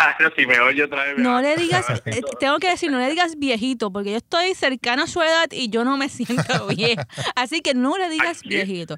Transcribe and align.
Claro, 0.00 0.34
si 0.34 0.46
me 0.46 0.58
oye 0.60 0.84
otra 0.84 1.04
vez. 1.04 1.16
me 1.18 1.22
No 1.22 1.42
le 1.42 1.56
digas, 1.56 1.84
eh, 2.06 2.22
tengo 2.38 2.58
que 2.58 2.70
decir, 2.70 2.90
no 2.90 2.98
le 2.98 3.10
digas 3.10 3.36
viejito, 3.36 3.90
porque 3.92 4.12
yo 4.12 4.16
estoy 4.16 4.54
cercano 4.54 5.02
a 5.02 5.06
su 5.06 5.20
edad 5.20 5.48
y 5.50 5.68
yo 5.68 5.84
no 5.84 5.98
me 5.98 6.08
siento 6.08 6.66
vieja. 6.68 7.06
Así 7.34 7.60
que 7.60 7.74
no 7.74 7.98
le 7.98 8.08
digas 8.08 8.40
Ay, 8.42 8.48
viejito. 8.48 8.96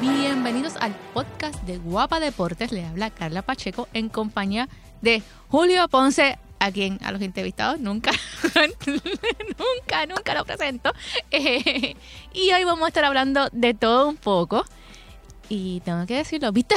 Bienvenidos 0.00 0.74
al 0.80 0.92
podcast 1.12 1.62
de 1.62 1.78
Guapa 1.78 2.18
Deportes. 2.18 2.72
Le 2.72 2.84
habla 2.84 3.10
Carla 3.10 3.42
Pacheco 3.42 3.88
en 3.92 4.08
compañía 4.08 4.68
de 5.02 5.22
Julio 5.48 5.86
Ponce, 5.88 6.36
a 6.58 6.72
quien 6.72 6.98
a 7.04 7.12
los 7.12 7.22
entrevistados 7.22 7.78
nunca, 7.78 8.10
nunca, 8.86 10.06
nunca 10.06 10.34
lo 10.34 10.44
presento. 10.44 10.92
Eh, 11.30 11.94
y 12.32 12.52
hoy 12.52 12.64
vamos 12.64 12.86
a 12.86 12.88
estar 12.88 13.04
hablando 13.04 13.48
de 13.52 13.72
todo 13.72 14.08
un 14.08 14.16
poco. 14.16 14.64
Y 15.48 15.80
tengo 15.84 16.06
que 16.06 16.16
decirlo, 16.16 16.50
viste, 16.50 16.74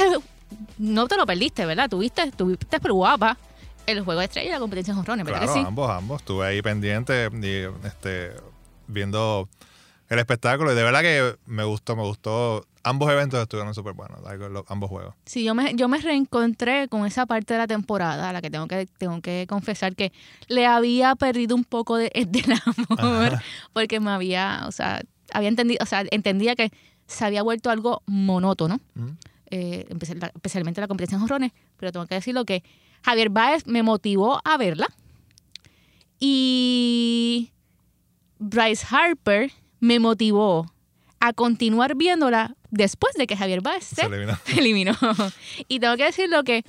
no 0.78 1.08
te 1.08 1.18
lo 1.18 1.26
perdiste, 1.26 1.66
¿verdad? 1.66 1.90
Tuviste, 1.90 2.32
tuviste 2.32 2.80
por 2.80 2.92
guapa 2.94 3.38
el 3.86 4.02
juego 4.02 4.20
de 4.20 4.26
estrella 4.26 4.50
y 4.50 4.52
la 4.52 4.60
competencia 4.60 4.92
en 4.92 4.98
jonrones, 4.98 5.26
¿verdad 5.26 5.40
Claro, 5.40 5.54
que 5.54 5.60
sí? 5.62 5.66
ambos, 5.66 5.90
ambos. 5.90 6.22
Estuve 6.22 6.46
ahí 6.46 6.62
pendiente 6.62 7.30
y 7.42 7.86
este, 7.88 8.32
viendo 8.88 9.48
el 10.10 10.20
espectáculo 10.20 10.72
y 10.72 10.76
de 10.76 10.84
verdad 10.84 11.02
que 11.02 11.36
me 11.46 11.64
gustó, 11.64 11.96
me 11.96 12.04
gustó. 12.04 12.66
Ambos 12.84 13.12
eventos 13.12 13.42
estuvieron 13.42 13.74
súper 13.76 13.94
buenos, 13.94 14.20
ambos 14.70 14.90
juegos. 14.90 15.14
Sí, 15.26 15.44
yo 15.44 15.54
me, 15.54 15.74
yo 15.76 15.90
me 15.90 15.98
reencontré 15.98 16.88
con 16.88 17.06
esa 17.06 17.26
parte 17.26 17.54
de 17.54 17.60
la 17.60 17.68
temporada 17.68 18.30
a 18.30 18.34
la 18.34 18.42
que 18.42 18.50
tengo 18.50 18.66
que, 18.68 18.88
tengo 18.98 19.20
que 19.22 19.46
confesar 19.50 19.94
que 19.96 20.14
le 20.48 20.66
había 20.66 21.16
perdido 21.16 21.54
un 21.56 21.66
poco 21.66 21.98
de, 21.98 22.10
del 22.30 22.54
amor 22.88 23.34
Ajá. 23.34 23.44
porque 23.74 24.00
me 24.00 24.12
había, 24.12 24.64
o 24.68 24.72
sea, 24.72 25.02
había 25.34 25.50
entendido, 25.50 25.80
o 25.84 25.86
sea, 25.86 26.06
entendía 26.12 26.56
que 26.56 26.72
se 27.08 27.26
había 27.26 27.44
vuelto 27.44 27.70
algo 27.70 28.04
monótono, 28.06 28.80
Ujú. 28.96 29.16
Eh, 29.50 29.86
especialmente 29.90 30.82
la 30.82 30.88
competencia 30.88 31.16
en 31.16 31.22
jonrones, 31.22 31.52
pero 31.78 31.92
tengo 31.92 32.06
que 32.06 32.16
decirlo 32.16 32.46
que 32.46 32.64
Javier 33.04 33.30
Baez 33.30 33.66
me 33.68 33.84
motivó 33.84 34.42
a 34.44 34.58
verla 34.58 34.88
y 36.20 37.52
Bryce 38.40 38.86
Harper 38.90 39.52
me 39.80 40.00
motivó 40.00 40.72
a 41.20 41.34
continuar 41.34 41.96
viéndola 41.96 42.56
después 42.70 43.14
de 43.16 43.28
que 43.28 43.38
Javier 43.38 43.62
Baez 43.62 43.86
se, 43.86 43.96
Se 43.96 44.06
eliminó. 44.06 44.38
eliminó. 44.58 44.94
y 45.68 45.80
tengo 45.80 45.96
que 45.96 46.06
decirlo 46.06 46.44
que 46.44 46.64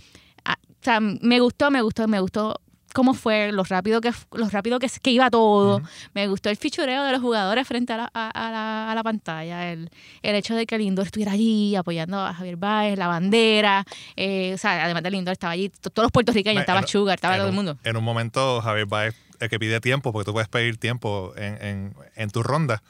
ah, 0.45 0.59
o 0.63 0.85
sea, 0.85 1.01
me 1.01 1.41
gustó, 1.41 1.71
me 1.71 1.83
gustó, 1.83 2.07
me 2.09 2.21
gustó 2.21 2.61
cómo 2.99 3.15
fue, 3.15 3.53
lo 3.53 3.63
rápido 3.63 4.01
que, 4.01 4.11
lo 4.33 4.49
rápido 4.49 4.81
que, 4.81 4.89
que 5.01 5.11
iba 5.13 5.31
todo. 5.31 5.81
Me 6.15 6.27
gustó 6.27 6.51
el 6.51 6.57
fichureo 6.57 7.05
de 7.05 7.13
los 7.13 7.21
jugadores 7.21 7.65
frente 7.69 7.93
a 7.93 7.97
la, 7.97 8.11
a, 8.13 8.29
a 8.31 8.51
la, 8.51 8.91
a 8.91 8.95
la 8.97 9.03
pantalla, 9.05 9.71
el, 9.71 9.89
el 10.23 10.35
hecho 10.35 10.57
de 10.57 10.67
que 10.67 10.77
Lindor 10.79 11.07
estuviera 11.07 11.31
allí 11.31 11.77
apoyando 11.77 12.19
a 12.19 12.35
Javier 12.35 12.57
Baez, 12.57 12.99
la 12.99 13.07
bandera, 13.07 13.85
eh, 14.17 14.51
o 14.55 14.59
sea, 14.59 14.85
además 14.85 15.05
de 15.05 15.13
Lindor 15.13 15.31
estaba 15.33 15.53
allí, 15.53 15.69
to- 15.69 15.91
todos 15.91 16.07
los 16.07 16.11
puertorriqueños, 16.13 16.61
estaba 16.61 16.81
en- 16.81 16.89
Sugar, 16.89 17.15
estaba 17.15 17.37
todo 17.37 17.45
el 17.47 17.51
un- 17.51 17.55
mundo. 17.55 17.79
En 17.85 17.97
un 17.97 18.03
momento, 18.03 18.61
Javier 18.63 18.87
Baez, 18.87 19.15
el 19.39 19.49
que 19.49 19.61
pide 19.61 19.81
tiempo, 19.81 20.13
porque 20.13 20.25
tú 20.27 20.33
puedes 20.33 20.49
pedir 20.49 20.77
tiempo 20.79 21.33
en, 21.37 21.65
en, 21.65 21.95
en 22.17 22.31
tu 22.31 22.43
ronda. 22.43 22.83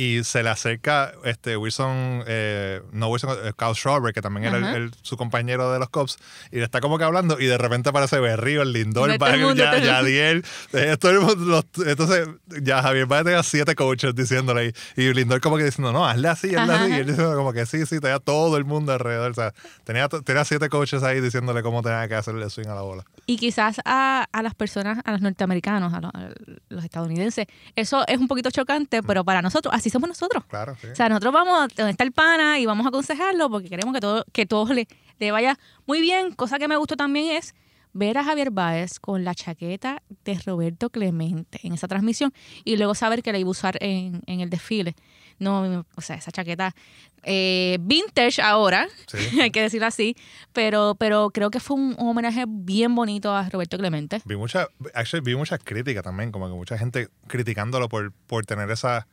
Y 0.00 0.24
se 0.24 0.42
le 0.42 0.48
acerca 0.48 1.12
este 1.24 1.58
Wilson, 1.58 2.24
eh, 2.26 2.80
no 2.90 3.08
Wilson, 3.08 3.36
eh, 3.44 3.52
Kyle 3.54 4.12
que 4.14 4.22
también 4.22 4.46
era 4.46 4.74
el- 4.74 4.92
su 5.02 5.18
compañero 5.18 5.70
de 5.74 5.78
los 5.78 5.90
Cubs, 5.90 6.16
y 6.50 6.56
le 6.56 6.64
está 6.64 6.80
como 6.80 6.96
que 6.96 7.04
hablando, 7.04 7.38
y 7.38 7.44
de 7.44 7.58
repente 7.58 7.90
aparece 7.90 8.18
Berrío, 8.18 8.62
el 8.62 8.72
Lindor, 8.72 9.18
todo 9.18 9.28
el 9.28 9.40
mundo, 9.40 9.62
ya. 9.62 9.78
Yadiel, 9.78 10.42
eh, 10.72 10.96
todo 10.98 11.12
el 11.12 11.20
mundo, 11.20 11.44
los- 11.76 11.86
entonces 11.86 12.26
ya 12.62 12.80
Javier 12.80 13.04
Baez 13.04 13.24
tenía 13.24 13.42
siete 13.42 13.74
coaches 13.74 14.14
diciéndole, 14.14 14.72
y, 14.96 15.02
y 15.02 15.12
Lindor 15.12 15.42
como 15.42 15.58
que 15.58 15.64
diciendo, 15.64 15.92
no, 15.92 16.06
hazle 16.06 16.28
así, 16.28 16.54
hazle 16.54 16.72
Ajá, 16.72 16.84
así, 16.84 16.92
y 16.92 16.96
él 16.96 17.06
diciendo 17.06 17.36
como 17.36 17.52
que 17.52 17.66
sí, 17.66 17.84
sí, 17.84 18.00
tenía 18.00 18.20
todo 18.20 18.56
el 18.56 18.64
mundo 18.64 18.94
alrededor, 18.94 19.32
o 19.32 19.34
sea, 19.34 19.52
tenía, 19.84 20.08
tenía 20.08 20.46
siete 20.46 20.70
coaches 20.70 21.02
ahí 21.02 21.20
diciéndole 21.20 21.62
cómo 21.62 21.82
tenía 21.82 22.08
que 22.08 22.14
hacerle 22.14 22.48
swing 22.48 22.68
a 22.68 22.74
la 22.74 22.80
bola. 22.80 23.04
Y 23.26 23.36
quizás 23.36 23.76
a, 23.84 24.26
a 24.32 24.42
las 24.42 24.54
personas, 24.54 25.00
a 25.04 25.12
los 25.12 25.20
norteamericanos, 25.20 25.92
a 25.92 26.00
los, 26.00 26.10
a 26.14 26.30
los 26.70 26.84
estadounidenses, 26.84 27.46
eso 27.76 28.02
es 28.08 28.16
un 28.18 28.28
poquito 28.28 28.50
chocante, 28.50 29.02
pero 29.02 29.24
para 29.24 29.42
nosotros, 29.42 29.74
así 29.74 29.89
somos 29.90 30.08
nosotros. 30.08 30.44
Claro, 30.46 30.76
sí. 30.80 30.88
O 30.88 30.94
sea, 30.94 31.08
nosotros 31.08 31.32
vamos 31.32 31.58
a 31.58 31.68
donde 31.74 31.90
está 31.90 32.04
el 32.04 32.12
pana 32.12 32.58
y 32.58 32.66
vamos 32.66 32.86
a 32.86 32.88
aconsejarlo 32.88 33.50
porque 33.50 33.68
queremos 33.68 33.94
que 33.94 34.00
todo, 34.00 34.24
que 34.32 34.46
todo 34.46 34.72
le, 34.72 34.88
le 35.18 35.30
vaya 35.32 35.58
muy 35.86 36.00
bien. 36.00 36.32
Cosa 36.32 36.58
que 36.58 36.68
me 36.68 36.76
gustó 36.76 36.96
también 36.96 37.36
es 37.36 37.54
ver 37.92 38.18
a 38.18 38.24
Javier 38.24 38.50
Báez 38.50 39.00
con 39.00 39.24
la 39.24 39.34
chaqueta 39.34 40.02
de 40.24 40.38
Roberto 40.46 40.90
Clemente 40.90 41.60
en 41.62 41.72
esa 41.72 41.88
transmisión 41.88 42.32
y 42.64 42.76
luego 42.76 42.94
saber 42.94 43.22
que 43.22 43.32
la 43.32 43.38
iba 43.38 43.48
a 43.48 43.50
usar 43.50 43.76
en, 43.80 44.22
en 44.26 44.40
el 44.40 44.50
desfile. 44.50 44.94
No, 45.38 45.86
o 45.96 46.00
sea, 46.02 46.16
esa 46.16 46.30
chaqueta 46.30 46.74
eh, 47.22 47.78
vintage 47.80 48.42
ahora, 48.42 48.88
Sí. 49.06 49.18
hay 49.40 49.50
que 49.50 49.62
decirlo 49.62 49.86
así, 49.86 50.14
pero, 50.52 50.94
pero 50.98 51.30
creo 51.30 51.50
que 51.50 51.60
fue 51.60 51.76
un, 51.76 51.96
homenaje 51.98 52.44
bien 52.46 52.94
bonito 52.94 53.34
a 53.34 53.48
Roberto 53.48 53.78
Clemente. 53.78 54.20
Vi 54.26 54.36
mucha, 54.36 54.68
actually, 54.94 55.24
vi 55.24 55.34
muchas 55.36 55.60
críticas 55.62 56.04
también, 56.04 56.30
como 56.30 56.48
que 56.48 56.54
mucha 56.54 56.76
gente 56.76 57.08
criticándolo 57.26 57.88
por, 57.88 58.12
por 58.12 58.44
tener 58.44 58.70
esa, 58.70 59.06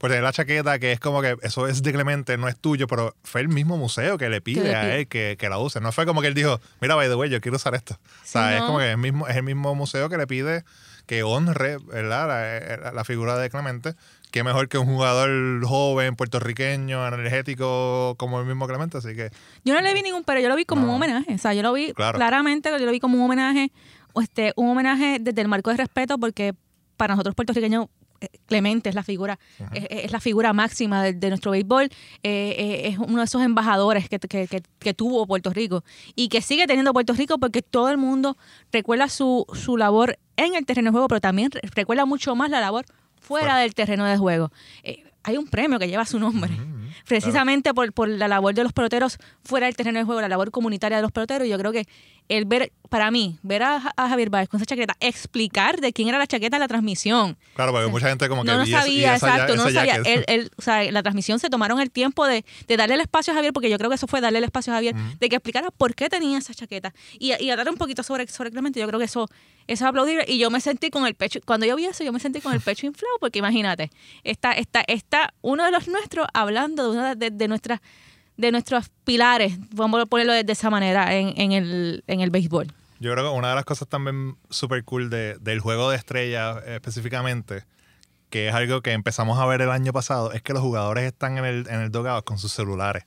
por 0.00 0.08
tener 0.10 0.24
la 0.24 0.32
chaqueta 0.32 0.78
que 0.78 0.92
es 0.92 0.98
como 0.98 1.20
que 1.20 1.36
eso 1.42 1.68
es 1.68 1.82
de 1.82 1.92
Clemente, 1.92 2.36
no 2.38 2.48
es 2.48 2.56
tuyo, 2.58 2.86
pero 2.86 3.14
fue 3.22 3.42
el 3.42 3.48
mismo 3.48 3.76
museo 3.76 4.16
que 4.16 4.30
le 4.30 4.40
pide 4.40 4.62
le 4.62 4.74
a 4.74 4.96
él 4.96 5.06
que, 5.06 5.36
que 5.38 5.48
la 5.50 5.58
use. 5.58 5.78
No 5.80 5.92
fue 5.92 6.06
como 6.06 6.22
que 6.22 6.26
él 6.28 6.34
dijo, 6.34 6.58
mira, 6.80 6.94
by 6.94 7.06
the 7.08 7.14
way, 7.14 7.28
yo 7.28 7.40
quiero 7.42 7.56
usar 7.56 7.74
esto. 7.74 7.94
O 7.94 8.24
sea, 8.24 8.56
es 8.56 8.62
como 8.62 8.78
que 8.78 8.90
es, 8.92 8.96
mismo, 8.98 9.28
es 9.28 9.36
el 9.36 9.42
mismo 9.42 9.74
museo 9.74 10.08
que 10.08 10.16
le 10.16 10.26
pide 10.26 10.64
que 11.06 11.22
honre 11.22 11.76
¿verdad? 11.78 12.26
La, 12.28 12.76
la- 12.84 12.92
la 12.92 13.04
figura 13.04 13.36
de 13.36 13.50
Clemente. 13.50 13.94
Qué 14.30 14.42
mejor 14.44 14.68
que 14.68 14.78
un 14.78 14.86
jugador 14.86 15.64
joven, 15.66 16.14
puertorriqueño, 16.16 17.06
energético 17.06 18.14
como 18.16 18.40
el 18.40 18.46
mismo 18.46 18.66
Clemente. 18.68 18.98
Así 18.98 19.14
que 19.14 19.30
Yo 19.64 19.74
no 19.74 19.80
le 19.80 19.92
vi 19.92 20.02
ningún, 20.02 20.24
pero 20.24 20.40
yo 20.40 20.48
lo 20.48 20.56
vi 20.56 20.64
como 20.64 20.82
No. 20.82 20.88
un 20.90 20.94
homenaje. 20.96 21.34
O 21.34 21.38
sea, 21.38 21.52
yo 21.52 21.62
lo 21.62 21.72
vi 21.72 21.92
Claro. 21.92 22.16
claramente, 22.16 22.70
yo 22.78 22.86
lo 22.86 22.92
vi 22.92 23.00
como 23.00 23.16
un 23.18 23.24
homenaje, 23.24 23.70
este, 24.20 24.52
un 24.56 24.70
homenaje 24.70 25.18
desde 25.20 25.40
el 25.42 25.48
marco 25.48 25.70
de 25.70 25.76
respeto, 25.78 26.16
porque 26.18 26.54
para 26.96 27.14
nosotros 27.14 27.34
puertorriqueños, 27.34 27.86
Clemente 28.46 28.88
es 28.90 28.94
la 28.94 29.02
figura, 29.02 29.38
es, 29.72 29.86
es 29.90 30.12
la 30.12 30.20
figura 30.20 30.52
máxima 30.52 31.02
de, 31.02 31.14
de 31.14 31.28
nuestro 31.30 31.52
béisbol, 31.52 31.84
eh, 31.84 31.90
eh, 32.22 32.88
es 32.88 32.98
uno 32.98 33.18
de 33.18 33.24
esos 33.24 33.40
embajadores 33.42 34.08
que, 34.08 34.18
que- 34.18 34.46
que- 34.46 34.62
que 34.78 34.94
tuvo 34.94 35.26
Puerto 35.26 35.50
Rico 35.50 35.84
y 36.14 36.28
que 36.28 36.42
sigue 36.42 36.66
teniendo 36.66 36.92
Puerto 36.92 37.14
Rico 37.14 37.38
porque 37.38 37.62
todo 37.62 37.88
el 37.88 37.96
mundo 37.96 38.36
recuerda 38.72 39.08
su, 39.08 39.46
su 39.54 39.76
labor 39.78 40.18
en 40.36 40.54
el 40.54 40.66
terreno 40.66 40.88
de 40.88 40.92
juego, 40.92 41.08
pero 41.08 41.20
también 41.20 41.50
re- 41.50 41.62
recuerda 41.74 42.04
mucho 42.04 42.34
más 42.36 42.50
la 42.50 42.60
labor 42.60 42.84
fuera 43.20 43.46
Fuera. 43.46 43.58
del 43.58 43.74
terreno 43.74 44.04
de 44.04 44.16
juego. 44.18 44.50
Eh, 44.82 45.04
hay 45.22 45.36
un 45.36 45.46
premio 45.46 45.78
que 45.78 45.86
lleva 45.88 46.04
su 46.06 46.18
nombre 46.18 46.50
precisamente 47.06 47.74
por, 47.74 47.92
por 47.92 48.08
la 48.08 48.28
labor 48.28 48.54
de 48.54 48.62
los 48.64 48.72
peloteros 48.72 49.18
fuera 49.44 49.66
del 49.66 49.76
terreno 49.76 49.98
de 49.98 50.04
juego, 50.04 50.20
la 50.20 50.28
labor 50.28 50.50
comunitaria 50.50 50.96
de 50.96 51.02
los 51.02 51.12
peloteros. 51.12 51.46
Yo 51.48 51.58
creo 51.58 51.72
que 51.72 51.86
el 52.30 52.44
ver, 52.46 52.72
para 52.88 53.10
mí, 53.10 53.38
ver 53.42 53.62
a, 53.62 53.92
a 53.96 54.08
Javier 54.08 54.30
Báez 54.30 54.48
con 54.48 54.58
esa 54.58 54.66
chaqueta, 54.66 54.94
explicar 55.00 55.80
de 55.80 55.92
quién 55.92 56.08
era 56.08 56.16
la 56.18 56.26
chaqueta 56.26 56.56
en 56.56 56.60
la 56.60 56.68
transmisión. 56.68 57.36
claro, 57.54 57.72
porque 57.72 57.88
mucha 57.88 58.08
gente 58.08 58.28
como 58.28 58.42
que 58.44 58.50
No 58.50 58.62
esa- 58.62 58.68
y 58.68 58.72
sabía, 58.72 59.14
esa 59.16 59.28
exacto, 59.28 59.56
no 59.56 59.62
sabía. 59.70 59.96
Él, 59.96 60.24
él, 60.28 60.50
o 60.56 60.62
sea, 60.62 60.90
la 60.90 61.02
transmisión 61.02 61.38
se 61.38 61.50
tomaron 61.50 61.80
el 61.80 61.90
tiempo 61.90 62.26
de, 62.26 62.44
de 62.66 62.76
darle 62.76 62.94
el 62.94 63.00
espacio 63.00 63.32
a 63.32 63.36
Javier, 63.36 63.52
porque 63.52 63.68
yo 63.68 63.76
creo 63.78 63.90
que 63.90 63.96
eso 63.96 64.06
fue 64.06 64.20
darle 64.20 64.38
el 64.38 64.44
espacio 64.44 64.72
a 64.72 64.76
Javier, 64.76 64.94
de 65.18 65.28
que 65.28 65.36
explicara 65.36 65.70
por 65.70 65.94
qué 65.94 66.08
tenía 66.08 66.38
esa 66.38 66.54
chaqueta 66.54 66.94
y, 67.18 67.32
y 67.42 67.50
hablar 67.50 67.68
un 67.68 67.76
poquito 67.76 68.02
sobre, 68.02 68.26
sobre 68.28 68.50
Clemente. 68.50 68.80
Yo 68.80 68.86
creo 68.86 68.98
que 68.98 69.04
eso, 69.06 69.26
eso 69.66 69.84
es 69.84 69.88
aplaudible. 69.88 70.24
Y 70.26 70.38
yo 70.38 70.50
me 70.50 70.60
sentí 70.60 70.90
con 70.90 71.06
el 71.06 71.14
pecho, 71.14 71.40
cuando 71.44 71.66
yo 71.66 71.76
vi 71.76 71.86
eso, 71.86 72.02
yo 72.04 72.12
me 72.12 72.20
sentí 72.20 72.40
con 72.40 72.52
el 72.54 72.60
pecho 72.60 72.86
inflado, 72.86 73.14
porque 73.20 73.38
imagínate, 73.40 73.90
está, 74.24 74.52
está, 74.52 74.82
está 74.86 75.34
uno 75.42 75.64
de 75.64 75.70
los 75.72 75.88
nuestros 75.88 76.26
hablando 76.32 76.90
de 76.92 76.98
una 76.98 77.14
de, 77.14 77.30
de 77.30 77.48
nuestras 77.48 77.80
de 78.40 78.52
nuestros 78.52 78.90
pilares, 79.04 79.58
vamos 79.74 80.00
a 80.02 80.06
ponerlo 80.06 80.32
de, 80.32 80.44
de 80.44 80.52
esa 80.52 80.70
manera, 80.70 81.14
en, 81.14 81.32
en, 81.40 81.52
el, 81.52 82.04
en 82.06 82.20
el 82.20 82.30
béisbol. 82.30 82.72
Yo 82.98 83.12
creo 83.12 83.24
que 83.32 83.38
una 83.38 83.48
de 83.50 83.54
las 83.54 83.64
cosas 83.64 83.88
también 83.88 84.36
súper 84.50 84.84
cool 84.84 85.08
de- 85.10 85.36
del 85.40 85.60
juego 85.60 85.90
de 85.90 85.96
estrellas 85.96 86.58
eh, 86.66 86.74
específicamente, 86.74 87.64
que 88.28 88.48
es 88.48 88.54
algo 88.54 88.80
que 88.82 88.92
empezamos 88.92 89.38
a 89.38 89.46
ver 89.46 89.62
el 89.62 89.70
año 89.70 89.92
pasado, 89.92 90.32
es 90.32 90.42
que 90.42 90.52
los 90.52 90.62
jugadores 90.62 91.04
están 91.04 91.38
en 91.38 91.44
el, 91.44 91.66
en 91.68 91.80
el 91.80 91.90
con 92.24 92.38
sus 92.38 92.52
celulares. 92.52 93.04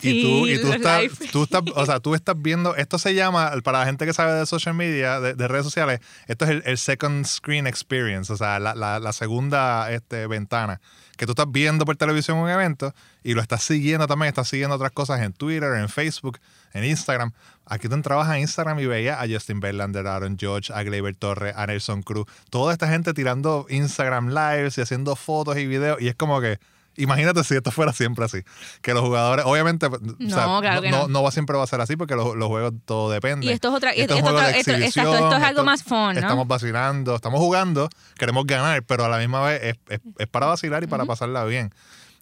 Y 0.00 0.22
tú, 0.22 0.46
y 0.46 0.60
tú, 0.60 0.72
estás, 0.72 1.02
tú 1.32 1.42
estás, 1.42 1.62
o 1.74 1.84
sea, 1.84 1.98
tú 1.98 2.14
estás 2.14 2.40
viendo, 2.40 2.76
esto 2.76 2.98
se 2.98 3.14
llama, 3.14 3.50
para 3.64 3.80
la 3.80 3.84
gente 3.86 4.06
que 4.06 4.12
sabe 4.12 4.32
de 4.32 4.46
social 4.46 4.72
media, 4.74 5.18
de, 5.18 5.34
de 5.34 5.48
redes 5.48 5.64
sociales, 5.64 5.98
esto 6.28 6.44
es 6.44 6.52
el, 6.52 6.62
el 6.66 6.78
second 6.78 7.24
screen 7.26 7.66
experience, 7.66 8.32
o 8.32 8.36
sea, 8.36 8.60
la, 8.60 8.76
la- 8.76 9.00
la 9.00 9.12
segunda 9.12 9.90
este, 9.90 10.28
ventana, 10.28 10.80
que 11.18 11.26
tú 11.26 11.32
estás 11.32 11.50
viendo 11.50 11.84
por 11.84 11.96
televisión 11.96 12.38
un 12.38 12.48
evento 12.48 12.94
y 13.22 13.34
lo 13.34 13.42
estás 13.42 13.64
siguiendo 13.64 14.06
también, 14.06 14.28
estás 14.28 14.48
siguiendo 14.48 14.76
otras 14.76 14.92
cosas 14.92 15.20
en 15.20 15.32
Twitter, 15.32 15.74
en 15.74 15.88
Facebook, 15.88 16.38
en 16.72 16.84
Instagram. 16.84 17.32
Aquí 17.66 17.88
tú 17.88 17.94
entrabas 17.94 18.38
Instagram 18.38 18.78
y 18.78 18.86
veías 18.86 19.20
a 19.20 19.26
Justin 19.28 19.60
Verlander, 19.60 20.06
a 20.06 20.16
Aaron 20.16 20.38
George, 20.38 20.72
a 20.72 20.82
Gleyber 20.84 21.14
Torres, 21.16 21.54
a 21.56 21.66
Nelson 21.66 22.02
Cruz, 22.02 22.26
toda 22.50 22.72
esta 22.72 22.88
gente 22.88 23.12
tirando 23.12 23.66
Instagram 23.68 24.28
lives 24.28 24.78
y 24.78 24.80
haciendo 24.80 25.16
fotos 25.16 25.58
y 25.58 25.66
videos 25.66 26.00
y 26.00 26.08
es 26.08 26.14
como 26.14 26.40
que 26.40 26.58
Imagínate 26.98 27.42
si 27.44 27.54
esto 27.56 27.70
fuera 27.70 27.92
siempre 27.92 28.24
así. 28.24 28.42
Que 28.82 28.92
los 28.94 29.02
jugadores, 29.02 29.44
obviamente, 29.46 29.86
o 29.86 29.90
sea, 30.28 30.46
No, 30.46 30.60
claro 30.60 30.82
que 30.82 30.90
no. 30.90 31.08
no 31.08 31.22
va 31.22 31.30
siempre 31.30 31.56
va 31.56 31.64
a 31.64 31.66
ser 31.66 31.80
así 31.80 31.96
porque 31.96 32.14
los, 32.14 32.36
los 32.36 32.48
juegos 32.48 32.72
todo 32.84 33.10
depende. 33.10 33.46
Y 33.46 33.50
esto 33.50 33.68
es 33.68 33.74
otra- 33.74 33.94
y 33.96 34.00
Esto 34.02 34.14
es 34.14 34.20
esto- 34.20 34.38
esto- 34.40 34.48
esto- 34.58 34.70
exacto, 34.72 35.14
esto 35.14 35.36
es 35.36 35.42
algo 35.44 35.64
más 35.64 35.82
fun, 35.82 36.14
¿no? 36.14 36.20
Estamos 36.20 36.46
vacilando, 36.48 37.14
estamos 37.14 37.40
jugando, 37.40 37.88
queremos 38.18 38.46
ganar, 38.46 38.82
pero 38.82 39.04
a 39.04 39.08
la 39.08 39.18
misma 39.18 39.42
vez 39.42 39.62
es, 39.62 39.76
es- 39.88 40.00
es 40.18 40.26
para 40.28 40.46
vacilar 40.46 40.82
y 40.84 40.86
para 40.86 41.04
pasarla 41.04 41.44
bien. 41.44 41.72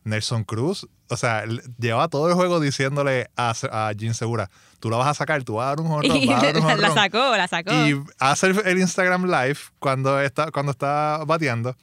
Nelson 0.05 0.45
Cruz, 0.45 0.87
o 1.09 1.17
sea, 1.17 1.43
l- 1.43 1.61
llevaba 1.79 2.07
todo 2.07 2.29
el 2.29 2.35
juego 2.35 2.61
diciéndole 2.61 3.29
a, 3.37 3.55
a 3.73 3.93
Jim 3.99 4.15
Segura, 4.15 4.51
tú 4.79 4.89
la 4.89 4.99
vas 4.99 5.09
a 5.09 5.15
sacar, 5.15 5.43
tú 5.43 5.55
vas 5.55 5.65
a 5.65 5.69
dar 5.71 5.81
un 5.81 5.91
honrón, 5.91 6.17
Y 6.23 6.27
vas 6.29 6.43
a 6.45 6.47
dar 6.53 6.57
un 6.77 6.81
la, 6.81 6.95
sacó, 6.95 7.37
la 7.37 7.49
sacó. 7.49 7.73
Y 7.73 8.01
hace 8.21 8.47
el, 8.47 8.63
el 8.67 8.79
Instagram 8.79 9.25
Live 9.25 9.59
cuando 9.81 10.21
está, 10.21 10.53
cuando 10.53 10.71
está 10.71 11.25
bateando. 11.27 11.75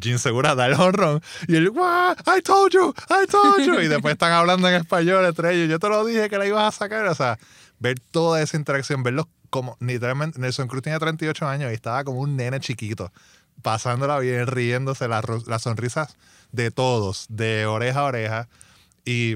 Jim 0.00 0.18
Segura 0.18 0.54
da 0.54 0.66
el 0.66 0.74
honrón 0.74 1.20
y 1.48 1.56
él, 1.56 1.68
"What? 1.70 2.18
I 2.26 2.40
told 2.42 2.72
you, 2.72 2.94
I 3.10 3.26
told 3.26 3.64
you. 3.66 3.80
Y 3.80 3.88
después 3.88 4.12
están 4.12 4.32
hablando 4.32 4.68
en 4.68 4.74
español 4.74 5.24
entre 5.26 5.54
ellos. 5.54 5.68
Yo 5.70 5.78
te 5.78 5.88
lo 5.88 6.04
dije 6.04 6.28
que 6.30 6.38
la 6.38 6.46
ibas 6.46 6.74
a 6.74 6.78
sacar. 6.78 7.06
O 7.06 7.14
sea, 7.14 7.38
ver 7.78 7.98
toda 8.10 8.40
esa 8.42 8.56
interacción, 8.56 9.02
verlos 9.02 9.26
como 9.50 9.76
literalmente. 9.80 10.38
Nelson 10.40 10.68
Cruz 10.68 10.82
tenía 10.82 10.98
38 10.98 11.46
años 11.46 11.70
y 11.70 11.74
estaba 11.74 12.04
como 12.04 12.20
un 12.20 12.36
nene 12.36 12.58
chiquito, 12.60 13.12
pasándola 13.60 14.18
bien, 14.18 14.46
riéndose, 14.46 15.08
las, 15.08 15.24
las 15.46 15.62
sonrisas 15.62 16.16
de 16.52 16.70
todos, 16.70 17.26
de 17.28 17.66
oreja 17.66 18.00
a 18.00 18.04
oreja. 18.04 18.48
Y 19.04 19.34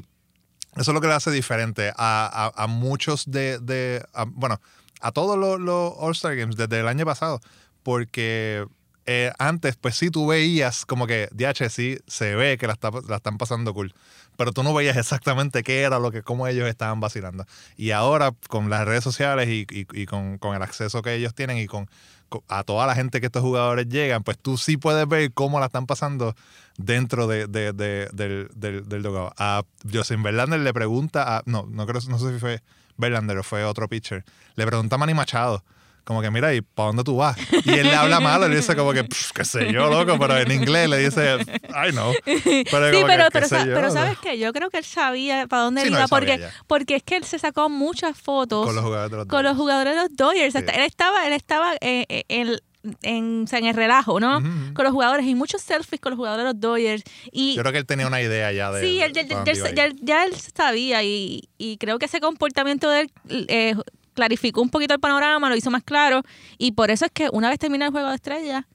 eso 0.76 0.90
es 0.90 0.94
lo 0.94 1.00
que 1.00 1.08
le 1.08 1.14
hace 1.14 1.30
diferente 1.30 1.90
a, 1.96 2.50
a- 2.56 2.62
a 2.64 2.66
muchos 2.66 3.30
de, 3.30 3.58
de- 3.58 4.04
a- 4.14 4.24
bueno, 4.26 4.60
a 5.00 5.12
todos 5.12 5.36
los, 5.38 5.60
los 5.60 5.92
All-Star 5.98 6.34
Games 6.36 6.56
desde 6.56 6.80
el 6.80 6.88
año 6.88 7.04
pasado, 7.04 7.40
porque 7.82 8.66
eh, 9.06 9.32
antes, 9.38 9.76
pues 9.76 9.96
sí, 9.96 10.10
tú 10.10 10.26
veías 10.26 10.84
como 10.84 11.06
que, 11.06 11.28
DH, 11.32 11.68
sí, 11.70 11.98
se 12.06 12.34
ve 12.34 12.58
que 12.58 12.66
la, 12.66 12.72
está- 12.74 12.90
la 13.08 13.16
están 13.16 13.38
pasando 13.38 13.72
cool, 13.72 13.94
pero 14.36 14.52
tú 14.52 14.62
no 14.62 14.74
veías 14.74 14.96
exactamente 14.96 15.62
qué 15.62 15.82
era 15.82 15.98
lo 15.98 16.10
que, 16.10 16.22
cómo 16.22 16.46
ellos 16.46 16.68
estaban 16.68 17.00
vacilando. 17.00 17.46
Y 17.76 17.92
ahora, 17.92 18.32
con 18.48 18.68
las 18.70 18.84
redes 18.84 19.04
sociales 19.04 19.48
y, 19.48 19.66
y- 19.70 19.86
y 19.92 20.06
con, 20.06 20.38
con 20.38 20.54
el 20.56 20.62
acceso 20.62 21.02
que 21.02 21.14
ellos 21.14 21.34
tienen 21.34 21.58
y 21.58 21.66
con, 21.66 21.88
con- 22.28 22.42
a 22.48 22.64
toda 22.64 22.86
la 22.86 22.94
gente 22.94 23.20
que 23.20 23.26
estos 23.26 23.42
jugadores 23.42 23.88
llegan, 23.88 24.22
pues 24.24 24.38
tú 24.38 24.58
sí 24.58 24.76
puedes 24.76 25.06
ver 25.08 25.32
cómo 25.32 25.60
la 25.60 25.66
están 25.66 25.86
pasando 25.86 26.34
dentro 26.76 27.26
de, 27.26 27.46
de- 27.46 27.72
de- 27.72 28.08
del, 28.12 28.48
del, 28.54 28.88
del 28.88 29.02
dugout. 29.02 29.32
A 29.38 29.62
Justin 29.90 30.22
Verlander 30.22 30.60
le 30.60 30.74
pregunta 30.74 31.36
a. 31.38 31.42
No, 31.46 31.66
no 31.70 31.86
creo, 31.86 32.00
no 32.08 32.18
sé 32.18 32.32
si 32.34 32.38
fue 32.40 32.62
Verlander 32.98 33.38
o 33.38 33.42
fue 33.42 33.64
otro 33.64 33.88
pitcher. 33.88 34.24
Le 34.56 34.66
pregunta 34.66 34.96
a 34.96 34.98
Manny 34.98 35.14
Machado. 35.14 35.62
Como 36.06 36.22
que, 36.22 36.30
mira, 36.30 36.54
¿y 36.54 36.60
para 36.60 36.86
dónde 36.86 37.02
tú 37.02 37.16
vas? 37.16 37.36
Y 37.64 37.70
él 37.72 37.88
le 37.88 37.94
habla 37.96 38.20
malo, 38.20 38.46
le 38.48 38.54
dice 38.54 38.76
como 38.76 38.92
que, 38.92 39.02
"Pff, 39.02 39.32
qué 39.32 39.44
sé 39.44 39.72
yo, 39.72 39.90
loco, 39.90 40.16
pero 40.20 40.38
en 40.38 40.52
inglés 40.52 40.88
le 40.88 40.98
dice, 40.98 41.36
I 41.84 41.90
know. 41.90 42.12
Pero 42.24 42.38
sí, 42.44 42.64
pero, 42.70 43.24
que, 43.24 43.30
pero, 43.32 43.48
sa- 43.48 43.66
yo, 43.66 43.90
¿sabes 43.90 44.16
qué? 44.22 44.38
Yo 44.38 44.52
creo 44.52 44.70
que 44.70 44.78
él 44.78 44.84
sabía 44.84 45.48
para 45.48 45.62
dónde 45.62 45.82
Sí, 45.82 45.90
no, 45.90 45.98
iba, 45.98 46.06
sabía 46.06 46.36
porque, 46.36 46.38
ya. 46.42 46.50
porque 46.68 46.94
es 46.94 47.02
que 47.02 47.16
él 47.16 47.24
se 47.24 47.40
sacó 47.40 47.68
muchas 47.68 48.16
fotos 48.16 48.64
Con 48.66 48.76
los 48.76 48.84
jugadores 48.84 49.10
de 49.10 49.16
los 49.16 49.26
con 49.26 49.42
los 49.42 49.56
Dodgers. 49.56 49.60
jugadores 49.60 49.94
de 49.96 50.00
los 50.02 50.16
Dodgers. 50.16 50.52
Sí. 50.54 50.58
Él 50.60 50.84
estaba, 50.84 51.26
él 51.26 51.32
estaba 51.32 51.74
eh, 51.80 52.06
eh, 52.08 52.24
en, 52.28 52.56
en, 53.02 53.42
o 53.42 53.46
sea, 53.48 53.58
en 53.58 53.66
el 53.66 53.74
relajo, 53.74 54.20
¿no? 54.20 54.40
Con 54.74 54.84
los 54.84 54.92
jugadores 54.92 55.26
y 55.26 55.34
muchos 55.34 55.60
selfies 55.60 56.00
con 56.00 56.10
los 56.10 56.16
jugadores 56.18 56.44
de 56.44 56.52
los 56.52 56.60
Dodgers. 56.60 57.02
Y 57.32 57.56
Yo 57.56 57.62
creo 57.62 57.72
que 57.72 57.78
él 57.78 57.86
tenía 57.86 58.06
una 58.06 58.22
idea 58.22 58.52
ya 58.52 58.70
de. 58.70 58.80
sí, 58.80 59.00
él, 59.02 59.12
él- 59.16 59.76
él- 59.76 59.96
ya 60.02 60.24
él 60.24 60.32
sabía 60.54 61.02
y, 61.02 61.48
y 61.58 61.78
creo 61.78 61.98
que 61.98 62.06
ese 62.06 62.20
comportamiento 62.20 62.88
de 62.90 63.00
él 63.00 63.10
eh, 63.48 63.74
clarificó 64.16 64.60
un 64.62 64.70
poquito 64.70 64.94
el 64.94 65.00
panorama, 65.00 65.48
lo 65.48 65.54
hizo 65.54 65.70
más 65.70 65.84
claro 65.84 66.22
y 66.58 66.72
por 66.72 66.90
eso 66.90 67.04
es 67.04 67.12
que 67.12 67.28
una 67.32 67.48
vez 67.50 67.60
termina 67.60 67.84
el 67.86 67.92
juego 67.92 68.08
de 68.08 68.16
estrella, 68.16 68.66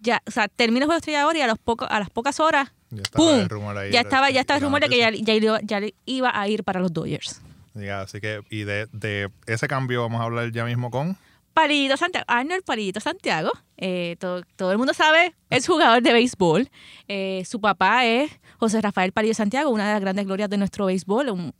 ya, 0.00 0.22
o 0.26 0.30
sea, 0.30 0.48
termina 0.48 0.80
el 0.84 0.86
juego 0.88 0.96
de 0.96 0.98
estrella 0.98 1.22
ahora 1.22 1.38
y 1.38 1.40
a 1.42 1.46
los 1.46 1.58
pocos, 1.58 1.88
a 1.90 1.98
las 1.98 2.10
pocas 2.10 2.38
horas, 2.40 2.72
Ya 2.90 3.02
estaba 3.02 3.24
¡pum! 3.24 3.38
el 3.40 3.48
rumor 3.48 3.78
ahí 3.78 3.90
ya 3.90 4.00
estaba, 4.02 4.30
ya 4.30 4.40
estaba 4.40 4.58
el 4.58 4.64
rumor 4.64 4.80
de 4.80 4.88
que 4.88 4.98
ya, 4.98 5.10
ya, 5.10 5.34
iba- 5.34 5.60
ya 5.62 5.80
iba 6.04 6.38
a 6.40 6.48
ir 6.48 6.62
para 6.64 6.80
los 6.80 6.92
Dodgers. 6.92 7.40
Ya, 7.74 8.00
así 8.02 8.20
que, 8.20 8.40
y 8.50 8.64
de, 8.64 8.86
de 8.92 9.30
ese 9.46 9.68
cambio 9.68 10.02
vamos 10.02 10.20
a 10.20 10.24
hablar 10.24 10.50
ya 10.52 10.64
mismo 10.64 10.90
con. 10.90 11.16
Palillito 11.52 11.96
Santiago, 11.96 12.24
Arnold 12.28 12.64
Palillito 12.64 13.00
Santiago, 13.00 13.50
eh, 13.78 14.16
todo, 14.18 14.42
todo 14.56 14.72
el 14.72 14.78
mundo 14.78 14.92
sabe, 14.92 15.34
es 15.48 15.66
jugador 15.66 16.02
de 16.02 16.12
béisbol. 16.12 16.68
Eh, 17.08 17.42
su 17.46 17.60
papá 17.62 18.04
es 18.04 18.30
José 18.58 18.80
Rafael 18.82 19.12
Palillo 19.12 19.32
Santiago, 19.34 19.70
una 19.70 19.86
de 19.86 19.92
las 19.94 20.00
grandes 20.02 20.26
glorias 20.26 20.50
de 20.50 20.58
nuestro 20.58 20.84
béisbol, 20.86 21.30
un 21.30 21.40
eh, 21.48 21.52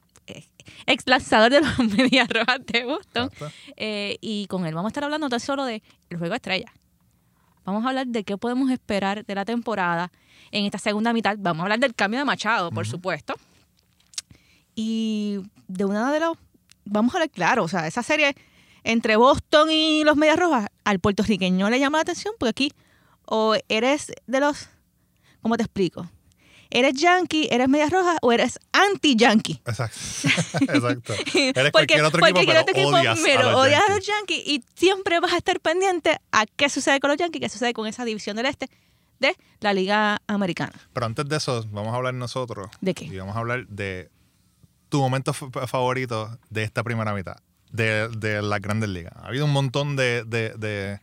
ex 0.87 1.06
lanzador 1.06 1.50
de 1.50 1.61
los 1.61 1.78
Medias 1.96 2.28
Rojas 2.28 2.61
de 2.67 2.84
Boston. 2.84 3.31
Eh, 3.76 4.19
y 4.20 4.46
con 4.46 4.67
él 4.67 4.75
vamos 4.75 4.88
a 4.88 4.90
estar 4.90 5.05
hablando 5.05 5.28
tan 5.28 5.40
solo 5.40 5.64
de 5.64 5.82
el 6.11 6.19
juego 6.19 6.32
de 6.32 6.37
estrella. 6.37 6.73
Vamos 7.64 7.84
a 7.84 7.88
hablar 7.88 8.06
de 8.06 8.23
qué 8.23 8.37
podemos 8.37 8.70
esperar 8.70 9.25
de 9.25 9.34
la 9.34 9.44
temporada 9.44 10.12
en 10.52 10.64
esta 10.64 10.78
segunda 10.78 11.12
mitad. 11.12 11.37
Vamos 11.38 11.61
a 11.61 11.64
hablar 11.64 11.81
del 11.81 11.94
cambio 11.94 12.20
de 12.20 12.25
Machado, 12.25 12.70
por 12.70 12.87
supuesto. 12.87 13.34
Y 14.75 15.40
de 15.67 15.84
una 15.84 16.12
de 16.12 16.20
los. 16.20 16.38
Vamos 16.84 17.14
a 17.14 17.19
hablar 17.19 17.31
claro, 17.31 17.64
o 17.64 17.69
sea, 17.69 17.88
esa 17.88 18.05
serie 18.05 18.37
entre 18.84 19.17
Boston 19.17 19.69
y 19.70 20.05
los 20.05 20.17
Medias 20.17 20.38
Rojas, 20.38 20.69
al 20.84 21.00
puertorriqueño 21.00 21.69
le 21.69 21.81
llama 21.81 21.99
la 21.99 22.02
atención 22.02 22.34
porque 22.38 22.50
aquí 22.50 22.72
o 23.25 23.56
eres 23.69 24.12
de 24.26 24.40
los. 24.40 24.69
¿Cómo 25.43 25.56
te 25.56 25.64
explico? 25.64 26.08
¿Eres 26.76 26.94
yankee, 26.94 27.49
eres 27.50 27.69
Medias 27.69 27.90
Rojas 27.90 28.19
o 28.20 28.32
eres 28.32 28.58
anti-yankee? 28.73 29.62
Exacto. 29.64 29.99
Exacto. 30.61 31.12
Eres 31.14 31.52
Porque- 31.55 31.70
cualquier 31.73 32.05
otro 32.05 32.20
porque 32.20 32.40
equipo, 32.40 32.52
pero 32.52 32.61
otro 32.61 32.75
equipo, 32.75 32.88
odias, 32.96 33.19
pero 33.25 33.40
a 33.40 33.52
los 33.52 33.61
odias 33.62 33.82
a 33.88 33.94
los 33.94 34.06
Yankees 34.06 34.43
y 34.46 34.62
siempre 34.75 35.19
vas 35.20 35.32
a 35.32 35.38
estar 35.38 35.58
pendiente 35.61 36.19
a 36.32 36.44
qué 36.44 36.69
sucede 36.69 37.00
con 37.00 37.08
los 37.11 37.17
Yankees, 37.19 37.40
qué 37.40 37.49
sucede 37.49 37.73
con 37.73 37.87
esa 37.87 38.05
división 38.05 38.37
del 38.37 38.46
este 38.46 38.69
de 39.20 39.34
la 39.61 39.73
Liga 39.73 40.20
Americana. 40.26 40.75
Pero 40.93 41.06
antes 41.06 41.26
de 41.26 41.37
eso, 41.37 41.64
vamos 41.70 41.94
a 41.94 41.96
hablar 41.96 42.12
nosotros. 42.12 42.69
¿De 42.82 42.93
qué? 42.93 43.06
Y 43.06 43.17
vamos 43.17 43.34
a 43.37 43.38
hablar 43.38 43.67
de 43.69 44.11
tu 44.90 45.00
momento 45.00 45.32
favorito 45.32 46.38
de 46.50 46.62
esta 46.62 46.82
primera 46.84 47.14
mitad, 47.14 47.37
de, 47.72 48.08
de 48.19 48.43
las 48.43 48.61
grandes 48.61 48.90
ligas. 48.90 49.14
Ha 49.17 49.29
habido 49.29 49.46
un 49.46 49.52
montón 49.52 49.96
de... 49.96 50.25
de, 50.25 50.50
de 50.58 51.00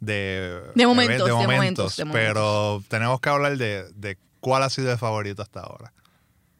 de, 0.00 0.60
De 0.74 0.84
momentos, 0.86 1.26
de 1.26 1.32
momentos, 1.32 1.96
de 1.96 2.04
momentos. 2.04 2.12
pero 2.12 2.82
tenemos 2.88 3.20
que 3.20 3.28
hablar 3.28 3.56
de, 3.56 3.84
de 3.94 4.18
cuál 4.42 4.62
ha 4.64 4.68
sido 4.68 4.90
el 4.92 4.98
favorito 4.98 5.40
hasta 5.40 5.60
ahora. 5.60 5.94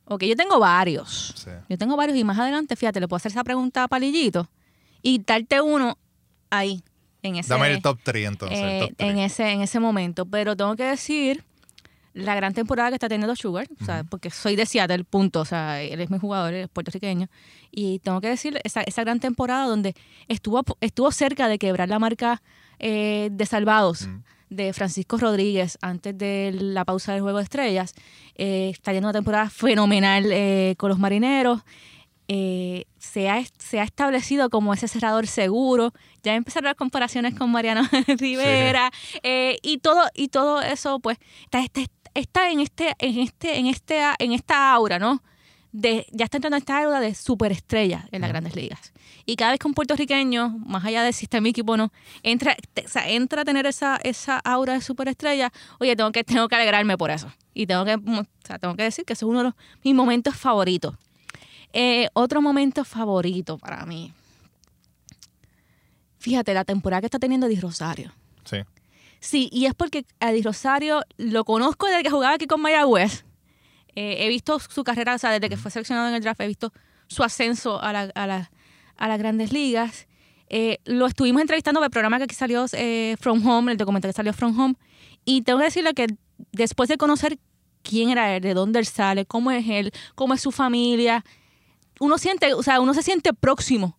Ok, 0.07 0.23
yo 0.25 0.37
tengo 0.37 0.59
varios. 0.59 1.35
Sí. 1.37 1.51
Yo 1.69 1.77
tengo 1.77 1.97
varios 1.97 2.17
y 2.17 2.25
más 2.25 2.39
adelante, 2.39 2.77
fíjate, 2.77 3.01
le 3.01 3.09
puedo 3.09 3.17
hacer 3.17 3.33
esa 3.33 3.45
pregunta 3.45 3.83
a 3.85 3.89
Palillito 3.89 4.49
y 5.03 5.19
darte 5.23 5.61
uno 5.61 5.99
ahí, 6.49 6.83
en 7.23 7.37
ese, 7.37 7.51
Dame 7.51 7.73
el 7.73 7.83
top 7.83 7.99
3 8.03 8.29
entonces. 8.29 8.59
eh, 8.59 8.79
top 8.81 8.95
en, 8.99 9.19
ese, 9.19 9.51
en 9.51 9.63
ese 9.63 9.81
momento. 9.81 10.25
Pero 10.27 10.57
tengo 10.57 10.75
que 10.77 10.85
decir 10.85 11.45
la 12.15 12.35
gran 12.35 12.53
temporada 12.53 12.91
que 12.91 12.97
está 12.97 13.09
teniendo 13.09 13.35
Sugar, 13.35 13.67
o 13.81 13.85
sea, 13.85 14.05
porque 14.05 14.31
soy 14.31 14.55
de 14.55 14.67
Seattle, 14.67 15.05
punto. 15.05 15.41
O 15.41 15.45
sea, 15.45 15.81
él 15.83 16.01
es 16.01 16.11
mi 16.11 16.19
jugador, 16.19 16.53
él 16.55 16.65
es 16.65 16.69
puertorriqueño. 16.69 17.29
Y 17.71 17.99
tengo 18.01 18.21
que 18.21 18.29
decir 18.29 18.61
esa, 18.65 18.83
esa 18.83 19.03
gran 19.03 19.19
temporada 19.19 19.67
donde 19.67 19.95
estuvo, 20.29 20.63
estuvo 20.81 21.11
cerca 21.11 21.49
de 21.49 21.59
quebrar 21.59 21.89
la 21.89 21.99
marca 21.99 22.43
eh, 22.79 23.29
de 23.33 23.47
salvados. 23.47 24.09
De 24.53 24.73
Francisco 24.73 25.17
Rodríguez 25.17 25.79
antes 25.81 26.17
de 26.17 26.53
la 26.53 26.85
pausa 26.85 27.13
del 27.13 27.23
Juego 27.23 27.39
de 27.39 27.45
Estrellas. 27.45 27.95
Eh, 28.35 28.71
está 28.71 28.93
yendo 28.93 29.09
una 29.09 29.13
temporada 29.13 29.51
fenomenal 29.51 30.27
eh, 30.31 30.75
con 30.79 30.89
los 30.91 30.99
marineros. 30.99 31.63
Eh, 32.29 32.87
se, 32.99 33.29
ha, 33.29 33.43
se 33.59 33.81
ha 33.81 33.83
establecido 33.83 34.49
como 34.49 34.73
ese 34.73 34.89
cerrador 34.89 35.27
seguro. 35.27 35.93
Ya 36.23 36.35
empezaron 36.35 36.67
las 36.67 36.77
comparaciones 36.77 37.35
con 37.35 37.51
Mariano 37.51 37.83
Rivera. 38.07 38.91
eh, 39.23 39.59
y 39.63 39.79
todo, 39.79 40.05
y 40.15 40.29
todo 40.29 40.63
eso, 40.63 41.01
pues, 41.01 41.19
está, 41.45 41.61
está, 41.61 41.83
está 42.15 42.51
en 42.51 42.61
este, 42.61 42.95
en 42.99 43.19
este, 43.19 43.59
en 43.59 43.67
este, 43.67 44.01
en 44.19 44.33
esta 44.33 44.73
aura, 44.73 44.99
¿no? 44.99 45.23
De, 45.73 46.07
ya 46.13 46.25
está 46.27 46.37
entrando 46.37 46.57
en 46.57 46.63
esta 46.63 46.83
aura 46.83 47.01
de 47.01 47.15
superestrella 47.15 48.07
en 48.13 48.21
las 48.21 48.31
grandes 48.31 48.55
ligas. 48.55 48.93
Y 49.27 49.37
cada 49.37 49.53
vez 49.53 49.61
que 49.61 49.67
un 49.69 49.75
puertorriqueño, 49.75 50.49
más 50.67 50.85
allá 50.85 51.03
de 51.03 51.13
si 51.13 51.27
está 51.27 51.37
en 51.39 51.45
mi 51.45 51.51
equipo 51.51 51.73
o 51.73 51.77
no, 51.77 51.93
entra, 52.23 52.57
te- 52.75 52.85
o 52.85 52.89
sea, 52.89 53.09
entra 53.09 53.43
a 53.43 53.45
tener 53.45 53.67
esa, 53.67 53.97
esa 54.03 54.39
aura 54.39 54.75
de 54.75 54.81
superestrella, 54.81 55.53
oye, 55.79 55.95
tengo 55.97 56.11
que, 56.13 56.25
tengo 56.25 56.49
que 56.49 56.55
alegrarme 56.57 56.97
por 56.99 57.11
eso. 57.11 57.33
Y 57.55 57.67
tengo 57.67 57.85
que, 57.85 57.95
o 57.95 58.27
sea, 58.45 58.59
tengo 58.59 58.75
que 58.77 58.83
decir 58.85 59.05
que 59.05 59.13
ese 59.13 59.25
es 59.25 59.29
uno 59.29 59.39
de 59.39 59.45
los, 59.45 59.55
mis 59.85 59.95
momentos 59.95 60.35
favoritos. 60.37 60.97
Eh, 61.73 62.09
otro 62.15 62.43
momento 62.43 62.85
favorito 62.85 63.59
para 63.59 63.87
mí. 63.87 64.13
Fíjate, 66.19 66.55
la 66.55 66.65
temporada 66.65 67.01
que 67.01 67.07
está 67.07 67.19
teniendo 67.19 67.49
Di 67.49 67.57
Rosario. 67.59 68.13
Sí. 68.45 68.59
Sí, 69.21 69.49
y 69.53 69.67
es 69.67 69.75
porque 69.75 70.05
a 70.21 70.33
Di 70.33 70.43
Rosario 70.43 71.03
lo 71.17 71.45
conozco 71.45 71.87
desde 71.87 72.03
que 72.03 72.11
jugaba 72.11 72.35
aquí 72.35 72.47
con 72.47 72.61
Mayagüez. 72.61 73.25
Eh, 73.95 74.25
he 74.25 74.29
visto 74.29 74.59
su 74.59 74.85
carrera, 74.85 75.15
o 75.15 75.19
sea, 75.19 75.31
desde 75.31 75.49
que 75.49 75.57
fue 75.57 75.71
seleccionado 75.71 76.09
en 76.09 76.15
el 76.15 76.23
draft, 76.23 76.41
he 76.41 76.47
visto 76.47 76.73
su 77.09 77.23
ascenso 77.23 77.81
a, 77.83 77.93
la- 77.93 78.11
a 78.15 78.27
la- 78.27 78.51
a 78.97 79.09
las 79.09 79.19
grandes 79.19 79.53
ligas. 79.53 80.07
Eh, 80.49 80.79
lo 80.85 81.07
estuvimos 81.07 81.41
entrevistando 81.41 81.81
para 81.81 81.87
el 81.87 81.91
programa 81.93 82.19
que 82.19 82.25
aquí 82.25 82.35
salió 82.35 82.67
eh, 82.73 83.17
From 83.21 83.47
Home, 83.47 83.73
el 83.73 83.79
documental 83.79 84.11
que 84.11 84.17
salió 84.17 84.33
From 84.33 84.59
Home. 84.59 84.75
Y 85.25 85.43
tengo 85.43 85.59
que 85.61 85.67
decirle 85.67 85.95
que 85.95 86.07
después 86.53 86.89
de 86.89 86.97
conocer 86.99 87.39
quién 87.83 88.11
era 88.11 88.37
él, 88.37 88.43
de 88.43 88.55
dónde 88.55 88.79
él 88.79 88.87
sale, 88.87 89.25
cómo 89.25 89.51
es 89.51 89.67
él, 89.69 89.93
cómo 90.15 90.35
es 90.35 90.41
su 90.41 90.51
familia, 90.53 91.25
uno 92.01 92.19
siente, 92.19 92.53
o 92.55 92.63
sea, 92.63 92.81
uno 92.81 92.95
se 92.95 93.03
siente 93.03 93.33
próximo 93.33 93.97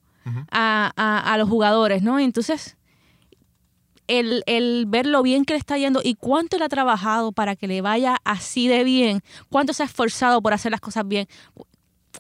a, 0.52 0.92
a- 0.96 1.34
a 1.34 1.38
los 1.38 1.50
jugadores, 1.50 2.02
¿no? 2.04 2.20
Entonces, 2.20 2.78
el, 4.08 4.44
el 4.46 4.86
ver 4.88 5.06
lo 5.06 5.24
bien 5.24 5.46
que 5.46 5.54
le 5.54 5.60
está 5.60 5.78
yendo 5.78 6.02
y 6.04 6.16
cuánto 6.16 6.58
le 6.58 6.66
ha 6.66 6.70
trabajado 6.70 7.32
para 7.32 7.56
que 7.56 7.68
le 7.68 7.82
vaya 7.82 8.18
así 8.26 8.68
de 8.68 8.84
bien, 8.84 9.22
cuánto 9.50 9.74
se 9.74 9.84
ha 9.84 9.86
esforzado 9.86 10.42
por 10.42 10.54
hacer 10.54 10.72
las 10.72 10.82
cosas 10.82 11.08
bien, 11.08 11.28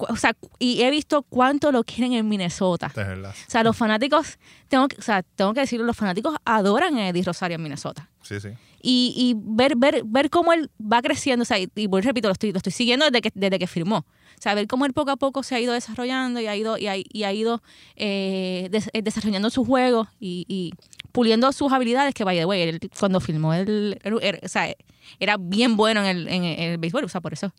o 0.10 0.15
sea, 0.15 0.36
y 0.60 0.81
he 0.81 0.91
visto 0.91 1.24
cuánto 1.24 1.72
lo 1.72 1.83
quieren 1.83 2.13
en 2.13 2.27
Minnesota. 2.29 2.88
Es 2.88 2.95
verdad. 2.95 3.31
O 3.48 3.51
sea, 3.51 3.63
los 3.63 3.75
fanáticos, 3.77 4.38
tengo 4.67 4.88
que, 4.88 4.98
o 4.98 5.01
sea, 5.01 5.24
tengo 5.24 5.53
que 5.53 5.62
decirlo, 5.62 5.86
los 5.86 5.95
fanáticos 5.98 6.36
adoran 6.45 6.95
a 6.98 7.10
Eddie 7.10 7.24
Rosario 7.24 7.55
en 7.55 7.63
Minnesota. 7.63 8.10
Sí, 8.22 8.39
sí. 8.39 8.50
Y, 8.81 9.13
y 9.15 9.36
ver, 9.38 9.75
ver, 9.77 10.01
ver 10.05 10.29
cómo 10.29 10.51
él 10.53 10.69
va 10.81 11.01
creciendo, 11.01 11.43
o 11.43 11.45
sea, 11.45 11.57
y, 11.60 11.69
y 11.75 11.88
repito, 12.01 12.27
lo 12.27 12.33
estoy, 12.33 12.51
lo 12.51 12.57
estoy 12.57 12.74
siguiendo 12.74 13.05
desde 13.05 13.22
que, 13.22 13.31
desde 13.33 13.57
que 13.60 13.67
firmó. 13.67 13.98
O 14.00 14.41
sea, 14.43 14.55
ver 14.55 14.67
cómo 14.67 14.86
él 14.86 14.91
poco 14.93 15.12
a 15.12 15.15
poco 15.15 15.41
se 15.43 15.55
ha 15.55 15.60
ido 15.62 15.72
desarrollando 15.74 16.41
y 16.41 16.48
ha 16.48 16.55
ido, 16.55 16.77
y 16.77 16.88
ha, 16.88 16.95
y 16.98 17.24
ha 17.24 17.31
ido 17.31 17.62
eh, 17.95 18.67
des- 18.72 18.89
eh, 18.91 19.01
desarrollando 19.01 19.50
su 19.50 19.63
juego 19.63 20.10
y, 20.19 20.45
y 20.50 20.74
puliendo 21.13 21.50
sus 21.53 21.72
habilidades, 21.72 22.13
que 22.13 22.24
by 22.25 22.38
the 22.38 22.45
way, 22.45 22.62
él, 22.63 22.79
cuando 23.00 23.19
filmó 23.22 23.53
él, 23.53 24.00
él- 24.03 24.19
él- 24.22 24.39
o 24.43 24.48
sea, 24.50 24.74
era 25.19 25.38
bien 25.39 25.77
bueno 25.77 26.01
en, 26.03 26.07
el- 26.07 26.27
en 26.27 26.43
el 26.43 26.77
béisbol, 26.77 27.05
o 27.05 27.10
sea, 27.10 27.22
por 27.22 27.31
eso. 27.31 27.53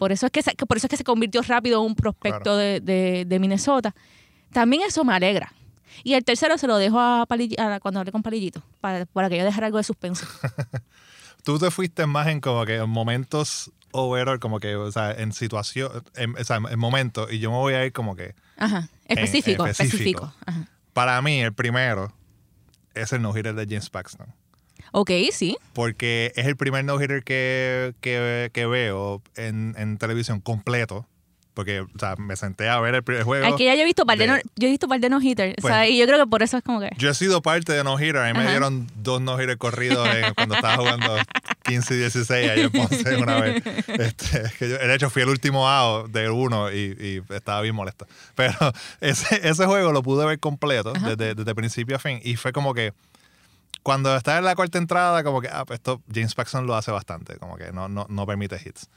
Por 0.00 0.12
eso 0.12 0.24
es 0.24 0.32
que 0.32 0.40
se, 0.42 0.54
por 0.56 0.78
eso 0.78 0.86
es 0.86 0.90
que 0.90 0.96
se 0.96 1.04
convirtió 1.04 1.42
rápido 1.42 1.80
en 1.82 1.88
un 1.88 1.94
prospecto 1.94 2.40
Claro. 2.42 2.56
de, 2.56 2.80
de- 2.80 3.24
de 3.26 3.38
Minnesota. 3.38 3.94
También 4.50 4.80
eso 4.82 5.04
me 5.04 5.12
alegra. 5.12 5.52
Y 6.04 6.14
el 6.14 6.24
tercero 6.24 6.56
se 6.56 6.66
lo 6.66 6.78
dejo 6.78 6.98
a, 6.98 7.26
cuando 7.82 8.00
hablé 8.00 8.10
con 8.10 8.22
Palillito, 8.22 8.62
para, 8.80 9.04
para 9.04 9.28
que 9.28 9.36
yo 9.36 9.44
dejara 9.44 9.66
algo 9.66 9.76
de 9.76 9.84
suspenso. 9.84 10.26
Tú 11.44 11.58
te 11.58 11.70
fuiste 11.70 12.06
más 12.06 12.28
en 12.28 12.40
como 12.40 12.64
que 12.64 12.76
en 12.76 12.88
momentos 12.88 13.70
overall, 13.92 14.38
como 14.40 14.58
que, 14.58 14.74
o 14.74 14.90
sea, 14.90 15.12
en 15.12 15.32
situación, 15.34 15.90
en, 16.16 16.34
o 16.34 16.44
sea, 16.44 16.56
en 16.70 16.78
momentos, 16.78 17.30
y 17.30 17.38
yo 17.38 17.50
me 17.50 17.56
voy 17.58 17.74
a 17.74 17.84
ir 17.84 17.92
como 17.92 18.16
que, 18.16 18.34
Ajá. 18.56 18.88
Específico, 19.04 19.66
específico. 19.66 20.26
específico. 20.26 20.34
Ajá. 20.46 20.66
para 20.94 21.20
mí, 21.20 21.40
el 21.42 21.52
primero 21.52 22.12
es 22.94 23.12
el 23.12 23.20
no-hitter 23.20 23.54
de 23.54 23.64
James 23.66 23.90
Paxton. 23.90 24.26
Ok, 24.92 25.10
sí. 25.32 25.56
Porque 25.72 26.32
es 26.36 26.46
el 26.46 26.56
primer 26.56 26.84
no-hitter 26.84 27.22
que, 27.24 27.94
que, 28.00 28.50
que 28.52 28.66
veo 28.66 29.22
en, 29.36 29.74
en 29.78 29.98
televisión 29.98 30.40
completo. 30.40 31.06
Porque, 31.52 31.80
o 31.80 31.88
sea, 31.98 32.14
me 32.16 32.36
senté 32.36 32.68
a 32.68 32.78
ver 32.80 32.94
el 32.94 33.02
primer 33.02 33.24
juego. 33.24 33.44
Aquí 33.52 33.64
ya 33.64 33.74
yo 33.74 33.82
he 33.82 33.84
visto 33.84 34.06
par 34.06 34.16
de, 34.16 34.26
de- 34.26 34.32
no- 34.34 34.38
yo 34.56 34.68
he 34.68 34.70
visto 34.70 34.86
par 34.88 35.00
de 35.00 35.10
no 35.10 35.20
hitters. 35.20 35.54
o 35.62 35.66
sea, 35.66 35.80
Pues- 35.80 35.90
y 35.90 35.98
yo 35.98 36.06
creo 36.06 36.18
que 36.18 36.26
por 36.26 36.42
eso 36.44 36.56
es 36.56 36.62
como 36.62 36.80
que. 36.80 36.90
Yo 36.96 37.10
he 37.10 37.14
sido 37.14 37.42
parte 37.42 37.72
de 37.72 37.82
no-hitter. 37.82 38.18
A 38.18 38.32
mí 38.32 38.38
me 38.38 38.48
dieron 38.48 38.86
dos 38.94 39.20
no-hitters 39.20 39.58
corridos 39.58 40.08
en- 40.14 40.32
cuando 40.34 40.54
estaba 40.54 40.76
jugando 40.76 41.16
15 41.64 41.94
y 41.94 41.98
16 41.98 42.50
ayer 42.50 42.64
en 42.66 42.70
Ponce 42.70 43.16
una 43.22 43.40
vez. 43.40 43.62
Este, 43.88 44.42
que 44.58 44.70
yo- 44.70 44.78
de 44.78 44.94
hecho, 44.94 45.10
fui 45.10 45.22
el 45.22 45.28
último 45.28 45.68
out 45.68 46.10
de 46.12 46.30
uno 46.30 46.70
y, 46.72 46.96
y 47.28 47.34
estaba 47.34 47.60
bien 47.62 47.74
molesto. 47.74 48.06
Pero 48.36 48.54
ese, 49.00 49.46
ese 49.46 49.66
juego 49.66 49.92
lo 49.92 50.02
pude 50.04 50.24
ver 50.24 50.38
completo 50.38 50.92
desde, 50.92 51.34
desde 51.34 51.54
principio 51.54 51.96
a 51.96 51.98
fin. 51.98 52.20
Y 52.22 52.36
fue 52.36 52.52
como 52.52 52.72
que 52.74 52.92
cuando 53.82 54.14
estaba 54.16 54.38
en 54.38 54.44
la 54.44 54.54
cuarta 54.54 54.78
entrada, 54.78 55.22
como 55.24 55.40
que, 55.40 55.48
ah, 55.48 55.64
pues 55.66 55.78
esto 55.78 56.02
James 56.12 56.34
Paxton 56.34 56.66
lo 56.66 56.74
hace 56.76 56.90
bastante. 56.90 57.36
Como 57.38 57.56
que 57.56 57.72
no, 57.72 57.88
no, 57.88 58.06
no 58.08 58.26
permite 58.26 58.56
hits. 58.64 58.88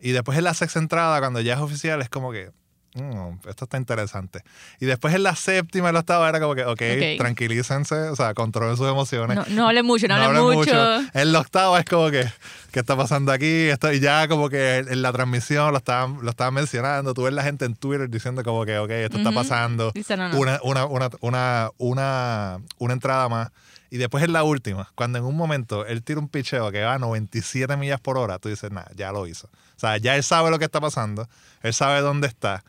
Y 0.00 0.12
después 0.12 0.36
en 0.38 0.44
la 0.44 0.54
sexta 0.54 0.78
entrada, 0.78 1.18
cuando 1.20 1.40
ya 1.40 1.54
es 1.54 1.60
oficial, 1.60 2.02
es 2.02 2.08
como 2.10 2.30
que, 2.32 2.50
"Mm, 2.94 3.38
esto 3.48 3.64
está 3.64 3.76
interesante. 3.78 4.42
Y 4.80 4.86
después 4.86 5.14
en 5.14 5.22
la 5.22 5.34
séptima, 5.36 5.88
en 5.88 5.94
la 5.94 6.00
octava, 6.00 6.28
era 6.28 6.40
como 6.40 6.54
que, 6.54 6.64
ok, 6.64 6.70
Ok. 6.70 7.18
tranquilícense, 7.18 7.94
o 8.10 8.16
sea, 8.16 8.34
controlen 8.34 8.76
sus 8.76 8.88
emociones. 8.88 9.36
No, 9.36 9.44
no 9.48 9.68
hablen 9.68 9.84
mucho, 9.86 10.06
no, 10.08 10.14
hablen 10.14 10.36
hablen 10.42 10.58
mucho. 10.58 11.00
En 11.14 11.32
la 11.32 11.40
octava 11.40 11.78
es 11.78 11.84
como 11.86 12.10
que, 12.10 12.26
¿qué 12.72 12.80
está 12.80 12.96
pasando 12.96 13.32
aquí? 13.32 13.68
Esto, 13.68 13.92
y 13.92 14.00
ya 14.00 14.28
como 14.28 14.48
que 14.48 14.78
en 14.78 15.02
la 15.02 15.12
transmisión 15.12 15.72
lo 15.72 15.78
estaban, 15.78 16.18
lo 16.22 16.30
estaban 16.30 16.54
mencionando. 16.54 17.14
Tú 17.14 17.22
ves 17.22 17.32
la 17.34 17.42
gente 17.42 17.64
en 17.64 17.74
Twitter 17.74 18.08
diciendo 18.10 18.42
como 18.42 18.64
que, 18.64 18.78
ok, 18.78 18.90
esto 18.90 19.16
está 19.18 19.30
Ujú. 19.30 19.38
pasando. 19.38 19.92
Dice, 19.94 20.16
no, 20.16 20.28
no. 20.28 20.38
Una, 20.38 20.58
una, 20.62 20.84
una, 20.86 21.10
una, 21.20 21.70
una, 21.78 22.58
una 22.78 22.92
entrada 22.92 23.28
más. 23.28 23.50
Y 23.90 23.98
después 23.98 24.24
en 24.24 24.32
la 24.32 24.42
última, 24.42 24.90
cuando 24.94 25.18
en 25.18 25.24
un 25.24 25.36
momento 25.36 25.86
él 25.86 26.02
tira 26.02 26.18
un 26.18 26.28
picheo 26.28 26.70
que 26.72 26.82
va 26.82 26.94
a 26.94 26.98
97 26.98 27.76
millas 27.76 28.00
por 28.00 28.18
hora, 28.18 28.38
tú 28.38 28.48
dices, 28.48 28.70
nada, 28.70 28.90
ya 28.94 29.12
lo 29.12 29.26
hizo. 29.26 29.46
O 29.48 29.80
sea, 29.80 29.96
ya 29.98 30.16
él 30.16 30.22
sabe 30.22 30.50
lo 30.50 30.58
que 30.58 30.64
está 30.64 30.80
pasando, 30.80 31.28
él 31.62 31.72
sabe 31.72 32.00
dónde 32.00 32.26
está. 32.26 32.64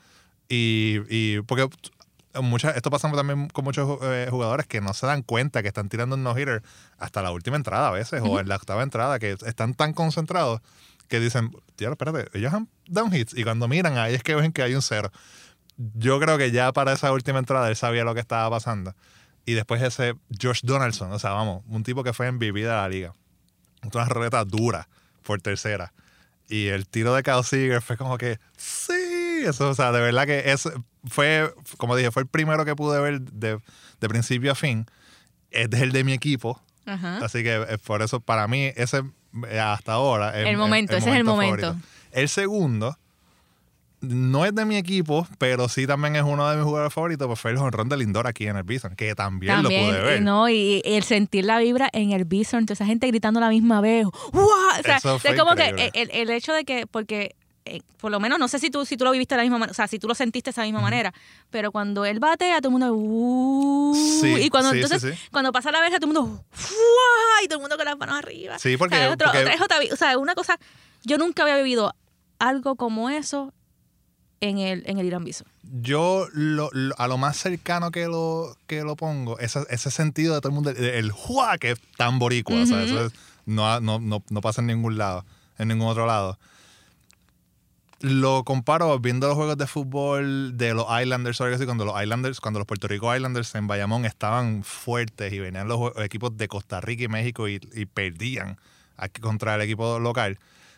Y, 0.50 1.00
y 1.10 1.42
porque 1.42 1.68
muchas, 2.42 2.76
esto 2.76 2.90
pasa 2.90 3.12
también 3.12 3.50
con 3.50 3.64
muchos 3.64 4.00
eh, 4.04 4.28
jugadores 4.30 4.68
que 4.68 4.82
no 4.82 4.94
se 4.94 5.08
dan 5.08 5.24
cuenta 5.24 5.62
que 5.62 5.68
están 5.68 5.90
tirando 5.90 6.16
un 6.16 6.24
no-hitter 6.24 6.62
hasta 6.98 7.22
la 7.22 7.32
última 7.32 7.58
entrada 7.58 7.88
a 7.88 7.92
veces, 7.92 8.22
o 8.24 8.40
en 8.40 8.48
la 8.48 8.56
octava 8.56 8.84
entrada, 8.84 9.20
que 9.20 9.32
están 9.32 9.74
tan 9.74 9.94
concentrados 9.94 10.62
que 11.08 11.20
dicen, 11.20 11.52
tío, 11.76 11.92
espérate, 11.92 12.28
ellos 12.38 12.54
han 12.54 12.68
dado 12.88 13.14
hits. 13.16 13.34
Y 13.36 13.44
cuando 13.44 13.68
miran, 13.68 13.98
ahí 13.98 14.14
es 14.14 14.24
que 14.24 14.36
ven 14.36 14.52
que 14.52 14.62
hay 14.62 14.76
un 14.76 14.82
cero. 14.82 15.12
Yo 15.78 16.20
creo 16.20 16.38
que 16.38 16.52
ya 16.52 16.74
para 16.74 16.94
esa 16.94 17.12
última 17.12 17.40
entrada 17.40 17.70
él 17.70 17.76
sabía 17.76 18.04
lo 18.04 18.14
que 18.14 18.20
estaba 18.20 18.50
pasando. 18.50 18.94
Y 19.48 19.54
después 19.54 19.82
ese 19.82 20.14
Josh 20.42 20.60
Donaldson, 20.64 21.12
o 21.14 21.20
sea, 21.20 21.32
vamos, 21.32 21.64
un 21.68 21.82
tipo 21.84 22.04
que 22.04 22.12
fue 22.14 22.28
en 22.28 22.38
de 22.38 22.62
la 22.64 22.88
liga. 22.90 23.14
Una 23.94 24.06
roleta 24.06 24.44
dura 24.44 24.88
por 25.24 25.42
tercera. 25.42 25.94
Y 26.50 26.68
el 26.68 26.86
tiro 26.86 27.16
de 27.16 27.24
Kyle 27.24 27.44
Seager 27.44 27.82
fue 27.82 27.96
como 27.98 28.18
que, 28.18 28.40
sí, 28.58 28.92
eso, 29.46 29.70
o 29.70 29.74
sea, 29.74 29.92
de 29.94 30.02
verdad 30.02 30.26
que 30.26 30.52
es, 30.52 30.68
fue, 31.06 31.54
como 31.78 31.96
dije, 31.96 32.12
fue 32.12 32.24
el 32.24 32.28
primero 32.28 32.66
que 32.66 32.76
pude 32.76 33.00
ver 33.00 33.22
de, 33.22 33.60
de 34.02 34.10
principio 34.10 34.52
a 34.52 34.56
fin. 34.56 34.86
Es 35.50 35.72
el 35.74 35.94
de 35.94 36.04
mi 36.04 36.12
equipo. 36.12 36.62
Ajá. 36.86 37.18
Así 37.24 37.42
que 37.42 37.56
eh, 37.56 37.78
por 37.86 38.02
eso, 38.02 38.20
para 38.20 38.48
mí, 38.50 38.72
ese 38.76 39.02
eh, 39.50 39.60
hasta 39.62 39.94
ahora. 39.94 40.38
es- 40.42 40.48
El 40.48 40.58
momento, 40.58 40.96
ese 40.96 41.10
es 41.10 41.16
el 41.16 41.24
momento. 41.24 41.76
El 42.12 42.28
segundo 42.30 42.98
no 44.02 44.46
es 44.46 44.54
de 44.54 44.66
mi 44.66 44.78
equipo, 44.78 45.28
pero 45.40 45.68
sí 45.70 45.88
también 45.88 46.16
es 46.16 46.24
uno 46.24 46.48
de 46.50 46.56
mis 46.58 46.66
jugadores 46.66 46.94
favoritos, 46.94 47.26
pues 47.28 47.40
fue 47.40 47.52
el 47.52 47.58
jonrón 47.58 47.90
de 47.90 47.98
Lindor 47.98 48.28
aquí 48.28 48.46
en 48.48 48.56
el 48.58 48.64
Bison, 48.64 48.96
que 48.96 49.16
también, 49.16 49.56
También, 49.62 49.88
lo 49.88 49.92
pude 49.92 50.02
ver. 50.02 50.22
no, 50.22 50.48
y, 50.50 50.82
y 50.86 50.94
el 50.96 51.04
sentir 51.04 51.46
la 51.46 51.58
vibra 51.60 51.90
en 51.94 52.12
el 52.12 52.26
Bison, 52.26 52.66
toda 52.66 52.74
esa 52.76 52.86
gente 52.86 53.08
gritando 53.08 53.40
a 53.40 53.42
la 53.42 53.50
misma 53.50 53.82
vez. 53.82 54.06
¡Wow! 54.06 54.44
O 54.44 54.84
sea, 54.84 54.98
Eso 54.98 55.18
fue 55.20 55.32
es 55.32 55.40
como 55.40 55.54
increíble. 55.54 55.90
que 55.92 56.02
el, 56.02 56.12
el 56.12 56.30
hecho 56.30 56.54
de 56.54 56.64
que, 56.64 56.86
porque 56.86 57.36
eh, 57.66 57.82
por 58.00 58.12
lo 58.12 58.20
menos, 58.22 58.40
no 58.40 58.48
sé 58.48 58.60
si 58.60 58.70
tú, 58.70 58.86
si 58.86 58.96
tú 58.98 59.04
lo 59.04 59.12
viviste 59.12 59.36
de 59.36 59.40
la 59.40 59.44
misma 59.44 59.58
manera, 59.58 59.72
o 59.72 59.74
sea, 59.74 59.88
si 59.88 60.00
tú 60.00 60.08
lo 60.08 60.16
sentiste 60.16 60.50
de 60.50 60.52
esa 60.52 60.62
misma 60.64 60.80
manera, 60.80 61.12
pero 61.50 61.72
cuando 61.72 62.06
él 62.06 62.20
batea, 62.20 62.62
todo 62.62 62.70
el 62.70 62.80
mundo, 62.80 62.94
¡uh! 62.94 63.94
Sí, 64.22 64.36
y 64.44 64.50
cuando 64.50 64.72
sí, 64.72 64.78
entonces, 64.80 65.02
sí. 65.16 65.20
cuando 65.32 65.52
pasa 65.52 65.72
la 65.72 65.82
verja, 65.82 65.98
todo 66.00 66.10
el 66.12 66.16
mundo, 66.18 66.44
¡wow! 66.54 67.44
Y 67.44 67.48
todo 67.48 67.58
el 67.58 67.62
mundo 67.62 67.76
con 67.78 67.86
las 67.86 67.98
manos 67.98 68.16
arriba. 68.20 68.58
Sí, 68.60 68.78
porque- 68.78 68.96
O 68.96 68.98
sea, 69.00 69.08
es 69.08 69.14
otro- 69.14 69.28
porque- 69.34 69.42
otra- 69.44 69.66
otra 69.66 69.78
o 69.94 69.96
sea, 69.98 70.18
una 70.18 70.36
cosa, 70.36 70.58
yo 71.04 71.18
nunca 71.18 71.44
había 71.44 71.58
vivido 71.58 71.94
algo 72.40 72.76
como 72.76 73.10
eso 73.10 73.54
en 74.42 74.60
el, 74.60 74.84
en 74.86 75.00
el 75.00 75.06
Irán 75.08 75.24
Bison. 75.24 75.48
Yo 75.82 76.28
lo- 76.34 76.70
lo- 76.72 76.96
a 76.98 77.08
lo 77.08 77.18
más 77.18 77.38
cercano 77.38 77.92
que 77.92 78.06
lo, 78.08 78.56
que 78.68 78.84
lo 78.84 78.96
pongo, 78.96 79.40
ese, 79.40 79.60
ese 79.70 79.90
sentido 79.92 80.36
de 80.36 80.42
todo 80.42 80.50
el 80.50 80.56
mundo, 80.56 80.70
el, 80.72 81.12
¡juá! 81.12 81.58
que 81.58 81.72
es 81.72 81.80
tan 81.98 82.20
boricua, 82.20 82.62
o 82.62 82.66
sea, 82.66 82.84
eso 82.84 83.06
es- 83.08 83.14
no, 83.46 83.80
no, 83.80 84.00
no, 84.00 84.24
no 84.30 84.42
pasa 84.42 84.62
en 84.62 84.68
ningún 84.68 84.98
lado, 84.98 85.26
en 85.58 85.70
ningún 85.70 85.88
otro 85.88 86.06
lado. 86.06 86.38
Lo 88.00 88.44
comparo 88.44 89.00
viendo 89.00 89.26
los 89.28 89.36
juegos 89.36 89.58
de 89.58 89.66
fútbol 89.66 90.56
de 90.56 90.76
los 90.76 90.86
Islanders 91.02 91.42
así, 91.42 91.66
cuando 91.66 91.84
los 91.84 92.00
Islanders, 92.00 92.40
cuando 92.40 92.60
los 92.60 92.68
Puerto 92.68 92.88
Rico 92.88 93.14
Islanders 93.16 93.56
en 93.56 93.66
Bayamón 93.66 94.06
estaban 94.06 94.64
fuertes 94.64 95.34
y 95.34 95.40
venían 95.40 95.68
los 95.68 95.80
jue- 95.80 96.06
equipos 96.06 96.38
de 96.38 96.48
Costa 96.48 96.80
Rica 96.80 97.06
y 97.06 97.08
México 97.08 97.48
y, 97.50 97.60
y 97.74 97.86
perdían 97.88 98.60
aquí 98.98 99.20
contra 99.20 99.56
el 99.56 99.62
equipo 99.62 99.98
local. 99.98 100.38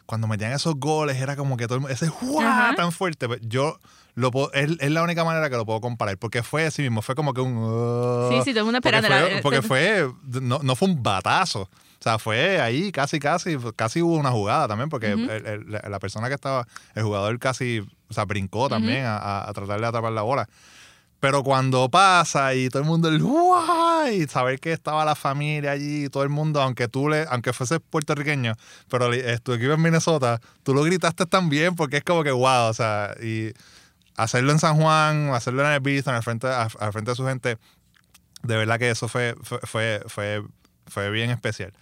Cuando 0.10 0.26
metían 0.26 0.52
esos 0.54 0.74
goles 0.78 1.18
era 1.18 1.36
como 1.36 1.56
que 1.56 1.68
todo 1.68 1.76
el 1.76 1.82
mundo- 1.82 1.94
ese. 1.94 2.08
Ajá. 2.44 2.74
tan 2.76 2.92
fuerte. 2.92 3.28
Pues 3.28 3.42
Yo 3.44 3.78
lo 4.16 4.32
puedo, 4.32 4.52
es, 4.54 4.72
es 4.80 4.90
la 4.90 5.04
única 5.04 5.24
manera 5.24 5.52
que 5.52 5.56
lo 5.56 5.68
puedo 5.68 5.82
comparar, 5.82 6.18
porque 6.18 6.42
fue 6.42 6.66
así 6.66 6.82
mismo, 6.82 7.04
fue 7.04 7.14
como 7.14 7.32
que 7.36 7.42
un... 7.42 7.56
"Uh", 7.56 8.30
Sí, 8.32 8.38
sí, 8.46 8.50
todo 8.52 8.62
el 8.62 8.66
mundo 8.66 8.82
porque 8.82 8.98
esperando. 8.98 9.28
fue, 9.28 9.36
la- 9.36 9.42
porque 9.44 9.62
fue 9.62 10.12
no, 10.42 10.62
no 10.64 10.76
fue 10.76 10.88
un 10.88 11.04
batazo. 11.04 11.62
O 11.62 12.02
sea, 12.04 12.18
fue 12.18 12.60
ahí 12.60 12.92
casi, 12.92 13.20
casi, 13.20 13.56
casi 13.76 14.02
hubo 14.02 14.16
una 14.16 14.32
jugada 14.32 14.68
también, 14.68 14.90
porque 14.90 15.14
Ujú. 15.14 15.30
el- 15.30 15.46
el- 15.46 15.80
la, 15.92 16.00
persona 16.00 16.28
que 16.28 16.34
estaba, 16.34 16.66
el 16.96 17.04
jugador 17.04 17.38
casi, 17.38 17.86
o 18.10 18.14
sea, 18.14 18.26
brincó 18.26 18.68
también 18.68 19.06
a, 19.06 19.16
a- 19.18 19.48
a 19.50 19.54
tratar 19.54 19.80
de 19.80 19.86
atrapar 19.86 20.12
la 20.12 20.24
bola. 20.24 20.50
Pero 21.20 21.44
cuando 21.44 21.90
pasa 21.90 22.54
y 22.56 22.70
todo 22.70 22.82
el 22.82 22.88
mundo, 22.88 23.10
el 23.10 23.22
¡guay! 23.22 24.26
Saber 24.28 24.60
que 24.60 24.72
estaba 24.72 25.04
la 25.04 25.16
familia 25.16 25.72
allí, 25.72 26.08
todo 26.10 26.24
el 26.24 26.30
mundo, 26.30 26.62
aunque 26.62 26.88
tú 26.88 27.10
le, 27.10 27.26
aunque 27.30 27.52
fuese 27.52 27.80
puertorriqueño, 27.80 28.54
pero 28.90 29.14
eh, 29.14 29.38
tu 29.44 29.54
equipo 29.54 29.74
en 29.74 29.82
Minnesota, 29.82 30.40
tú 30.64 30.74
lo 30.74 30.84
gritaste 30.84 31.26
también 31.26 31.76
porque 31.76 31.98
es 31.98 32.04
como 32.04 32.24
que 32.24 32.32
wow, 32.32 32.70
o 32.70 32.74
sea, 32.74 33.16
y 33.22 33.52
hacerlo 34.16 34.52
en 34.52 34.60
San 34.60 34.78
Juan, 34.78 35.32
hacerlo 35.34 35.66
en 35.66 35.72
el 35.74 35.80
Bison, 35.82 36.16
al 36.16 36.24
frente, 36.24 36.48
al, 36.48 36.70
al 36.80 36.94
frente 36.94 37.12
de 37.12 37.16
su 37.16 37.26
gente, 37.26 37.58
de 38.44 38.56
verdad 38.56 38.80
que 38.80 38.90
eso 38.90 39.08
fue, 39.08 39.36
fue, 39.44 39.60
fue, 39.64 40.02
fue, 40.08 40.44
fue 40.88 41.10
bien 41.10 41.30
especial. 41.32 41.74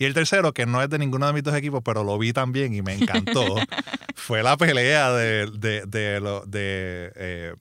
Y 0.00 0.06
el 0.06 0.14
tercero, 0.14 0.52
que 0.54 0.64
no 0.66 0.82
es 0.82 0.88
de 0.90 0.98
ninguno 0.98 1.26
de 1.26 1.32
mis 1.34 1.42
dos 1.44 1.54
equipos, 1.54 1.82
pero 1.84 2.02
lo 2.02 2.18
vi 2.18 2.32
también 2.32 2.74
y 2.74 2.80
me 2.82 2.94
encantó, 2.94 3.44
fue 4.16 4.42
la 4.42 4.56
pelea 4.56 5.12
de, 5.12 5.46
de, 5.52 5.84
de, 5.86 6.20
lo- 6.20 6.44
de 6.46 7.12
eh, 7.14 7.54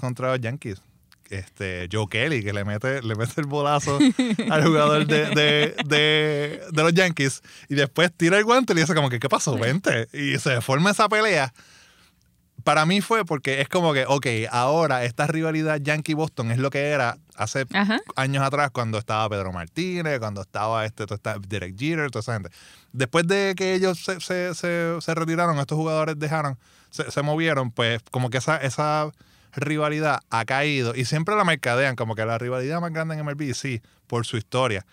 contra 0.00 0.28
los 0.32 0.40
Yankees. 0.40 0.82
Este, 1.30 1.88
Joe 1.92 2.06
Kelly, 2.08 2.42
que 2.42 2.52
le 2.54 2.64
mete, 2.64 3.02
le 3.02 3.14
mete 3.14 3.40
el 3.40 3.46
bolazo 3.46 3.98
al 4.50 4.64
jugador 4.66 5.06
de, 5.06 5.26
de, 5.30 5.74
de, 5.86 6.60
de 6.72 6.82
los 6.82 6.92
Yankees 6.94 7.42
y 7.68 7.74
después 7.74 8.10
tira 8.16 8.38
el 8.38 8.44
guante 8.44 8.72
y 8.72 8.76
le 8.76 8.80
dice 8.82 8.94
como 8.94 9.10
que, 9.10 9.18
¿qué 9.18 9.28
pasó? 9.28 9.56
Vente. 9.58 10.08
Y 10.12 10.38
se 10.38 10.60
forma 10.62 10.90
esa 10.90 11.08
pelea. 11.08 11.52
Para 12.68 12.84
mí 12.84 13.00
fue 13.00 13.24
porque 13.24 13.62
es 13.62 13.68
como 13.70 13.94
que, 13.94 14.04
ok, 14.06 14.26
ahora 14.50 15.04
esta 15.04 15.26
rivalidad 15.26 15.80
Yankee-Boston 15.80 16.50
es 16.50 16.58
lo 16.58 16.68
que 16.68 16.90
era 16.90 17.16
hace 17.34 17.64
Ajá. 17.72 17.98
años 18.14 18.44
atrás 18.44 18.70
cuando 18.72 18.98
estaba 18.98 19.26
Pedro 19.30 19.52
Martínez, 19.52 20.18
cuando 20.18 20.42
estaba 20.42 20.84
este, 20.84 21.04
esta- 21.08 21.38
Derek 21.38 21.78
Jeter, 21.78 22.10
toda 22.10 22.20
esa 22.20 22.34
gente. 22.34 22.50
Después 22.92 23.26
de 23.26 23.54
que 23.56 23.72
ellos 23.72 23.98
se, 24.04 24.20
se, 24.20 24.54
se, 24.54 25.00
se 25.00 25.14
retiraron, 25.14 25.58
estos 25.58 25.76
jugadores 25.78 26.18
dejaron, 26.18 26.58
se, 26.90 27.10
se 27.10 27.22
movieron, 27.22 27.70
pues 27.70 28.02
como 28.10 28.28
que 28.28 28.36
esa, 28.36 28.58
esa 28.58 29.10
rivalidad 29.54 30.20
ha 30.28 30.44
caído 30.44 30.94
y 30.94 31.06
siempre 31.06 31.36
la 31.36 31.44
mercadean, 31.44 31.96
como 31.96 32.14
que 32.14 32.26
la 32.26 32.36
rivalidad 32.36 32.82
más 32.82 32.92
grande 32.92 33.14
en 33.14 33.24
MLB, 33.24 33.54
sí, 33.54 33.80
por 34.06 34.26
su 34.26 34.36
historia. 34.36 34.84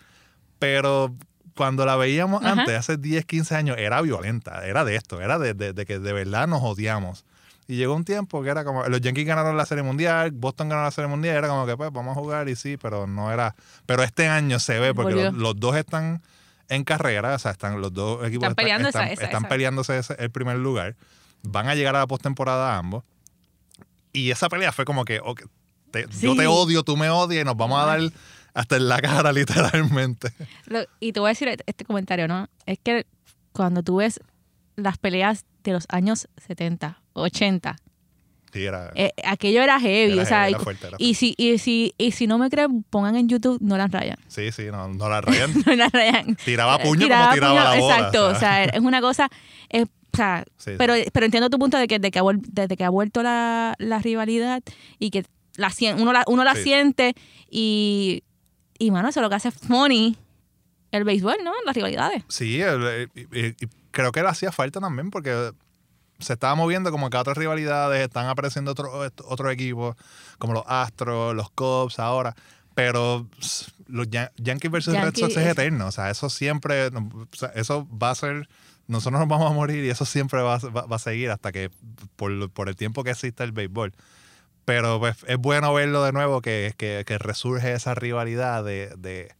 Pero 0.58 1.14
cuando 1.54 1.84
la 1.84 1.96
veíamos 1.96 2.42
Ajá. 2.42 2.52
antes, 2.62 2.74
hace 2.74 2.96
10, 2.96 3.26
15 3.26 3.54
años, 3.54 3.76
era 3.78 4.00
violenta, 4.00 4.66
era 4.66 4.84
de 4.86 4.96
esto, 4.96 5.20
era 5.20 5.38
de, 5.38 5.52
de- 5.52 5.72
de 5.74 5.84
que 5.84 5.98
de 5.98 6.12
verdad 6.14 6.46
nos 6.48 6.62
odiamos. 6.62 7.24
Y 7.68 7.76
llegó 7.76 7.94
un 7.94 8.04
tiempo 8.04 8.42
que 8.42 8.48
era 8.50 8.64
como, 8.64 8.84
los 8.84 9.00
Yankees 9.00 9.26
ganaron 9.26 9.56
la 9.56 9.66
Serie 9.66 9.82
Mundial, 9.82 10.30
Boston 10.30 10.68
ganó 10.68 10.82
la 10.84 10.90
Serie 10.92 11.08
Mundial, 11.08 11.34
y 11.34 11.38
era 11.38 11.48
como 11.48 11.66
que 11.66 11.76
pues 11.76 11.92
vamos 11.92 12.16
a 12.16 12.20
jugar 12.20 12.48
y 12.48 12.54
sí, 12.56 12.76
pero 12.76 13.06
no 13.08 13.32
era, 13.32 13.56
pero 13.86 14.02
este 14.04 14.28
año 14.28 14.58
se 14.60 14.78
ve 14.78 14.94
porque 14.94 15.14
los, 15.14 15.34
los 15.34 15.56
dos 15.58 15.74
están 15.76 16.22
en 16.68 16.84
carrera, 16.84 17.34
o 17.34 17.38
sea, 17.38 17.50
están 17.52 17.80
los 17.80 17.92
dos 17.92 18.24
equipos 18.26 18.44
Están 18.44 18.54
peleando 18.54 18.88
esa- 18.88 19.00
están, 19.00 19.12
esa- 19.12 19.24
están 19.24 19.42
esa. 19.42 19.48
peleándose 19.48 19.98
ese- 19.98 20.16
el 20.18 20.30
primer 20.30 20.58
lugar, 20.58 20.94
van 21.42 21.68
a 21.68 21.74
llegar 21.74 21.96
a 21.96 22.00
la 22.00 22.06
postemporada 22.06 22.76
ambos. 22.76 23.02
Y 24.12 24.30
esa 24.30 24.48
pelea 24.48 24.72
fue 24.72 24.84
como 24.84 25.04
que, 25.04 25.20
te- 25.90 26.06
yo 26.20 26.34
te 26.36 26.46
odio, 26.46 26.82
tú 26.82 26.96
me 26.96 27.10
odias 27.10 27.42
y 27.42 27.44
nos 27.44 27.56
vamos 27.56 27.80
a 27.82 27.86
dar 27.86 28.00
hasta 28.54 28.76
en 28.76 28.88
la 28.88 29.00
cara 29.00 29.32
literalmente. 29.32 30.32
Lo- 30.66 30.86
y 31.00 31.12
te 31.12 31.20
voy 31.20 31.28
a 31.28 31.30
decir 31.30 31.48
este 31.66 31.84
comentario, 31.84 32.26
¿no? 32.28 32.48
Es 32.64 32.78
que 32.82 33.06
cuando 33.52 33.82
tú 33.82 33.96
ves 33.96 34.20
las 34.76 34.98
peleas 34.98 35.44
de 35.64 35.72
los 35.72 35.86
años 35.88 36.28
70, 36.46 37.02
80, 37.14 37.76
Sí, 38.52 38.64
era, 38.64 38.90
eh, 38.94 39.12
aquello 39.24 39.60
era 39.62 39.78
heavy, 39.78 40.12
Era 40.14 40.22
o 40.22 40.24
sea, 40.24 40.38
heavy, 40.44 40.52
y, 40.52 40.54
era 40.54 40.64
fuerte, 40.64 40.86
era 40.86 40.96
y 40.98 41.14
si, 41.14 41.34
y, 41.36 41.58
si, 41.58 41.94
y 41.98 42.12
si 42.12 42.26
no 42.26 42.38
me 42.38 42.48
creen, 42.48 42.84
pongan 42.84 43.14
en 43.16 43.28
YouTube 43.28 43.58
Nolan 43.60 43.90
Ryan. 43.92 44.16
sí, 44.28 44.50
sí, 44.52 44.66
no, 44.70 44.88
no 44.88 45.08
la 45.10 45.20
rayan. 45.20 45.52
Tiraba 46.44 46.78
puño 46.78 47.04
Tiraba 47.04 47.24
como 47.24 47.34
tiraba 47.34 47.54
puño, 47.54 47.64
la 47.74 47.80
bola. 47.80 47.96
Exacto, 47.96 48.26
o 48.28 48.30
o 48.30 48.34
sea. 48.34 48.64
es 48.64 48.80
una 48.80 49.00
cosa, 49.02 49.28
es- 49.68 49.84
o 49.84 50.16
sea, 50.16 50.44
Sí, 50.56 50.70
sí. 50.70 50.76
pero, 50.78 50.94
pero 51.12 51.26
entiendo 51.26 51.50
tu 51.50 51.58
punto 51.58 51.76
de 51.76 51.86
que, 51.86 51.98
de 51.98 52.10
que 52.10 52.18
ha 52.18 52.22
desde 52.48 52.76
que 52.78 52.84
ha 52.84 52.88
vuelto 52.88 53.22
la, 53.22 53.74
la 53.78 53.98
rivalidad 53.98 54.62
y 54.98 55.10
que 55.10 55.26
la, 55.56 55.70
uno 55.98 56.12
la, 56.14 56.24
uno 56.26 56.42
la 56.42 56.54
Sí. 56.54 56.62
siente 56.62 57.14
y, 57.50 58.22
y, 58.78 58.90
mano, 58.90 59.08
eso 59.10 59.20
es 59.20 59.22
lo 59.22 59.28
que 59.28 59.34
hace 59.36 59.50
funny 59.50 60.16
el 60.92 61.04
béisbol, 61.04 61.36
¿no? 61.44 61.52
Las 61.66 61.74
rivalidades. 61.76 62.22
Sí, 62.28 62.60
el- 62.62 63.10
y- 63.14 63.20
y- 63.38 63.46
y 63.60 63.68
creo 63.96 64.12
que 64.12 64.22
le 64.22 64.28
hacía 64.28 64.52
falta 64.52 64.78
también 64.78 65.10
porque 65.10 65.52
se 66.18 66.32
estaba 66.34 66.54
moviendo 66.54 66.90
como 66.90 67.08
que 67.10 67.16
otras 67.16 67.36
rivalidades, 67.36 68.02
están 68.02 68.26
apareciendo 68.26 68.70
otros 68.72 68.90
otros 69.24 69.52
equipos, 69.52 69.96
como 70.38 70.52
los 70.52 70.64
Astros, 70.66 71.34
los 71.34 71.50
Cubs 71.50 71.98
ahora, 71.98 72.34
pero 72.74 73.26
los 73.86 74.08
Yan- 74.10 74.30
Yankees 74.36 74.70
versus 74.70 74.94
Red 74.94 75.02
Yankee 75.04 75.20
Sox 75.22 75.36
es 75.36 75.46
eterno, 75.46 75.86
o 75.86 75.92
sea, 75.92 76.10
eso 76.10 76.28
siempre, 76.30 76.88
o 76.88 77.26
sea, 77.32 77.48
eso 77.54 77.88
va 77.90 78.10
a 78.10 78.14
ser, 78.14 78.48
nosotros 78.86 79.18
nos 79.20 79.28
vamos 79.28 79.50
a 79.50 79.54
morir 79.54 79.84
y 79.84 79.90
eso 79.90 80.04
siempre 80.04 80.40
va, 80.42 80.56
a- 80.56 80.68
va- 80.70 80.86
va 80.86 80.96
a 80.96 80.98
seguir 80.98 81.30
hasta 81.30 81.52
que, 81.52 81.70
por, 82.16 82.50
por 82.50 82.68
el 82.68 82.76
tiempo 82.76 83.02
que 83.04 83.10
exista 83.10 83.44
el 83.44 83.52
béisbol. 83.52 83.92
Pero 84.64 84.98
pues, 84.98 85.16
es 85.28 85.36
bueno 85.38 85.72
verlo 85.72 86.02
de 86.02 86.10
nuevo, 86.12 86.40
que, 86.42 86.74
que, 86.76 87.04
que 87.06 87.18
resurge 87.18 87.72
esa 87.72 87.94
rivalidad 87.94 88.64
de, 88.64 88.92
de, 88.98 89.32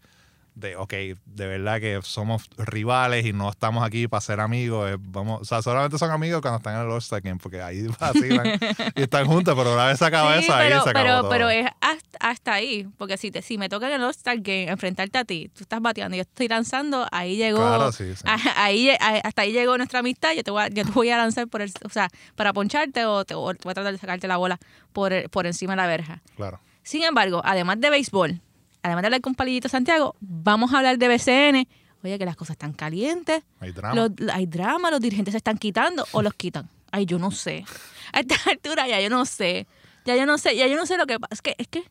de, 0.56 0.74
ok, 0.74 0.90
de 1.26 1.46
verdad 1.46 1.78
que 1.80 2.00
somos 2.02 2.48
rivales 2.56 3.26
y 3.26 3.34
no 3.34 3.50
estamos 3.50 3.84
aquí 3.84 4.08
para 4.08 4.22
ser 4.22 4.40
amigos. 4.40 4.90
eh, 4.90 4.96
vamos, 4.98 5.42
o 5.42 5.44
sea, 5.44 5.60
solamente 5.60 5.98
son 5.98 6.10
amigos 6.10 6.40
cuando 6.40 6.56
están 6.56 6.76
en 6.76 6.80
el 6.86 6.90
All-Star 6.90 7.20
Game, 7.20 7.38
porque 7.40 7.60
ahí 7.60 7.86
vacilan 8.00 8.58
y 8.94 9.02
están 9.02 9.26
juntos, 9.26 9.54
pero 9.54 9.74
una 9.74 9.84
vez 9.86 9.98
se 9.98 10.06
acaba 10.06 10.32
Sí, 10.38 10.44
eso, 10.44 10.54
ahí 10.54 10.68
pero, 10.70 10.82
se 10.82 10.90
acabó 10.90 11.04
pero, 11.06 11.20
todo. 11.20 11.30
pero 11.30 11.50
es 11.50 11.66
hasta, 11.82 12.18
hasta 12.20 12.54
ahí, 12.54 12.88
porque 12.96 13.18
si, 13.18 13.30
te, 13.30 13.42
si 13.42 13.58
me 13.58 13.68
toca 13.68 13.86
en 13.88 13.96
el 13.96 14.02
All-Star 14.02 14.38
Game 14.38 14.68
enfrentarte 14.70 15.18
a 15.18 15.24
ti, 15.26 15.50
tú 15.54 15.62
estás 15.64 15.82
bateando 15.82 16.16
y 16.16 16.18
yo 16.18 16.22
estoy 16.22 16.48
lanzando, 16.48 17.06
ahí 17.12 17.36
llegó, 17.36 17.58
Claro, 17.58 17.92
sí, 17.92 18.14
sí. 18.16 18.22
a- 18.26 18.64
ahí, 18.64 18.88
a- 18.90 19.20
hasta 19.24 19.42
ahí 19.42 19.52
llegó 19.52 19.76
nuestra 19.76 19.98
amistad, 19.98 20.32
yo 20.32 20.42
te 20.42 20.50
voy 20.50 20.62
a, 20.62 20.68
yo 20.68 20.86
te 20.86 20.90
voy 20.90 21.10
a 21.10 21.18
lanzar 21.18 21.48
por 21.48 21.60
el, 21.60 21.70
o 21.84 21.90
sea, 21.90 22.08
para 22.34 22.54
poncharte 22.54 23.04
o 23.04 23.26
te, 23.26 23.34
o 23.34 23.52
te 23.54 23.60
voy 23.62 23.72
a 23.72 23.74
tratar 23.74 23.92
de 23.92 23.98
sacarte 23.98 24.26
la 24.26 24.38
bola 24.38 24.58
por, 24.94 25.12
el- 25.12 25.28
por 25.28 25.46
encima 25.46 25.74
de 25.74 25.76
la 25.76 25.86
verja. 25.86 26.22
Claro. 26.34 26.60
Sin 26.82 27.02
embargo, 27.02 27.42
además 27.44 27.78
de 27.80 27.90
béisbol, 27.90 28.40
además 28.86 29.02
de 29.02 29.06
hablar 29.08 29.20
con 29.20 29.34
Palillito 29.34 29.68
Santiago, 29.68 30.14
vamos 30.20 30.72
a 30.72 30.78
hablar 30.78 30.98
de 30.98 31.08
BCN. 31.08 31.68
Oye, 32.04 32.18
que 32.18 32.24
las 32.24 32.36
cosas 32.36 32.54
están 32.54 32.72
calientes. 32.72 33.42
Hay 33.60 33.72
drama. 33.72 33.94
Los- 33.94 34.30
hay 34.32 34.46
drama, 34.46 34.90
los 34.90 35.00
dirigentes 35.00 35.32
se 35.32 35.38
están 35.38 35.58
quitando 35.58 36.06
o 36.12 36.22
los 36.22 36.34
quitan. 36.34 36.68
Ay, 36.92 37.04
yo 37.06 37.18
no 37.18 37.30
sé. 37.30 37.64
A 38.12 38.20
esta 38.20 38.36
altura 38.50 38.86
ya 38.86 39.00
yo 39.00 39.10
no 39.10 39.24
sé. 39.26 39.66
Ya 40.04 40.14
yo 40.16 40.24
no 40.26 40.38
sé, 40.38 40.56
ya 40.56 40.66
yo 40.68 40.76
no 40.76 40.86
sé 40.86 40.96
lo 40.96 41.06
que 41.06 41.18
pasa. 41.18 41.34
Es 41.34 41.42
que, 41.42 41.54
es 41.58 41.66
que 41.68 41.82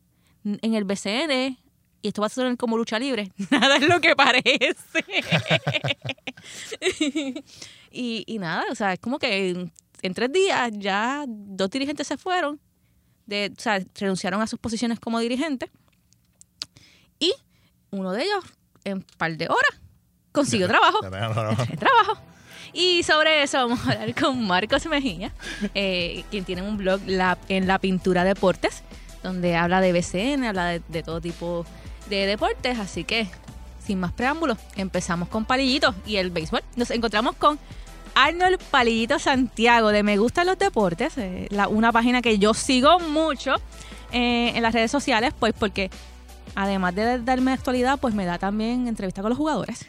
en 0.46 0.74
el 0.74 0.86
BCN, 0.86 1.58
y 2.02 2.08
esto 2.08 2.22
va 2.22 2.28
a 2.28 2.30
sonar 2.30 2.56
como 2.56 2.78
lucha 2.78 2.98
libre, 2.98 3.32
nada 3.52 3.76
es 3.76 3.88
lo 3.90 4.00
que 4.00 4.16
parece. 4.16 5.04
y, 7.92 8.24
y 8.26 8.40
nada, 8.40 8.64
o 8.72 8.76
sea, 8.76 8.94
es 8.94 9.00
como 9.00 9.20
que 9.20 9.50
en, 9.50 9.72
en 10.02 10.14
tres 10.14 10.32
días 10.32 10.72
ya 10.74 11.26
dos 11.28 11.70
dirigentes 11.70 12.08
se 12.08 12.18
fueron, 12.18 12.60
de, 13.26 13.52
o 13.58 13.62
sea, 13.62 13.82
renunciaron 14.00 14.42
a 14.42 14.48
sus 14.48 14.60
posiciones 14.60 15.00
como 15.00 15.20
dirigentes, 15.20 15.70
y 17.20 17.34
uno 17.92 18.12
de 18.12 18.24
ellos, 18.24 18.44
en 18.84 18.94
un 18.98 19.06
par 19.18 19.36
de 19.38 19.46
horas, 19.48 19.82
consiguió 20.32 20.68
trabajo 20.68 21.00
trabajo. 21.80 22.18
Y 22.74 23.04
sobre 23.04 23.44
eso 23.44 23.58
vamos 23.58 23.80
a 23.88 23.92
hablar 23.94 24.14
con 24.16 24.46
Marcos 24.46 24.86
Mejía, 24.88 25.32
eh, 25.74 26.24
quien 26.30 26.44
tiene 26.44 26.62
un 26.62 26.78
blog 26.78 27.00
la- 27.08 27.38
en 27.48 27.68
La 27.68 27.80
Pintura 27.80 28.24
Deportes, 28.26 28.84
donde 29.24 29.56
habla 29.56 29.80
de 29.82 29.94
BCN, 29.94 30.44
habla 30.46 30.66
de, 30.68 30.82
de 30.90 31.02
todo 31.04 31.22
tipo 31.22 31.66
de 32.10 32.26
deportes. 32.26 32.78
Así 32.80 33.06
que, 33.06 33.28
sin 33.86 34.00
más 34.00 34.12
preámbulos, 34.12 34.58
empezamos 34.76 35.30
con 35.30 35.46
Palillito 35.46 35.96
y 36.06 36.18
el 36.18 36.32
béisbol. 36.32 36.64
Nos 36.76 36.92
encontramos 36.92 37.36
con 37.38 37.58
Arnold 38.14 38.60
Palillito 38.72 39.20
Santiago 39.20 39.90
de 39.90 40.04
Me 40.04 40.18
Gustan 40.18 40.48
los 40.48 40.58
Deportes, 40.60 41.18
eh, 41.18 41.48
la- 41.52 41.70
una 41.70 41.92
página 41.94 42.22
que 42.22 42.40
yo 42.40 42.54
sigo 42.54 43.00
mucho 43.00 43.56
eh, 44.12 44.52
en 44.54 44.62
las 44.62 44.74
redes 44.74 44.92
sociales, 44.92 45.34
pues 45.40 45.54
porque 45.58 45.90
además 46.56 46.96
de 46.96 47.20
darme 47.20 47.52
actualidad, 47.52 48.00
pues 48.00 48.14
me 48.14 48.26
da 48.26 48.38
también 48.38 48.88
entrevista 48.88 49.22
con 49.22 49.30
los 49.30 49.38
jugadores 49.38 49.88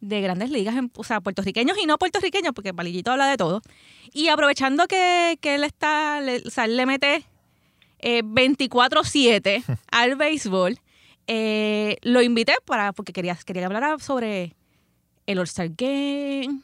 de 0.00 0.20
grandes 0.20 0.50
ligas, 0.50 0.76
o 0.94 1.04
sea, 1.04 1.20
puertorriqueños 1.20 1.76
y 1.82 1.86
no 1.86 1.98
puertorriqueños, 1.98 2.52
porque 2.54 2.72
Palillito 2.72 3.10
habla 3.10 3.26
de 3.26 3.36
todo. 3.36 3.62
Y 4.12 4.28
aprovechando 4.28 4.86
que, 4.86 5.38
que 5.40 5.56
él 5.56 5.64
está, 5.64 6.20
le, 6.20 6.38
o 6.46 6.50
sea, 6.50 6.66
él 6.66 6.76
le 6.76 6.86
mete 6.86 7.24
eh, 7.98 8.22
24-7 8.22 9.64
al 9.90 10.16
béisbol, 10.16 10.78
eh, 11.26 11.96
lo 12.02 12.22
invité 12.22 12.54
para, 12.64 12.92
porque 12.92 13.12
quería, 13.12 13.36
quería 13.44 13.62
que 13.62 13.66
hablara 13.66 13.98
sobre 13.98 14.54
el 15.26 15.38
All-Star 15.38 15.68
Game, 15.76 16.60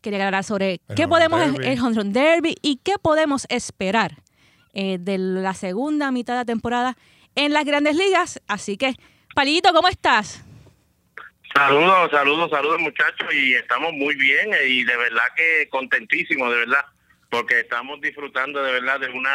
quería 0.00 0.18
que 0.18 0.24
hablara 0.24 0.42
sobre 0.42 0.80
El 0.88 0.94
qué 0.94 1.04
home 1.04 1.08
podemos, 1.08 1.40
derby. 1.40 1.66
el 1.66 1.80
Home 1.80 1.94
Run 1.94 2.12
Derby 2.12 2.54
y 2.62 2.76
qué 2.76 2.94
podemos 3.02 3.46
esperar 3.48 4.22
eh, 4.74 4.98
de 5.00 5.18
la 5.18 5.54
segunda 5.54 6.12
mitad 6.12 6.34
de 6.34 6.40
la 6.40 6.44
temporada 6.44 6.96
en 7.38 7.52
las 7.52 7.64
grandes 7.64 7.94
ligas. 7.94 8.42
Así 8.48 8.76
que, 8.76 8.94
Palillito, 9.32 9.72
¿cómo 9.72 9.86
estás? 9.86 10.44
Saludos, 11.54 12.10
saludos, 12.10 12.50
saludos 12.50 12.80
muchachos 12.80 13.32
y 13.32 13.54
estamos 13.54 13.92
muy 13.92 14.16
bien 14.16 14.52
eh, 14.54 14.66
y 14.66 14.84
de 14.84 14.96
verdad 14.96 15.22
que 15.36 15.68
contentísimos, 15.70 16.50
de 16.50 16.58
verdad, 16.58 16.84
porque 17.30 17.60
estamos 17.60 18.00
disfrutando 18.00 18.60
de 18.62 18.72
verdad 18.72 18.98
de 19.00 19.08
una, 19.10 19.30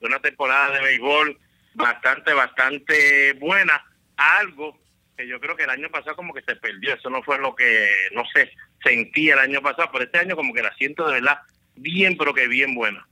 de 0.00 0.06
una 0.06 0.20
temporada 0.20 0.74
de 0.74 0.82
béisbol 0.82 1.38
bastante, 1.72 2.34
bastante 2.34 3.32
buena, 3.34 3.82
algo 4.16 4.78
que 5.16 5.26
yo 5.26 5.40
creo 5.40 5.56
que 5.56 5.64
el 5.64 5.70
año 5.70 5.88
pasado 5.90 6.16
como 6.16 6.34
que 6.34 6.42
se 6.42 6.56
perdió, 6.56 6.92
eso 6.92 7.08
no 7.08 7.22
fue 7.22 7.38
lo 7.38 7.54
que, 7.54 7.90
no 8.12 8.22
sé, 8.34 8.50
sentía 8.82 9.34
el 9.34 9.40
año 9.40 9.62
pasado, 9.62 9.88
pero 9.92 10.04
este 10.04 10.18
año 10.18 10.36
como 10.36 10.52
que 10.52 10.62
la 10.62 10.74
siento 10.74 11.06
de 11.06 11.14
verdad 11.14 11.38
bien, 11.74 12.18
pero 12.18 12.34
que 12.34 12.48
bien 12.48 12.74
buena. 12.74 13.06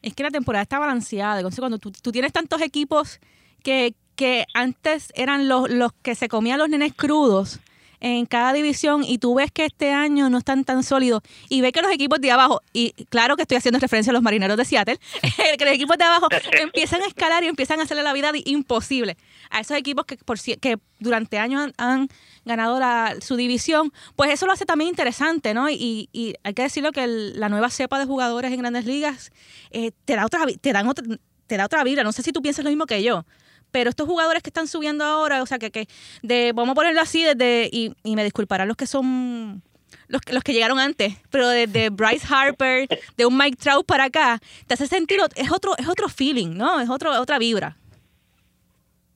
Es 0.00 0.14
que 0.14 0.22
la 0.22 0.30
temporada 0.30 0.62
está 0.62 0.78
balanceada. 0.78 1.40
Entonces, 1.40 1.60
cuando 1.60 1.78
tú, 1.78 1.92
tú 1.92 2.10
tienes 2.10 2.32
tantos 2.32 2.62
equipos 2.62 3.20
que, 3.60 3.94
que 4.16 4.44
antes 4.54 5.12
eran 5.14 5.48
los, 5.48 5.70
los 5.70 5.92
que 6.02 6.14
se 6.14 6.28
comían 6.28 6.58
los 6.58 6.68
nenes 6.68 6.92
crudos 6.94 7.60
en 8.02 8.24
cada 8.24 8.54
división 8.54 9.04
y 9.04 9.18
tú 9.18 9.34
ves 9.34 9.52
que 9.52 9.66
este 9.66 9.92
año 9.92 10.30
no 10.30 10.38
están 10.38 10.64
tan 10.64 10.82
sólidos 10.82 11.20
y 11.50 11.60
ves 11.60 11.72
que 11.72 11.82
los 11.82 11.92
equipos 11.92 12.18
de 12.18 12.30
abajo, 12.30 12.62
y 12.72 12.92
claro 13.10 13.36
que 13.36 13.42
estoy 13.42 13.58
haciendo 13.58 13.78
referencia 13.78 14.10
a 14.10 14.14
los 14.14 14.22
marineros 14.22 14.56
de 14.56 14.64
Seattle, 14.64 14.98
que 15.58 15.64
los 15.66 15.74
equipos 15.74 15.98
de 15.98 16.04
abajo 16.04 16.26
empiezan 16.62 17.02
a 17.02 17.06
escalar 17.06 17.44
y 17.44 17.48
empiezan 17.48 17.78
a 17.78 17.82
hacerle 17.82 18.02
la 18.02 18.14
vida 18.14 18.30
imposible 18.46 19.18
a 19.50 19.60
esos 19.60 19.76
equipos 19.76 20.06
que, 20.06 20.16
por, 20.16 20.40
que 20.40 20.78
durante 20.98 21.38
años 21.38 21.70
han, 21.76 22.08
ganado 22.46 22.80
la- 22.80 23.16
su 23.20 23.36
división, 23.36 23.92
pues 24.16 24.30
eso 24.30 24.46
lo 24.46 24.52
hace 24.52 24.64
también 24.64 24.88
interesante, 24.88 25.52
¿no? 25.52 25.68
Y, 25.68 26.08
y 26.10 26.36
hay 26.42 26.54
que 26.54 26.62
decirlo 26.62 26.92
que 26.92 27.06
la 27.06 27.50
nueva 27.50 27.68
cepa 27.68 27.98
de 27.98 28.06
jugadores 28.06 28.50
en 28.50 28.60
grandes 28.60 28.86
ligas 28.86 29.30
eh, 29.72 29.92
te 30.06 30.16
da 30.16 30.24
otra 30.24 30.46
te 30.58 30.72
dan 30.72 30.88
otra, 30.88 31.04
te 31.46 31.56
da 31.58 31.66
otra 31.66 31.84
vibra. 31.84 32.02
No 32.02 32.12
sé 32.12 32.22
si 32.22 32.32
tú 32.32 32.40
piensas 32.40 32.64
lo 32.64 32.70
mismo 32.70 32.86
que 32.86 33.02
yo. 33.02 33.26
Pero 33.70 33.90
estos 33.90 34.06
jugadores 34.06 34.42
que 34.42 34.50
están 34.50 34.68
subiendo 34.68 35.04
ahora, 35.04 35.42
o 35.42 35.46
sea, 35.46 35.58
que, 35.58 35.70
que 35.70 35.86
de, 36.22 36.52
vamos 36.54 36.72
a 36.72 36.74
ponerlo 36.74 37.00
así, 37.00 37.22
desde, 37.22 37.68
y, 37.72 37.94
y 38.02 38.16
me 38.16 38.24
disculparán 38.24 38.68
los 38.68 38.76
que 38.76 38.86
son 38.86 39.62
los, 40.10 40.20
los 40.30 40.42
que 40.42 40.52
llegaron 40.52 40.78
antes, 40.78 41.14
pero 41.30 41.48
de, 41.48 41.88
Bryce 41.90 42.26
Harper, 42.28 42.88
de 43.16 43.26
un 43.26 43.36
Mike 43.36 43.56
Trout 43.56 43.86
para 43.86 44.04
acá, 44.04 44.40
te 44.66 44.74
hace 44.74 44.86
sentir, 44.86 45.20
es 45.36 45.52
otro, 45.52 45.76
es 45.78 45.88
otro 45.88 46.08
feeling, 46.08 46.56
¿no? 46.56 46.80
Es 46.80 46.90
otro, 46.90 47.18
otra 47.18 47.38
vibra. 47.38 47.76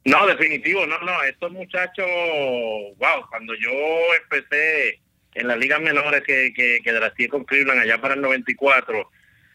No, 0.05 0.27
definitivo, 0.27 0.87
no, 0.87 0.99
no, 1.01 1.23
estos 1.23 1.51
muchachos, 1.51 2.07
wow, 2.99 3.27
cuando 3.31 3.55
yo 3.55 3.71
empecé 4.23 5.01
en 5.35 5.49
las 5.49 5.59
ligas 5.59 5.81
menores 5.81 6.23
que, 6.23 6.53
que, 6.55 6.81
que 6.83 7.29
con 7.29 7.45
Cleveland 7.45 7.81
allá 7.81 8.01
para 8.01 8.14
el 8.14 8.21
94, 8.21 9.11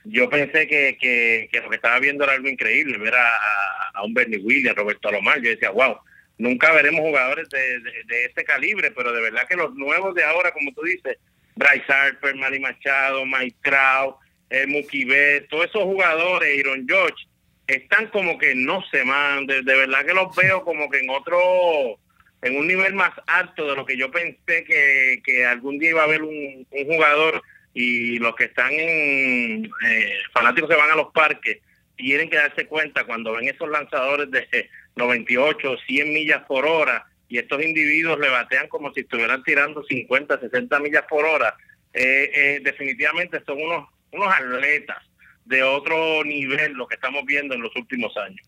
yo 0.06 0.30
pensé 0.30 0.68
que, 0.68 0.98
que, 1.00 1.62
lo 1.62 1.70
que 1.70 1.76
estaba 1.76 2.00
viendo 2.00 2.24
era 2.24 2.34
algo 2.34 2.48
increíble, 2.48 2.98
ver 2.98 3.16
a, 3.16 4.04
un 4.04 4.14
Bernie 4.14 4.40
Williams, 4.40 4.78
Roberto 4.78 5.10
Alomar, 5.10 5.42
yo 5.42 5.50
decía, 5.50 5.72
wow, 5.72 5.98
nunca 6.38 6.72
veremos 6.72 7.02
jugadores 7.02 7.50
de, 7.50 7.80
de, 7.80 8.26
este 8.26 8.46
calibre, 8.46 8.92
pero 8.92 9.12
de 9.12 9.22
verdad 9.22 9.48
que 9.48 9.58
los 9.58 9.74
nuevos 9.76 10.16
de 10.16 10.24
ahora, 10.24 10.52
como 10.52 10.72
tú 10.74 10.84
dices, 10.84 11.18
Bryce 11.56 11.92
Harper, 11.92 12.36
Manny 12.36 12.60
Machado, 12.60 13.26
Mike 13.26 13.58
Trout, 13.62 14.16
eh, 14.50 14.66
Mookie 14.66 15.06
Betts, 15.06 15.50
todos 15.50 15.66
esos 15.66 15.84
jugadores, 15.84 16.60
Aaron 16.60 16.88
George, 16.88 17.26
están 17.68 18.08
como 18.08 18.38
que 18.38 18.56
no 18.56 18.82
se 18.90 19.04
man, 19.04 19.46
de, 19.46 19.62
verdad 19.62 20.06
que 20.06 20.14
los 20.14 20.36
veo 20.36 20.64
como 20.64 20.90
que 20.90 21.00
en 21.00 21.10
otro, 21.10 22.00
en 22.42 22.58
un 22.58 22.68
nivel 22.68 22.94
más 22.94 23.12
alto 23.28 23.68
de 23.68 23.76
lo 23.76 23.86
que 23.86 23.98
yo 23.98 24.10
pensé 24.10 24.64
que, 24.64 25.22
que 25.24 25.46
algún 25.46 25.78
día 25.78 25.92
iba 25.92 26.02
a 26.02 26.06
haber 26.06 26.24
un, 26.24 26.66
un 26.72 26.86
jugador 26.86 27.44
y 27.82 28.20
los 28.20 28.36
que 28.36 28.44
están 28.44 28.74
en 28.74 29.72
eh, 29.88 30.13
fanáticos 30.34 30.70
que 30.70 30.76
van 30.76 30.92
a 30.92 30.98
los 30.98 31.13
parques 31.13 31.60
tienen 31.96 32.30
que 32.30 32.36
darse 32.36 32.68
cuenta 32.68 33.06
cuando 33.06 33.32
ven 33.32 33.48
esos 33.48 33.70
lanzadores 33.70 34.30
de 34.30 34.70
98, 34.98 35.78
100 35.88 36.13
millas 36.13 36.44
por 36.46 36.65
hora 36.65 37.08
y 37.30 37.38
estos 37.38 37.63
individuos 37.63 38.20
le 38.20 38.28
batean 38.28 38.68
como 38.68 38.92
si 38.94 39.02
estuvieran 39.02 39.44
tirando 39.44 39.82
50, 39.82 40.42
60 40.42 40.80
millas 40.80 41.06
por 41.10 41.24
hora, 41.24 41.56
eh, 41.94 42.30
eh, 42.34 42.62
definitivamente 42.62 43.42
son 43.46 43.62
unos, 43.62 43.88
unos 44.12 44.28
atletas 44.28 44.98
de 45.46 45.63
otro 45.63 46.26
nivel 46.26 46.74
lo 46.74 46.86
que 46.86 46.96
estamos 46.96 47.24
viendo 47.26 47.56
en 47.56 47.62
los 47.62 47.74
últimos 47.78 48.12
años. 48.18 48.46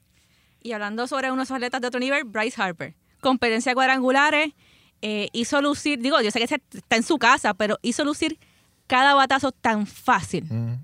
Y 0.62 0.74
hablando 0.74 1.08
sobre 1.08 1.32
unos 1.32 1.52
atletas 1.52 1.80
de 1.80 1.88
otro 1.88 2.02
nivel, 2.02 2.26
Bryce 2.26 2.62
Harper, 2.62 2.96
competencia 3.22 3.74
cuadrangulares, 3.74 4.50
hizo 5.02 5.62
lucir, 5.62 6.00
digo, 6.00 6.22
yo 6.22 6.32
sé 6.32 6.40
que 6.40 6.44
está 6.46 6.96
en 6.98 7.04
su 7.04 7.18
casa, 7.18 7.54
pero 7.54 7.80
hizo 7.82 8.04
lucir 8.04 8.38
cada 8.92 9.14
batazo 9.14 9.54
tan 9.54 9.88
fácil. 9.88 10.44
Mm. 10.50 10.84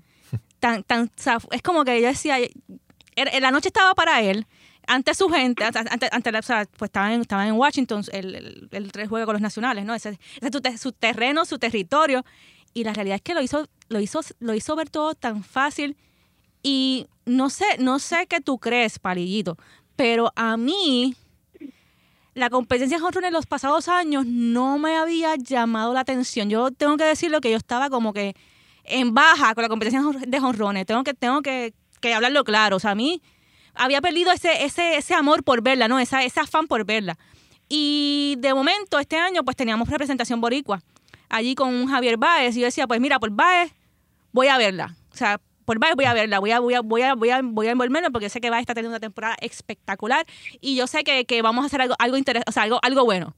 Tan, 0.60 0.82
tan, 0.82 1.10
es 1.50 1.60
como 1.62 1.84
que 1.84 2.00
yo 2.00 2.08
decía, 2.08 2.38
la 3.38 3.50
noche 3.50 3.68
estaba 3.68 3.94
para 3.94 4.22
él, 4.22 4.46
ante 4.86 5.14
su 5.14 5.28
gente, 5.28 5.62
ante, 5.62 6.08
ante, 6.10 6.30
o 6.30 6.42
sea, 6.42 6.66
pues 6.78 6.88
estaban 6.88 7.12
en, 7.12 7.20
estaban 7.20 7.48
en 7.48 7.52
Washington, 7.52 8.02
el, 8.10 8.68
el, 8.72 8.90
el 8.92 9.08
juego 9.08 9.26
con 9.26 9.34
los 9.34 9.42
nacionales, 9.42 9.84
¿no? 9.84 9.94
Ese, 9.94 10.18
es 10.40 10.80
su, 10.80 10.92
terreno, 10.92 11.44
su 11.44 11.58
territorio. 11.58 12.24
Y 12.72 12.82
la 12.84 12.94
realidad 12.94 13.16
es 13.16 13.22
que 13.22 13.34
lo 13.34 13.42
hizo, 13.42 13.68
lo 13.90 14.00
hizo, 14.00 14.20
lo 14.40 14.54
hizo 14.54 14.74
ver 14.74 14.88
todo 14.88 15.14
tan 15.14 15.44
fácil. 15.44 15.94
Y 16.62 17.08
no 17.26 17.50
sé, 17.50 17.66
no 17.78 17.98
sé 17.98 18.26
qué 18.26 18.40
tú 18.40 18.58
crees, 18.58 18.98
Palillito, 18.98 19.58
pero 19.96 20.32
a 20.34 20.56
mí 20.56 21.14
la 22.38 22.50
competencia 22.50 22.98
de 22.98 23.26
en 23.26 23.32
los 23.32 23.46
pasados 23.46 23.88
años 23.88 24.24
no 24.24 24.78
me 24.78 24.96
había 24.96 25.34
llamado 25.36 25.92
la 25.92 26.00
atención. 26.00 26.48
Yo 26.48 26.70
tengo 26.70 26.96
que 26.96 27.04
decirlo 27.04 27.40
que 27.40 27.50
yo 27.50 27.56
estaba 27.56 27.90
como 27.90 28.12
que 28.12 28.36
en 28.84 29.12
baja 29.12 29.54
con 29.54 29.62
la 29.62 29.68
competencia 29.68 30.00
de 30.26 30.40
jonrones. 30.40 30.86
Tengo 30.86 31.02
que, 31.02 31.14
tengo 31.14 31.42
que, 31.42 31.74
hablarlo 32.14 32.44
claro. 32.44 32.76
O 32.76 32.80
sea, 32.80 32.92
a 32.92 32.94
mí 32.94 33.20
había 33.74 34.00
perdido 34.00 34.32
ese, 34.32 34.64
ese, 34.64 34.96
ese 34.96 35.14
amor 35.14 35.42
por 35.42 35.62
verla, 35.62 35.88
¿no? 35.88 35.98
Esa, 35.98 36.22
ese 36.22 36.40
afán 36.40 36.68
por 36.68 36.84
verla. 36.84 37.18
Y 37.68 38.36
de 38.38 38.54
momento, 38.54 38.98
este 38.98 39.16
año, 39.16 39.44
pues 39.44 39.56
teníamos 39.56 39.88
representación 39.88 40.40
boricua. 40.40 40.80
Allí 41.28 41.54
con 41.54 41.86
Javier 41.86 42.16
Báez. 42.16 42.56
Y 42.56 42.60
yo 42.60 42.66
decía, 42.66 42.86
pues 42.86 43.00
mira, 43.00 43.18
por 43.18 43.30
Báez 43.30 43.72
voy 44.32 44.46
a 44.46 44.56
verla. 44.56 44.96
O 45.12 45.16
sea, 45.16 45.40
por 45.68 45.78
Baez 45.78 45.96
voy 45.96 46.06
a 46.06 46.14
verla, 46.14 46.38
voy 46.38 46.50
a, 46.50 46.60
voy 46.60 46.72
a, 46.72 46.80
voy 46.80 47.02
a, 47.02 47.14
voy 47.14 47.28
a, 47.28 47.42
voy 47.42 47.66
a 47.66 47.72
envolverme 47.72 48.10
porque 48.10 48.30
sé 48.30 48.40
que 48.40 48.48
Baez 48.48 48.62
está 48.62 48.72
teniendo 48.72 48.94
una 48.94 49.00
temporada 49.00 49.36
espectacular 49.42 50.24
y 50.62 50.76
yo 50.76 50.86
sé 50.86 51.04
que, 51.04 51.26
que 51.26 51.42
vamos 51.42 51.62
a 51.62 51.66
hacer 51.66 51.82
algo, 51.82 51.94
algo 51.98 52.16
interesante, 52.16 52.48
o 52.48 52.52
sea, 52.52 52.62
algo, 52.62 52.78
algo 52.82 53.04
bueno. 53.04 53.36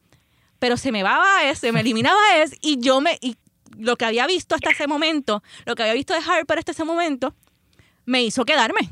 Pero 0.60 0.76
se 0.76 0.92
me 0.92 1.02
va 1.02 1.18
Baez, 1.18 1.58
se 1.58 1.72
me 1.72 1.80
elimina 1.80 2.14
Baez 2.14 2.56
y 2.60 2.78
yo 2.78 3.00
me, 3.00 3.18
y 3.20 3.36
lo 3.76 3.96
que 3.96 4.04
había 4.04 4.28
visto 4.28 4.54
hasta 4.54 4.70
ese 4.70 4.86
momento, 4.86 5.42
lo 5.66 5.74
que 5.74 5.82
había 5.82 5.94
visto 5.94 6.14
de 6.14 6.20
Harper 6.20 6.60
hasta 6.60 6.70
ese 6.70 6.84
momento, 6.84 7.34
me 8.06 8.22
hizo 8.22 8.44
quedarme. 8.44 8.88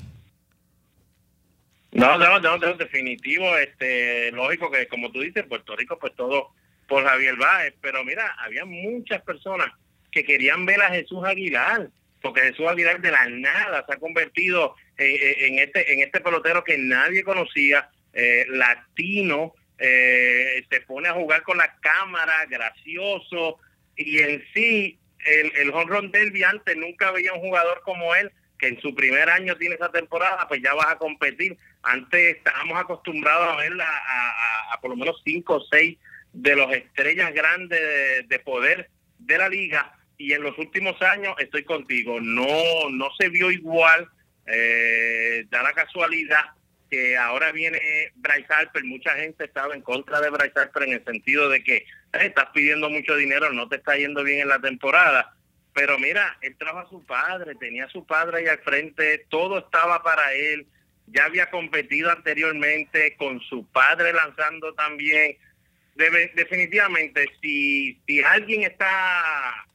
No, 1.93 2.19
no, 2.19 2.41
no, 2.41 2.59
definitivo, 2.75 3.57
este, 3.57 4.33
lógico 4.33 4.69
que 4.69 4.89
como 4.89 5.13
tú 5.13 5.21
dices, 5.21 5.47
Puerto 5.47 5.77
Rico, 5.77 5.97
pues 5.97 6.13
todo 6.17 6.49
por 6.89 7.05
Javier 7.05 7.37
Báez, 7.37 7.75
pero 7.81 8.03
mira, 8.03 8.35
había 8.41 8.65
muchas 8.65 9.23
personas 9.23 9.69
que 10.11 10.25
querían 10.25 10.67
ver 10.67 10.83
a 10.83 10.89
Jesús 10.89 11.25
Aguilar, 11.25 11.89
porque 12.23 12.41
Jesús 12.43 12.67
Aguilar 12.67 13.01
de 13.01 13.11
la 13.11 13.29
nada 13.29 13.85
se 13.87 13.95
ha 13.95 13.99
convertido 13.99 14.75
eh, 14.97 15.15
eh, 15.15 15.47
en 15.47 15.59
este 15.59 15.93
en 15.93 16.01
este 16.01 16.21
pelotero 16.21 16.65
que 16.65 16.79
nadie 16.79 17.23
conocía, 17.23 17.89
eh, 18.13 18.47
latino, 18.49 19.55
se 19.79 20.81
pone 20.89 21.09
a 21.09 21.13
jugar 21.13 21.43
con 21.43 21.57
la 21.57 21.77
cámara, 21.81 22.47
gracioso, 22.47 23.59
y 23.95 24.19
en 24.19 24.45
sí, 24.53 24.99
el, 25.25 25.53
el 25.55 25.71
home 25.71 26.09
del 26.09 26.45
antes 26.45 26.77
nunca 26.77 27.13
veía 27.13 27.33
un 27.33 27.41
jugador 27.41 27.83
como 27.85 28.13
él, 28.17 28.33
que 28.59 28.67
en 28.67 28.81
su 28.81 28.93
primer 28.93 29.31
año 29.31 29.57
tiene 29.57 29.77
esa 29.77 29.93
temporada, 29.93 30.49
pues 30.49 30.61
ya 30.63 30.75
vas 30.75 30.89
a 30.89 30.99
competir. 30.99 31.57
Antes 31.83 32.37
estábamos 32.37 32.77
acostumbrados 32.77 33.49
a 33.49 33.57
verla 33.57 33.87
a, 33.87 34.81
por 34.81 34.91
lo 34.91 34.97
menos 34.97 35.23
cinco 35.25 35.57
o 35.57 35.65
seis 35.71 35.97
de 36.33 36.57
los 36.57 36.73
estrellas 36.73 37.33
grandes 37.33 38.29
de 38.29 38.39
poder 38.41 38.91
de 39.19 39.39
la 39.39 39.49
liga 39.49 39.98
y 40.19 40.33
en 40.33 40.43
los 40.43 40.59
últimos 40.59 41.01
años 41.01 41.35
estoy 41.39 41.63
contigo, 41.63 42.21
no, 42.21 42.91
no 42.91 43.09
se 43.19 43.29
vio 43.29 43.51
igual, 43.53 44.09
eh, 44.47 45.47
da 45.49 45.63
la 45.63 45.73
casualidad 45.73 46.45
que 46.91 47.17
ahora 47.17 47.53
viene 47.53 47.79
Bryce 48.17 48.53
Harper, 48.53 48.83
mucha 48.85 49.15
gente 49.15 49.45
estaba 49.45 49.75
en 49.75 49.83
contra 49.83 50.21
de 50.21 50.31
Bryce 50.31 50.59
Harper 50.59 50.85
en 50.85 50.95
el 50.95 51.05
sentido 51.05 51.49
de 51.49 51.63
que 51.63 51.77
eh, 51.77 51.85
estás 52.13 52.47
pidiendo 52.53 52.91
mucho 52.91 53.15
dinero, 53.15 53.53
no 53.53 53.69
te 53.69 53.77
está 53.77 53.97
yendo 53.97 54.25
bien 54.25 54.41
en 54.41 54.49
la 54.49 54.59
temporada, 54.59 55.37
pero 55.73 55.99
mira, 55.99 56.37
él 56.41 56.57
trajo 56.59 56.79
a 56.79 56.89
su 56.89 57.05
padre, 57.07 57.55
tenía 57.55 57.85
a 57.85 57.91
su 57.91 58.05
padre 58.05 58.39
ahí 58.39 58.47
al 58.49 58.59
frente, 58.59 59.27
todo 59.29 59.59
estaba 59.59 60.03
para 60.03 60.33
él, 60.33 60.67
ya 61.07 61.27
había 61.27 61.49
competido 61.51 62.11
anteriormente 62.11 63.15
con 63.17 63.41
su 63.41 63.65
padre 63.67 64.13
lanzando 64.13 64.75
también. 64.75 65.37
definitivamente, 65.95 67.27
si, 67.41 68.01
si 68.07 68.23
alguien 68.23 68.63
está 68.63 69.68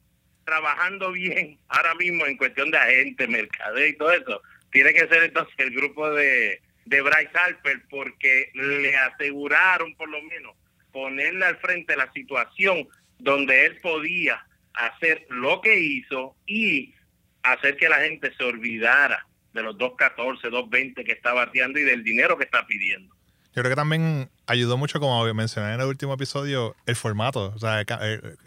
trabajando 0.44 1.12
bien 1.12 1.58
ahora 1.68 1.94
mismo 1.94 2.26
en 2.26 2.36
cuestión 2.36 2.70
de 2.70 2.78
agente, 2.78 3.26
mercadeo 3.26 3.86
y 3.86 3.96
todo 3.96 4.12
eso, 4.12 4.42
tiene 4.70 4.92
que 4.92 5.06
ser 5.08 5.24
entonces 5.24 5.54
el 5.58 5.70
grupo 5.70 6.10
de, 6.10 6.60
de 6.84 7.00
Bryce 7.00 7.30
Harper 7.34 7.82
porque 7.88 8.50
le 8.54 8.96
aseguraron 8.96 9.94
por 9.96 10.08
lo 10.08 10.22
menos 10.22 10.54
ponerle 10.92 11.44
al 11.44 11.56
frente 11.58 11.96
la 11.96 12.10
situación 12.12 12.88
donde 13.18 13.66
él 13.66 13.78
podía 13.80 14.44
hacer 14.74 15.26
lo 15.28 15.60
que 15.60 15.78
hizo 15.78 16.36
y 16.46 16.94
hacer 17.42 17.76
que 17.76 17.88
la 17.88 17.98
gente 17.98 18.32
se 18.36 18.44
olvidara 18.44 19.26
de 19.52 19.62
los 19.62 19.76
2.14, 19.76 20.50
2.20 20.50 21.04
que 21.04 21.12
está 21.12 21.32
bateando 21.32 21.78
y 21.78 21.84
del 21.84 22.02
dinero 22.02 22.36
que 22.36 22.44
está 22.44 22.66
pidiendo. 22.66 23.14
Yo 23.54 23.62
creo 23.62 23.70
que 23.70 23.76
también 23.76 24.28
ayudó 24.46 24.76
mucho, 24.76 24.98
como 24.98 25.32
mencioné 25.32 25.74
en 25.74 25.80
el 25.80 25.86
último 25.86 26.14
episodio, 26.14 26.74
el 26.86 26.96
formato. 26.96 27.52
O 27.54 27.58
sea, 27.58 27.84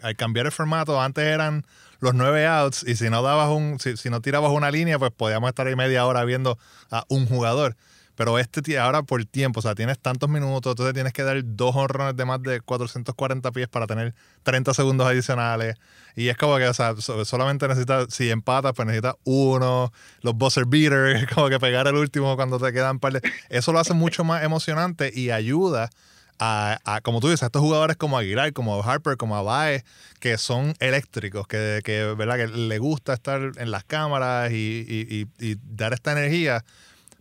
al 0.02 0.16
cambiar 0.16 0.44
el 0.44 0.52
formato, 0.52 1.00
antes 1.00 1.24
eran 1.24 1.64
los 2.00 2.14
nueve 2.14 2.46
outs 2.46 2.84
y 2.86 2.96
si 2.96 3.10
no 3.10 3.22
dabas 3.22 3.50
un, 3.50 3.78
si, 3.80 3.96
si 3.96 4.10
no 4.10 4.20
tirabas 4.20 4.52
una 4.52 4.70
línea, 4.70 4.98
pues 4.98 5.10
podíamos 5.10 5.48
estar 5.48 5.66
ahí 5.66 5.76
media 5.76 6.06
hora 6.06 6.24
viendo 6.24 6.58
a 6.90 7.04
un 7.08 7.26
jugador. 7.26 7.76
Pero 8.18 8.36
este 8.40 8.76
ahora 8.80 9.04
por 9.04 9.24
tiempo, 9.26 9.60
o 9.60 9.62
sea, 9.62 9.76
tienes 9.76 9.96
tantos 10.00 10.28
minutos, 10.28 10.72
entonces 10.72 10.92
tienes 10.92 11.12
que 11.12 11.22
dar 11.22 11.40
dos 11.44 11.76
honrones 11.76 12.16
de 12.16 12.24
más 12.24 12.42
de 12.42 12.60
440 12.60 13.52
pies 13.52 13.68
para 13.68 13.86
tener 13.86 14.12
30 14.42 14.74
segundos 14.74 15.06
adicionales. 15.06 15.76
Y 16.16 16.26
es 16.26 16.36
como 16.36 16.56
que, 16.56 16.66
o 16.66 16.74
sea, 16.74 16.96
solamente 16.96 17.68
necesitas, 17.68 18.12
si 18.12 18.28
empatas, 18.28 18.72
pues 18.74 18.86
necesitas 18.86 19.14
uno, 19.22 19.92
los 20.22 20.34
buzzer 20.34 20.66
beaters, 20.66 21.26
como 21.32 21.48
que 21.48 21.60
pegar 21.60 21.86
el 21.86 21.94
último 21.94 22.34
cuando 22.34 22.58
te 22.58 22.72
quedan 22.72 22.98
par 22.98 23.12
de... 23.12 23.32
Eso 23.50 23.72
lo 23.72 23.78
hace 23.78 23.94
mucho 23.94 24.24
más 24.24 24.42
emocionante 24.42 25.12
y 25.14 25.30
ayuda 25.30 25.88
a, 26.38 27.00
como 27.02 27.20
tú 27.20 27.28
dices, 27.28 27.42
a 27.42 27.46
estos 27.46 27.62
jugadores 27.62 27.96
como 27.96 28.18
Aguilar, 28.18 28.52
como 28.52 28.82
Harper, 28.82 29.16
como 29.16 29.36
Abae, 29.36 29.84
que 30.20 30.38
son 30.38 30.74
eléctricos, 30.78 31.46
que, 31.46 31.80
que, 31.84 32.14
¿verdad? 32.16 32.36
que 32.36 32.46
le 32.48 32.78
gusta 32.78 33.14
estar 33.14 33.52
en 33.56 33.70
las 33.70 33.84
cámaras 33.84 34.52
y, 34.52 34.84
y, 34.88 35.26
y 35.38 35.56
dar 35.62 35.92
esta 35.92 36.12
energía 36.12 36.64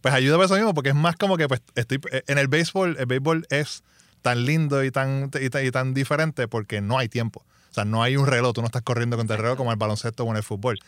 pues 0.01 0.13
ayuda 0.13 0.37
a 0.37 0.45
eso 0.45 0.55
mismo, 0.55 0.73
porque 0.73 0.89
es 0.89 0.95
más 0.95 1.15
como 1.15 1.37
que 1.37 1.47
pues 1.47 1.61
estoy 1.75 1.99
eh, 2.11 2.23
en 2.27 2.37
el 2.37 2.47
béisbol, 2.47 2.97
el 2.99 3.05
béisbol 3.05 3.47
es 3.49 3.83
tan 4.21 4.45
lindo 4.45 4.83
y 4.83 4.91
tan, 4.91 5.31
y, 5.39 5.71
tan 5.71 5.93
diferente 5.93 6.47
porque 6.47 6.81
no 6.81 6.97
hay 6.97 7.09
tiempo. 7.09 7.45
O 7.69 7.73
sea, 7.73 7.85
no 7.85 8.01
hay 8.03 8.17
un 8.17 8.27
reloj, 8.27 8.53
tú 8.53 8.61
no 8.61 8.67
estás 8.67 8.81
corriendo 8.81 9.17
contra 9.17 9.35
el 9.35 9.41
reloj 9.41 9.57
como 9.57 9.71
el 9.71 9.77
baloncesto 9.77 10.23
o 10.23 10.31
en 10.31 10.37
el 10.37 10.43
fútbol. 10.43 10.79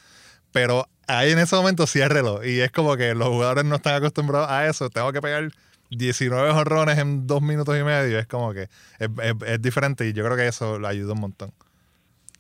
Pero 0.51 0.87
ahí 1.07 1.31
en 1.31 1.39
ese 1.39 1.55
momento 1.55 1.85
sí 1.85 2.01
hay 2.01 2.07
reloj. 2.07 2.45
Y 2.45 2.61
es 2.61 2.71
como 2.71 2.97
que 2.97 3.13
los 3.13 3.27
jugadores 3.27 3.65
no 3.65 3.75
están 3.75 3.95
acostumbrados 3.95 4.49
a 4.49 4.67
eso. 4.67 4.89
Tengo 4.89 5.11
que 5.11 5.21
pegar 5.21 5.51
19 5.89 6.51
jorrones 6.51 6.97
en 6.97 7.27
dos 7.27 7.41
minutos 7.41 7.77
y 7.77 7.83
medio. 7.83 8.19
Es 8.19 8.27
como 8.27 8.53
que 8.53 8.63
es, 8.99 9.09
es 9.45 9.61
diferente 9.61 10.07
y 10.07 10.13
yo 10.13 10.23
creo 10.23 10.37
que 10.37 10.47
eso 10.47 10.79
le 10.79 10.87
ayuda 10.87 11.13
un 11.13 11.21
montón. 11.21 11.51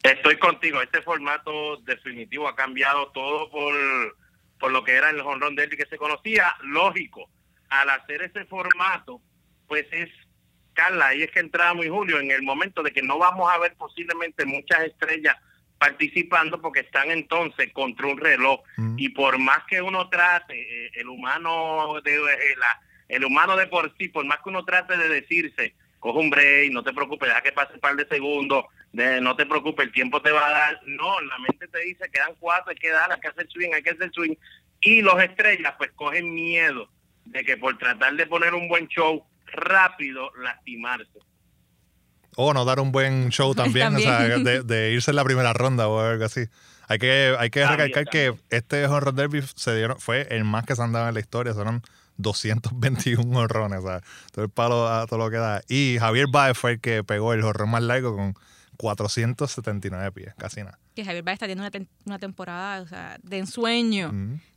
Estoy 0.03 0.37
contigo. 0.37 0.81
Este 0.81 1.01
formato 1.01 1.77
definitivo 1.77 2.47
ha 2.47 2.55
cambiado 2.55 3.07
todo 3.09 3.49
por, 3.49 3.73
por 4.59 4.71
lo 4.71 4.83
que 4.83 4.93
era 4.93 5.09
el 5.09 5.19
home 5.19 5.39
run 5.39 5.55
derby 5.55 5.75
que 5.77 5.85
se 5.87 5.97
conocía. 5.97 6.55
Lógico, 6.63 7.29
al 7.69 7.89
hacer 7.89 8.21
ese 8.21 8.45
formato, 8.45 9.21
pues 9.67 9.85
es, 9.91 10.09
Carla, 10.73 11.07
ahí 11.07 11.23
es 11.23 11.31
que 11.31 11.39
entramos 11.39 11.85
y 11.85 11.89
Julio, 11.89 12.19
en 12.19 12.31
el 12.31 12.43
momento 12.43 12.81
de 12.81 12.91
que 12.91 13.01
no 13.01 13.17
vamos 13.17 13.51
a 13.51 13.57
ver 13.57 13.75
posiblemente 13.75 14.45
muchas 14.45 14.81
estrellas 14.81 15.35
participando 15.77 16.61
porque 16.61 16.81
están 16.81 17.09
entonces 17.09 17.71
contra 17.73 18.07
un 18.07 18.17
reloj 18.17 18.59
Mm. 18.77 18.95
y 18.97 19.09
por 19.09 19.37
más 19.39 19.59
que 19.69 19.81
uno 19.81 20.09
trate 20.09 20.59
eh, 20.59 20.91
el 20.95 21.07
humano 21.07 22.01
de 22.03 22.17
la, 22.57 22.81
el 23.09 23.25
humano 23.25 23.57
de 23.57 23.67
por 23.67 23.93
sí 23.97 24.07
por 24.07 24.25
más 24.25 24.39
que 24.43 24.49
uno 24.49 24.63
trate 24.63 24.97
de 24.97 25.09
decirse 25.09 25.75
coge 25.99 26.19
un 26.19 26.29
break 26.29 26.71
no 26.71 26.83
te 26.83 26.93
preocupes 26.93 27.29
deja 27.29 27.41
que 27.41 27.51
pase 27.51 27.73
un 27.73 27.79
par 27.79 27.95
de 27.95 28.07
segundos 28.07 28.65
de, 28.93 29.19
no 29.19 29.35
te 29.35 29.45
preocupes 29.45 29.87
el 29.87 29.91
tiempo 29.91 30.21
te 30.21 30.31
va 30.31 30.47
a 30.47 30.51
dar 30.51 30.81
no 30.85 31.19
la 31.21 31.37
mente 31.39 31.67
te 31.67 31.79
dice 31.79 32.09
quedan 32.11 32.35
cuatro 32.39 32.71
hay 32.71 32.77
que 32.77 32.89
dar 32.89 33.11
hay 33.11 33.19
que 33.19 33.27
hacer 33.27 33.47
swing 33.49 33.71
hay 33.73 33.83
que 33.83 33.91
hacer 33.91 34.11
swing 34.13 34.35
y 34.81 35.01
los 35.01 35.21
estrellas 35.21 35.73
pues 35.77 35.91
cogen 35.95 36.33
miedo 36.33 36.89
de 37.25 37.43
que 37.43 37.57
por 37.57 37.77
tratar 37.77 38.15
de 38.15 38.25
poner 38.25 38.53
un 38.53 38.69
buen 38.69 38.87
show 38.87 39.25
rápido 39.47 40.31
lastimarse 40.41 41.19
O 42.35 42.53
no 42.53 42.63
dar 42.63 42.79
un 42.79 42.91
buen 42.91 43.29
show 43.29 43.53
también, 43.53 43.87
También. 43.93 44.09
o 44.09 44.17
sea, 44.17 44.37
de, 44.37 44.63
de 44.63 44.93
irse 44.93 45.11
en 45.11 45.15
la 45.15 45.23
primera 45.23 45.51
ronda 45.53 45.87
o 45.87 45.99
algo 45.99 46.23
así. 46.23 46.45
Hay 46.87 46.97
que, 46.97 47.35
hay 47.37 47.49
que 47.51 47.61
También, 47.61 47.89
recalcar 47.89 48.11
que 48.11 48.33
este 48.49 48.87
run 48.87 49.15
derby 49.15 49.43
se 49.55 49.75
dieron, 49.75 49.99
fue 49.99 50.27
el 50.31 50.43
más 50.43 50.65
que 50.65 50.75
se 50.75 50.81
han 50.81 50.91
dado 50.91 51.07
en 51.07 51.13
la 51.13 51.19
historia. 51.19 51.53
Fueron 51.53 51.83
221 52.19 53.39
honrones, 53.39 53.79
o 53.79 53.87
sea, 53.87 54.01
todo 54.31 54.45
el 54.45 54.51
palo 54.51 54.87
a 54.87 55.07
todo 55.07 55.17
lo 55.19 55.29
que 55.31 55.37
da. 55.37 55.61
Y 55.67 55.97
Javier 55.99 56.27
Baez 56.31 56.57
fue 56.57 56.73
el 56.73 56.79
que 56.79 57.03
pegó 57.03 57.33
el 57.33 57.43
honrón 57.43 57.69
más 57.71 57.81
largo 57.83 58.15
con 58.15 58.35
479 58.77 60.11
pies, 60.11 60.33
casi 60.37 60.61
nada. 60.61 60.79
Que 60.95 61.03
Javier 61.05 61.23
Baez 61.23 61.35
está 61.35 61.47
teniendo 61.47 61.63
una, 61.63 61.71
tem- 61.71 61.87
una 62.05 62.19
temporada 62.19 62.81
o 62.81 62.87
sea, 62.87 63.17
de 63.23 63.37
ensueño, 63.39 64.11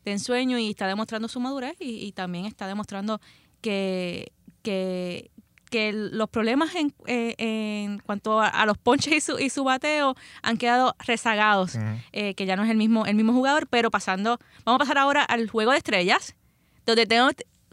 de 0.05 0.12
ensueño 0.12 0.59
y 0.59 0.70
está 0.70 0.87
demostrando 0.87 1.29
su 1.29 1.40
madurez 1.40 1.77
y, 1.81 2.05
y 2.07 2.12
también 2.12 2.46
está 2.46 2.66
demostrando 2.66 3.20
que, 3.61 4.33
que, 4.62 5.31
que 5.70 5.92
los 5.92 6.29
problemas 6.29 6.75
en, 6.75 6.94
eh, 7.07 7.35
en 7.38 7.98
cuanto 8.01 8.40
a, 8.40 8.48
a 8.48 8.66
los 8.66 8.79
ponches 8.79 9.14
y 9.14 9.20
su, 9.20 9.38
y 9.38 9.51
su 9.51 9.64
bateo 9.64 10.14
han 10.42 10.57
quedado 10.57 10.94
rezagados, 11.07 11.77
eh, 12.12 12.35
que 12.35 12.46
ya 12.46 12.57
no 12.57 12.64
es 12.64 12.70
el 12.70 12.77
mismo, 12.77 13.07
el 13.07 13.14
mismo 13.14 13.33
jugador, 13.33 13.66
pero 13.68 13.90
pasando, 13.90 14.38
vamos 14.64 14.77
a 14.81 14.85
pasar 14.85 14.98
ahora 14.98 15.22
al 15.25 15.48
juego 15.48 15.70
de 15.72 15.79
estrellas, 15.79 16.35
donde 16.87 17.07
tengo 17.07 17.29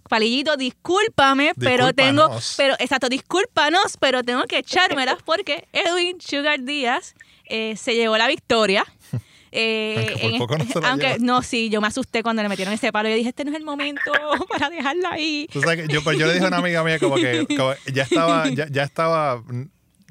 Palillito, 0.09 0.57
discúlpame, 0.57 1.53
pero 1.57 1.93
tengo, 1.93 2.29
pero 2.57 2.75
exacto, 2.79 3.07
discúlpanos, 3.07 3.95
pero 3.99 4.23
tengo 4.23 4.43
que 4.45 4.57
echármelas 4.57 5.17
porque 5.23 5.67
Edwin 5.71 6.19
Sugar 6.19 6.61
Díaz 6.63 7.15
eh, 7.45 7.75
se 7.77 7.95
llevó 7.95 8.17
la 8.17 8.27
victoria. 8.27 8.85
Eh, 9.51 9.95
Aunque 10.21 10.29
por 10.37 10.47
poco 10.47 10.57
no 10.57 10.63
este- 10.63 10.73
se 10.73 10.79
la 10.81 10.89
aunque- 10.91 11.17
no, 11.19 11.41
sí, 11.41 11.69
yo 11.71 11.81
me 11.81 11.87
asusté 11.87 12.21
cuando 12.21 12.43
le 12.43 12.49
metieron 12.49 12.71
ese 12.71 12.91
palo. 12.91 13.09
Yo 13.09 13.15
dije, 13.15 13.29
este 13.29 13.43
no 13.45 13.49
es 13.49 13.57
el 13.57 13.63
momento 13.63 14.11
para 14.47 14.69
dejarla 14.69 15.13
ahí. 15.13 15.47
Sabes 15.51 15.87
que 15.87 15.91
yo, 15.91 16.03
pues 16.03 16.19
yo 16.19 16.27
le 16.27 16.33
dije 16.33 16.45
a 16.45 16.49
una 16.49 16.57
amiga 16.57 16.83
mía 16.83 16.99
como 16.99 17.15
que 17.15 17.47
como 17.57 17.73
ya 17.91 18.03
estaba, 18.03 18.47
ya, 18.49 18.67
ya 18.69 18.83
estaba, 18.83 19.41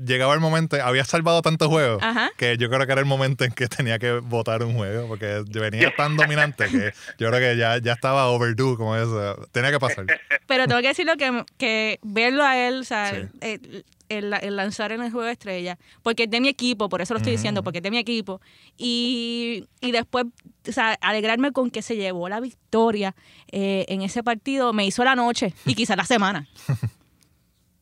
llegaba 0.05 0.35
el 0.35 0.41
momento, 0.41 0.77
había 0.83 1.05
salvado 1.05 1.43
tantos 1.43 1.69
juegos 1.69 2.03
Ajá. 2.03 2.31
que 2.37 2.57
yo 2.57 2.69
creo 2.71 2.87
que 2.87 2.93
era 2.93 3.01
el 3.01 3.07
momento 3.07 3.45
en 3.45 3.53
que 3.53 3.67
tenía 3.69 3.99
que 3.99 4.13
votar 4.13 4.63
un 4.63 4.75
juego 4.75 5.09
porque 5.09 5.43
yo 5.49 5.61
venía 5.61 5.95
tan 5.97 6.17
dominante 6.17 6.67
que 6.69 6.93
yo 7.19 7.29
creo 7.31 7.39
que 7.41 7.57
ya, 7.57 7.79
ya 7.79 7.93
estaba 7.93 8.27
overdue 8.29 8.77
como 8.77 8.97
eso. 8.97 9.37
Tenía 9.53 9.71
que 9.71 9.79
pasar. 9.79 10.07
Pero 10.47 10.67
tengo 10.67 10.81
que 10.81 10.89
decirlo 10.89 11.17
que, 11.17 11.45
que 11.57 11.99
verlo 12.03 12.43
a 12.45 12.57
él, 12.59 12.81
o 12.81 12.85
sea, 12.85 13.11
Sí. 13.11 13.17
el, 13.41 13.85
el- 14.09 14.33
el 14.41 14.57
lanzar 14.57 14.91
en 14.93 15.03
el 15.03 15.11
juego 15.13 15.27
de 15.27 15.33
estrella, 15.33 15.77
porque 16.03 16.23
es 16.25 16.31
de 16.31 16.41
mi 16.41 16.49
equipo, 16.49 16.89
por 16.89 17.03
eso 17.03 17.13
lo 17.13 17.19
estoy 17.19 17.33
diciendo, 17.33 17.63
porque 17.63 17.79
es 17.81 17.83
de 17.83 17.91
mi 17.91 17.99
equipo, 17.99 18.41
y, 18.79 19.67
y 19.83 19.93
después, 19.93 20.25
o 20.67 20.73
sea, 20.73 20.95
alegrarme 21.03 21.53
con 21.53 21.71
que 21.71 21.83
se 21.83 21.95
llevó 21.97 22.27
la 22.31 22.41
victoria 22.41 23.15
eh, 23.53 23.85
en 23.89 24.01
ese 24.01 24.23
partido, 24.23 24.73
me 24.73 24.87
hizo 24.87 25.05
la 25.05 25.15
noche 25.15 25.53
y 25.67 25.75
quizás 25.75 25.99
la 25.99 26.07
semana. 26.07 26.49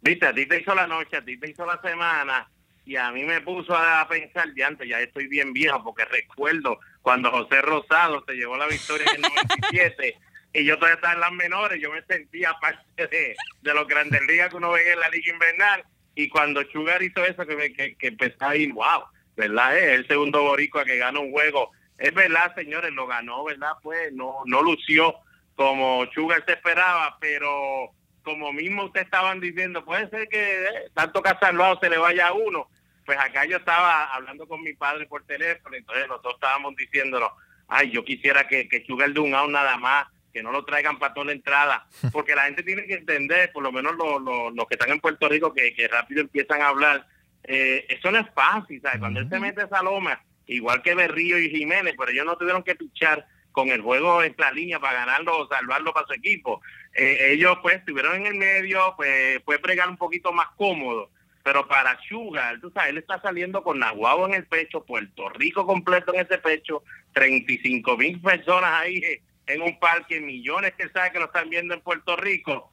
Viste, 0.06 0.26
a 0.26 0.32
ti 0.32 0.46
te 0.46 0.60
hizo 0.60 0.72
la 0.72 0.86
noche, 0.86 1.16
a 1.16 1.24
ti 1.24 1.36
te 1.36 1.50
hizo 1.50 1.66
la 1.66 1.80
semana, 1.80 2.48
y 2.84 2.94
a 2.94 3.10
mí 3.10 3.24
me 3.24 3.40
puso 3.40 3.76
a 3.76 4.06
pensar, 4.08 4.52
de 4.54 4.62
antes, 4.62 4.88
ya 4.88 5.00
estoy 5.00 5.26
bien 5.26 5.52
viejo, 5.52 5.82
porque 5.82 6.04
recuerdo 6.04 6.78
cuando 7.02 7.32
José 7.32 7.60
Rosado 7.60 8.24
se 8.24 8.34
llevó 8.34 8.56
la 8.56 8.68
victoria 8.68 9.04
en 9.10 9.16
el 9.16 9.22
97, 9.22 10.16
y 10.52 10.64
yo 10.64 10.76
todavía 10.76 10.94
estaba 10.94 11.14
en 11.14 11.20
las 11.20 11.32
menores, 11.32 11.82
yo 11.82 11.90
me 11.90 12.02
sentía 12.02 12.54
parte 12.60 13.08
de, 13.08 13.34
los 13.62 13.88
grandes 13.88 14.22
ligas 14.28 14.50
que 14.50 14.56
uno 14.56 14.70
ve 14.70 14.92
en 14.92 15.00
la 15.00 15.08
liga 15.08 15.32
invernal, 15.32 15.84
y 16.14 16.28
cuando 16.28 16.62
Sugar 16.70 17.02
hizo 17.02 17.24
eso, 17.24 17.44
que, 17.44 17.56
me, 17.56 17.72
que 17.72 17.96
empecé 18.00 18.36
a 18.38 18.54
ir, 18.54 18.72
wow, 18.74 19.02
¿verdad? 19.36 19.76
Es 19.76 19.98
el 19.98 20.06
segundo 20.06 20.42
boricua 20.42 20.84
que 20.84 20.98
gana 20.98 21.18
un 21.18 21.32
juego. 21.32 21.72
Es 21.98 22.14
verdad, 22.14 22.54
señores, 22.54 22.92
lo 22.92 23.08
ganó, 23.08 23.44
¿verdad? 23.44 23.72
Pues 23.82 24.12
no, 24.12 24.36
no 24.46 24.62
lució 24.62 25.16
como 25.56 26.06
Sugar 26.14 26.44
se 26.46 26.52
esperaba, 26.52 27.18
pero 27.20 27.90
como 28.26 28.52
mismo 28.52 28.86
ustedes 28.86 29.06
estaban 29.06 29.38
diciendo, 29.38 29.84
puede 29.84 30.10
ser 30.10 30.28
que 30.28 30.64
eh, 30.64 30.90
tanto 30.92 31.22
salvado 31.40 31.78
se 31.80 31.88
le 31.88 31.96
vaya 31.96 32.26
a 32.26 32.32
uno. 32.32 32.68
Pues 33.04 33.16
acá 33.20 33.44
yo 33.44 33.58
estaba 33.58 34.12
hablando 34.12 34.48
con 34.48 34.64
mi 34.64 34.72
padre 34.74 35.06
por 35.06 35.22
teléfono, 35.22 35.76
entonces 35.76 36.08
los 36.08 36.20
dos 36.22 36.34
estábamos 36.34 36.74
diciéndonos, 36.74 37.30
ay, 37.68 37.92
yo 37.92 38.04
quisiera 38.04 38.48
que, 38.48 38.68
que 38.68 38.84
Sugar 38.84 39.12
de 39.12 39.20
un 39.20 39.32
out 39.32 39.48
nada 39.48 39.76
más, 39.76 40.08
que 40.32 40.42
no 40.42 40.50
lo 40.50 40.64
traigan 40.64 40.98
para 40.98 41.14
toda 41.14 41.26
la 41.26 41.32
entrada, 41.32 41.86
porque 42.12 42.34
la 42.34 42.46
gente 42.46 42.64
tiene 42.64 42.84
que 42.84 42.94
entender, 42.94 43.52
por 43.52 43.62
lo 43.62 43.70
menos 43.70 43.94
los, 43.94 44.20
los, 44.20 44.52
los 44.52 44.66
que 44.66 44.74
están 44.74 44.90
en 44.90 44.98
Puerto 44.98 45.28
Rico, 45.28 45.54
que, 45.54 45.72
que 45.72 45.86
rápido 45.86 46.20
empiezan 46.20 46.62
a 46.62 46.68
hablar, 46.68 47.06
eh, 47.44 47.86
eso 47.88 48.10
no 48.10 48.18
es 48.18 48.26
fácil, 48.34 48.82
¿sabes? 48.82 48.98
Cuando 48.98 49.20
él 49.20 49.28
se 49.28 49.38
mete 49.38 49.62
esa 49.62 49.84
loma, 49.84 50.20
igual 50.48 50.82
que 50.82 50.96
Berrío 50.96 51.38
y 51.38 51.48
Jiménez, 51.48 51.94
pero 51.96 52.10
ellos 52.10 52.26
no 52.26 52.36
tuvieron 52.36 52.64
que 52.64 52.74
pichar 52.74 53.24
con 53.56 53.70
el 53.70 53.80
juego 53.80 54.22
en 54.22 54.34
la 54.36 54.52
línea 54.52 54.78
para 54.78 54.98
ganarlo 55.06 55.38
o 55.38 55.48
salvarlo 55.48 55.94
para 55.94 56.06
su 56.06 56.12
equipo. 56.12 56.60
Eh, 56.96 57.32
ellos 57.32 57.58
pues 57.60 57.76
estuvieron 57.76 58.16
en 58.16 58.26
el 58.26 58.34
medio, 58.34 58.94
pues 58.96 59.42
fue 59.44 59.58
bregar 59.58 59.88
un 59.88 59.98
poquito 59.98 60.32
más 60.32 60.48
cómodo. 60.56 61.10
Pero 61.42 61.68
para 61.68 61.98
Sugar, 62.08 62.58
tú 62.60 62.70
sabes, 62.70 62.90
él 62.90 62.98
está 62.98 63.20
saliendo 63.20 63.62
con 63.62 63.78
Nahuabo 63.78 64.26
en 64.26 64.34
el 64.34 64.46
pecho, 64.46 64.84
Puerto 64.84 65.28
Rico 65.28 65.66
completo 65.66 66.12
en 66.14 66.20
ese 66.20 66.38
pecho, 66.38 66.82
35 67.12 67.96
mil 67.96 68.20
personas 68.20 68.72
ahí 68.72 68.96
eh, 68.96 69.22
en 69.46 69.62
un 69.62 69.78
parque, 69.78 70.20
millones 70.20 70.72
que 70.74 70.88
sabe 70.88 71.12
que 71.12 71.18
lo 71.18 71.26
están 71.26 71.50
viendo 71.50 71.74
en 71.74 71.82
Puerto 71.82 72.16
Rico. 72.16 72.72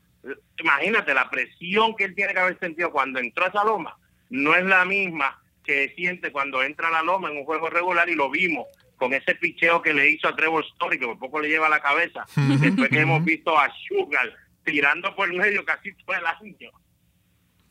Imagínate 0.58 1.14
la 1.14 1.30
presión 1.30 1.96
que 1.96 2.06
él 2.06 2.16
tiene 2.16 2.34
que 2.34 2.40
haber 2.40 2.58
sentido 2.60 2.92
cuando 2.92 3.20
entró 3.20 3.46
a 3.46 3.50
esa 3.50 3.64
loma, 3.64 3.98
no 4.30 4.56
es 4.56 4.64
la 4.64 4.86
misma 4.86 5.40
que 5.66 5.94
siente 5.96 6.32
cuando 6.32 6.64
entra 6.64 6.88
a 6.88 6.92
la 6.92 7.04
loma 7.04 7.30
en 7.30 7.38
un 7.38 7.46
juego 7.46 7.70
regular 7.70 8.10
y 8.10 8.16
lo 8.16 8.30
vimos 8.30 8.68
con 9.04 9.14
ese 9.14 9.36
picheo 9.36 9.82
que 9.82 9.94
le 9.94 10.10
hizo 10.12 10.30
a 10.30 10.36
Trevor 10.36 10.64
Story, 10.64 10.98
que 10.98 11.06
por 11.06 11.20
poco 11.20 11.42
le 11.42 11.50
lleva 11.50 11.68
a 11.68 11.70
la 11.70 11.82
cabeza, 11.82 12.26
después 12.62 12.90
que 12.90 13.02
hemos 13.02 13.22
visto 13.26 13.60
a 13.60 13.70
Sugar 13.86 14.32
tirando 14.64 15.14
por 15.14 15.32
medio 15.34 15.66
casi 15.66 15.94
todo 16.06 16.16
el 16.16 16.26
año. 16.26 16.72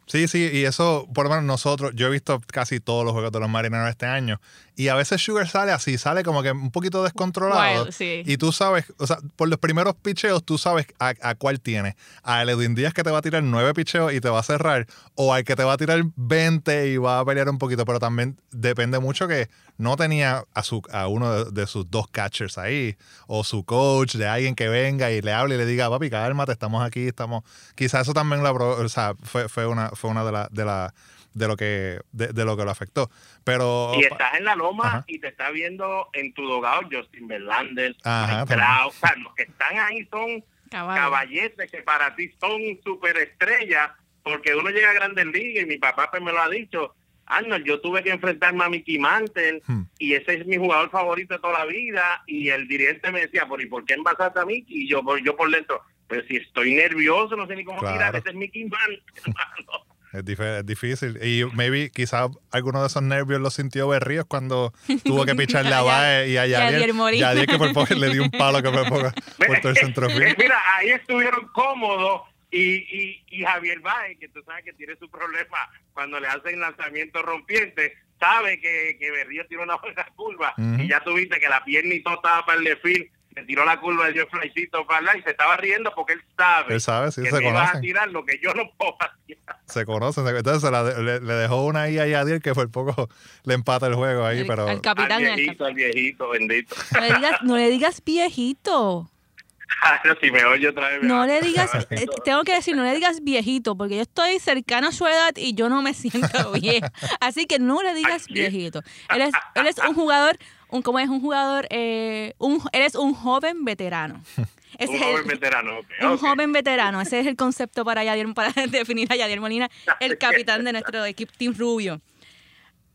Sí, 0.07 0.29
sí, 0.29 0.51
y 0.53 0.65
eso, 0.67 1.09
por 1.15 1.25
lo 1.25 1.31
menos 1.31 1.47
nosotros, 1.47 1.93
yo 1.95 2.09
he 2.09 2.11
visto 2.11 2.39
casi 2.49 2.81
todos 2.81 3.03
los 3.03 3.15
juegos 3.15 3.33
de 3.33 3.41
los 3.41 3.49
marineros 3.49 3.89
este 3.89 4.05
año, 4.05 4.43
y 4.75 4.89
a 4.89 4.95
veces 4.95 5.23
Sugar 5.23 5.49
sale 5.49 5.73
así, 5.73 5.99
sale 5.99 6.23
como 6.23 6.43
que 6.43 6.51
un 6.51 6.71
poquito 6.71 7.03
descontrolado. 7.03 7.83
Wild, 7.83 7.93
sí. 7.93 8.23
Y 8.25 8.37
tú 8.37 8.53
sabes, 8.53 8.87
o 8.99 9.07
sea, 9.07 9.19
por 9.37 9.49
los 9.49 9.59
primeros 9.59 9.95
picheos, 9.95 10.45
tú 10.45 10.59
sabes 10.59 10.87
a, 10.99 11.13
a 11.21 11.35
cuál 11.35 11.61
tiene. 11.61 11.97
A 12.23 12.43
Edwin 12.43 12.75
Díaz 12.75 12.95
que 12.95 13.03
te 13.03 13.11
va 13.11 13.19
a 13.19 13.23
tirar 13.23 13.43
nueve 13.43 13.75
picheos 13.75 14.13
y 14.13 14.21
te 14.21 14.29
va 14.29 14.41
a 14.41 14.43
cerrar, 14.43 14.87
o 15.15 15.35
al 15.35 15.45
que 15.45 15.57
te 15.57 15.65
va 15.65 15.75
a 15.75 15.77
tirar 15.77 16.03
20 16.17 16.89
y 16.89 16.97
va 16.97 17.21
a 17.21 17.25
pelear 17.25 17.49
un 17.49 17.59
poquito, 17.59 17.85
pero 17.85 17.99
también 17.99 18.39
depende 18.51 18.99
mucho 18.99 19.29
que 19.29 19.49
no 19.79 19.97
tenía 19.97 20.45
a, 20.55 20.63
su, 20.63 20.83
a 20.93 21.09
uno 21.09 21.45
de, 21.45 21.51
de 21.51 21.67
sus 21.67 21.91
dos 21.91 22.07
catchers 22.09 22.59
ahí, 22.59 22.97
o 23.27 23.45
su 23.45 23.65
coach, 23.65 24.15
de 24.15 24.27
alguien 24.27 24.55
que 24.55 24.69
venga 24.69 25.11
y 25.11 25.21
le 25.21 25.33
hable 25.33 25.57
y 25.57 25.59
le 25.59 25.67
diga, 25.67 25.91
papi, 25.91 26.11
cálmate, 26.11 26.53
estamos 26.53 26.83
aquí, 26.85 27.07
estamos... 27.09 27.45
Quizás 27.75 28.03
eso 28.03 28.15
también 28.15 28.43
lo, 28.43 28.53
o 28.53 28.89
sea, 28.89 29.15
fue, 29.23 29.49
fue 29.49 29.67
una, 29.67 29.91
fue 29.91 30.11
una 30.11 30.25
de, 30.25 30.33
la, 30.33 30.49
de, 30.51 30.65
la, 30.65 30.95
de, 31.35 31.49
lo 31.49 31.57
que, 31.57 32.01
de, 32.13 32.29
de 32.29 32.45
lo 32.45 32.57
que 32.57 32.65
lo 32.65 32.71
afectó. 32.71 33.11
Pero... 33.45 33.93
Y 33.99 34.05
estás 34.05 34.35
en 34.39 34.45
la 34.45 34.55
loma 34.57 34.87
Ajá. 34.87 35.05
y 35.07 35.19
te 35.19 35.29
está 35.29 35.51
viendo 35.51 36.09
en 36.13 36.33
tu 36.35 36.47
dogado 36.47 36.83
Justin 36.91 37.27
Verlander, 37.29 37.95
Trout. 37.97 38.51
o 38.51 38.91
sea, 38.93 39.15
los 39.17 39.35
que 39.35 39.43
están 39.45 39.79
ahí 39.79 40.07
son 40.11 40.45
Caballo. 40.71 41.01
caballetes 41.01 41.71
que 41.71 41.83
para 41.83 42.15
ti 42.17 42.31
son 42.41 42.61
superestrellas, 42.85 43.91
porque 44.23 44.55
uno 44.55 44.71
llega 44.71 44.91
a 44.91 44.95
Grandes 44.95 45.27
Ligas 45.27 45.65
y 45.65 45.67
mi 45.67 45.79
papá 45.79 46.09
pues 46.11 46.23
me 46.23 46.33
lo 46.33 46.41
ha 46.41 46.49
dicho. 46.49 46.95
Arnold, 47.27 47.65
yo 47.65 47.81
tuve 47.81 48.03
que 48.03 48.11
enfrentarme 48.11 48.65
a 48.65 48.69
Mickey 48.69 48.99
Mantle 48.99 49.63
Hmm. 49.67 49.83
y 49.99 50.15
ese 50.15 50.35
es 50.35 50.47
mi 50.47 50.57
jugador 50.57 50.91
favorito 50.91 51.35
de 51.35 51.41
toda 51.41 51.61
la 51.61 51.65
vida 51.67 52.23
y 52.27 52.49
el 52.49 52.67
dirigente 52.69 53.11
me 53.13 53.21
decía, 53.23 53.47
¿por, 53.47 53.61
¿y 53.63 53.67
por 53.67 53.85
qué 53.85 53.95
envasaste 53.95 54.41
a 54.41 54.45
Mickey? 54.45 54.83
Y 54.83 54.89
yo, 54.89 55.03
por- 55.03 55.23
yo 55.23 55.37
por 55.37 55.51
dentro, 55.51 55.81
pero 56.09 56.27
si 56.27 56.37
estoy 56.37 56.75
nervioso, 56.75 57.37
no 57.37 57.47
sé 57.47 57.55
ni 57.57 57.65
cómo 57.65 57.79
Claro. 57.79 57.95
tirar, 57.97 58.17
ese 58.17 58.31
es 58.31 58.35
Mickey 58.35 58.65
Mantle, 58.65 59.03
hermano. 59.25 59.87
Es, 60.13 60.25
dif- 60.25 60.59
es 60.61 60.67
difícil. 60.67 61.19
Y 61.23 61.45
maybe 61.55 61.91
quizás 61.91 62.31
alguno 62.51 62.81
de 62.83 62.87
esos 62.89 63.03
nervios 63.03 63.41
los 63.41 63.55
sintió 63.55 63.89
Berríos 63.89 64.27
cuando 64.27 64.73
tuvo 65.05 65.25
que 65.25 65.35
picharle 65.35 65.73
a 65.75 65.79
A 65.79 65.83
Baez 65.83 66.29
y 66.31 66.37
a 66.37 66.47
y 66.47 66.55
a 66.55 66.61
Yadier 66.71 66.93
Yadier. 67.19 67.47
Que 67.47 67.59
por 67.59 67.73
poco 67.73 67.95
le 67.95 68.11
dio 68.11 68.23
un 68.23 68.31
palo 68.31 68.63
que 68.63 68.71
por 68.71 68.89
poco 68.89 69.13
por 69.47 69.61
todo 69.61 69.71
el 69.73 69.77
centrofield. 69.79 70.23
Eh, 70.23 70.35
Mira, 70.39 70.59
ahí 70.77 70.91
estuvieron 70.91 71.49
cómodos 71.55 72.23
Y, 72.51 72.61
y, 72.61 73.25
y 73.31 73.43
Javier 73.45 73.81
Baez, 73.81 74.19
que 74.19 74.29
tú 74.29 74.43
sabes 74.45 74.63
que 74.65 74.75
tiene 74.75 74.95
su 74.97 75.09
problema 75.09 75.57
cuando 75.95 76.21
le 76.21 76.27
hacen 76.29 76.61
lanzamiento 76.61 77.23
rompiente, 77.23 77.95
sabe 78.21 78.61
que, 78.61 78.97
que 79.01 79.11
Berrío 79.11 79.47
tiene 79.47 79.65
una 79.65 79.77
buena 79.77 80.05
curva 80.15 80.53
y 80.79 80.87
ya 80.89 81.01
tuviste 81.01 81.41
que 81.41 81.49
la 81.49 81.65
pierna 81.65 81.95
y 81.95 82.03
todo 82.03 82.17
estaba 82.17 82.45
para 82.45 82.59
el 82.59 82.65
desfile 82.65 83.11
se 83.35 83.43
tiró 83.45 83.65
la 83.65 83.81
curva 83.81 84.07
de 84.07 84.13
Dios 84.13 84.27
Flycito 84.31 84.87
para 84.87 84.99
allá 85.11 85.19
y 85.19 85.23
se 85.23 85.31
estaba 85.31 85.57
riendo 85.57 85.93
porque 85.95 86.15
él 86.15 86.23
sabe, 86.37 86.75
él 86.75 86.81
sabe 86.81 87.13
sí, 87.13 87.23
que 87.23 87.31
se 87.31 87.41
me 87.41 87.49
a 87.51 87.81
tirar 87.81 88.09
lo 88.11 88.25
que 88.25 88.39
yo 88.43 88.53
no 88.55 88.71
puedo 88.77 88.95
hacer. 89.01 89.39
Se 89.67 89.85
conocen. 89.87 90.27
Entonces 90.27 90.63
se 90.63 90.71
la- 90.71 90.83
le, 90.83 91.21
le 91.21 91.33
dejó 91.35 91.65
una 91.65 91.83
ahí 91.83 91.99
a 91.99 92.07
Yadier 92.07 92.41
que 92.41 92.53
por 92.55 92.71
poco 92.71 93.09
le 93.45 93.55
empata 93.55 93.87
el 93.87 93.95
juego 93.95 94.25
ahí, 94.27 94.41
El- 94.41 94.47
pero 94.47 94.69
al 94.69 94.81
capitán. 94.81 95.13
al 95.25 95.31
al 95.31 95.35
viejito, 95.37 95.65
al 95.65 95.75
viejito, 95.75 96.29
bendito. 96.31 96.75
no, 96.95 97.01
le 97.01 97.07
digas, 97.15 97.43
no 97.43 97.57
le 97.57 97.71
digas 97.71 98.03
viejito. 98.05 99.09
Pero 100.03 100.15
si 100.21 100.31
me 100.31 100.45
oye 100.45 100.69
otra 100.69 100.91
vez. 100.91 101.01
me 101.03 101.09
No 101.09 101.25
le 101.25 101.41
digas, 101.41 101.71
eh, 101.89 102.07
tengo 102.27 102.45
que 102.45 102.55
decir, 102.55 102.77
no 102.77 102.83
le 102.85 102.93
digas 102.95 103.25
viejito, 103.25 103.75
porque 103.75 103.97
yo 103.97 104.03
estoy 104.03 104.39
cercano 104.39 104.89
a 104.89 104.93
su 104.93 105.07
edad 105.07 105.33
y 105.37 105.55
yo 105.55 105.71
no 105.71 105.81
me 105.81 105.95
siento 105.95 106.53
vieja. 106.61 106.93
Así 107.21 107.47
que 107.47 107.59
no 107.59 107.83
le 107.83 107.95
digas 107.95 108.27
viejito. 108.29 108.83
Él 109.09 109.23
es, 109.23 109.33
él 109.55 109.67
es 109.67 109.79
un 109.79 109.95
jugador, 109.95 110.37
un, 110.73 110.83
¿cómo 110.83 110.99
es? 110.99 111.09
Un 111.09 111.21
jugador, 111.21 111.67
eh, 111.71 112.35
un, 112.39 112.61
él 112.73 112.83
es 112.83 112.95
un 112.97 113.15
joven 113.15 113.65
veterano. 113.65 114.21
Ese 114.79 114.91
Un 114.91 114.97
es 114.97 115.03
el- 115.03 115.09
joven 115.13 115.27
veterano. 115.29 115.79
ok, 115.79 115.87
un 116.11 116.17
joven 116.19 116.53
veterano, 116.53 117.01
ese 117.03 117.21
es 117.21 117.27
el 117.27 117.37
concepto 117.37 117.85
para 117.85 118.03
Yadier, 118.05 118.33
para 118.35 118.53
definir 118.71 119.07
a 119.13 119.17
Yadier 119.17 119.39
Molina, 119.41 119.71
el 120.01 120.17
capitán 120.19 120.65
de 120.65 120.73
nuestro 120.73 121.05
equipo 121.05 121.31
Team 121.37 121.55
Rubio. 121.57 122.01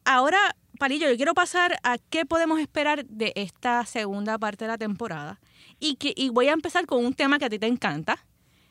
Ahora, 0.04 0.40
Palillo, 0.80 1.10
yo 1.10 1.16
quiero 1.18 1.34
pasar 1.34 1.78
a 1.84 1.98
qué 2.10 2.26
podemos 2.26 2.60
esperar 2.60 3.06
de 3.06 3.32
esta 3.36 3.86
segunda 3.86 4.38
parte 4.38 4.66
de 4.66 4.70
la 4.72 4.78
temporada. 4.78 5.40
Y, 5.80 5.96
que, 5.98 6.14
y 6.16 6.30
voy 6.30 6.48
a 6.48 6.54
empezar 6.54 6.86
con 6.88 7.06
un 7.06 7.14
tema 7.14 7.38
que 7.40 7.46
a 7.46 7.50
ti 7.50 7.60
te 7.60 7.68
encanta. 7.68 8.26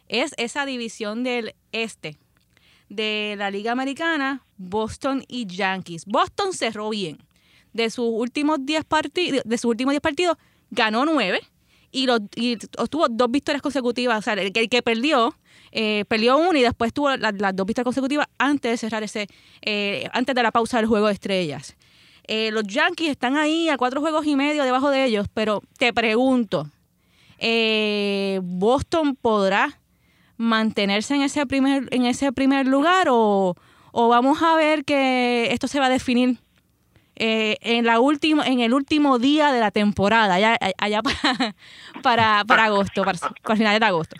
Es 0.09 0.33
esa 0.37 0.67
división 0.67 1.23
del 1.25 1.55
este 1.73 2.17
de 2.89 3.35
la 3.37 3.51
Liga 3.51 3.73
Americana, 3.73 4.43
Boston 4.57 5.25
y 5.29 5.47
Yankees. 5.47 6.05
Boston 6.07 6.53
cerró 6.53 6.91
bien. 6.91 7.19
De 7.77 7.91
sus 7.91 8.07
últimos 8.11 8.59
10 8.65 8.85
partidos, 8.85 9.43
de 9.45 9.59
sus 9.59 9.67
últimos 9.71 9.93
10 9.93 10.01
partidos, 10.01 10.37
ganó 10.71 11.05
9 11.05 11.41
y, 11.93 12.07
los, 12.07 12.21
y 12.35 12.57
obtuvo 12.79 13.07
dos 13.09 13.31
victorias 13.31 13.63
consecutivas. 13.63 14.19
O 14.19 14.23
sea, 14.23 14.33
el, 14.35 14.53
que- 14.53 14.83
perdió, 14.83 15.35
eh, 15.73 16.05
perdió 16.09 16.37
uno 16.39 16.59
y 16.59 16.63
después 16.63 16.93
tuvo 16.93 17.17
la- 17.17 17.33
las 17.33 17.55
dos 17.55 17.67
victorias 17.67 17.85
consecutivas 17.85 18.27
antes 18.39 18.71
de 18.73 18.77
cerrar 18.77 19.03
ese, 19.03 19.27
eh, 19.63 20.09
antes 20.13 20.35
de 20.35 20.43
la 20.43 20.51
pausa 20.53 20.79
del 20.79 20.87
juego 20.87 21.07
de 21.09 21.13
estrellas. 21.15 21.77
Eh, 22.29 22.51
los 22.51 22.65
Yankees 22.65 23.11
están 23.11 23.37
ahí 23.37 23.69
a 23.69 23.77
cuatro 23.77 24.01
juegos 24.01 24.27
y 24.27 24.35
medio 24.35 24.65
debajo 24.65 24.91
de 24.91 25.05
ellos, 25.05 25.29
pero 25.33 25.63
te 25.79 25.93
pregunto, 25.93 26.69
eh, 27.39 28.41
¿Boston 28.43 29.15
podrá 29.15 29.79
mantenerse 30.37 31.15
en 31.15 31.23
ese 31.23 31.47
primer, 31.47 31.89
en 31.93 32.05
ese 32.05 32.33
primer 32.33 32.67
lugar 32.67 33.09
o, 33.11 33.55
o 33.93 34.09
vamos 34.09 34.43
a 34.43 34.57
ver 34.57 34.85
que 34.85 35.49
esto 35.53 35.69
se 35.69 35.79
va 35.79 35.87
a 35.87 35.91
definir 35.91 36.39
eh, 37.17 37.57
en 37.61 37.85
la 37.85 38.01
última, 38.01 38.47
en 38.47 38.61
el 38.61 38.75
último 38.75 39.19
día 39.19 39.53
de 39.53 39.61
la 39.61 39.71
temporada, 39.71 40.35
allá, 40.35 40.59
allá 40.79 41.03
para, 41.03 41.55
para, 42.03 42.45
para 42.45 42.65
agosto, 42.65 43.05
para, 43.05 43.19
para 43.19 43.57
finales 43.57 43.81
de 43.81 43.87
agosto? 43.87 44.17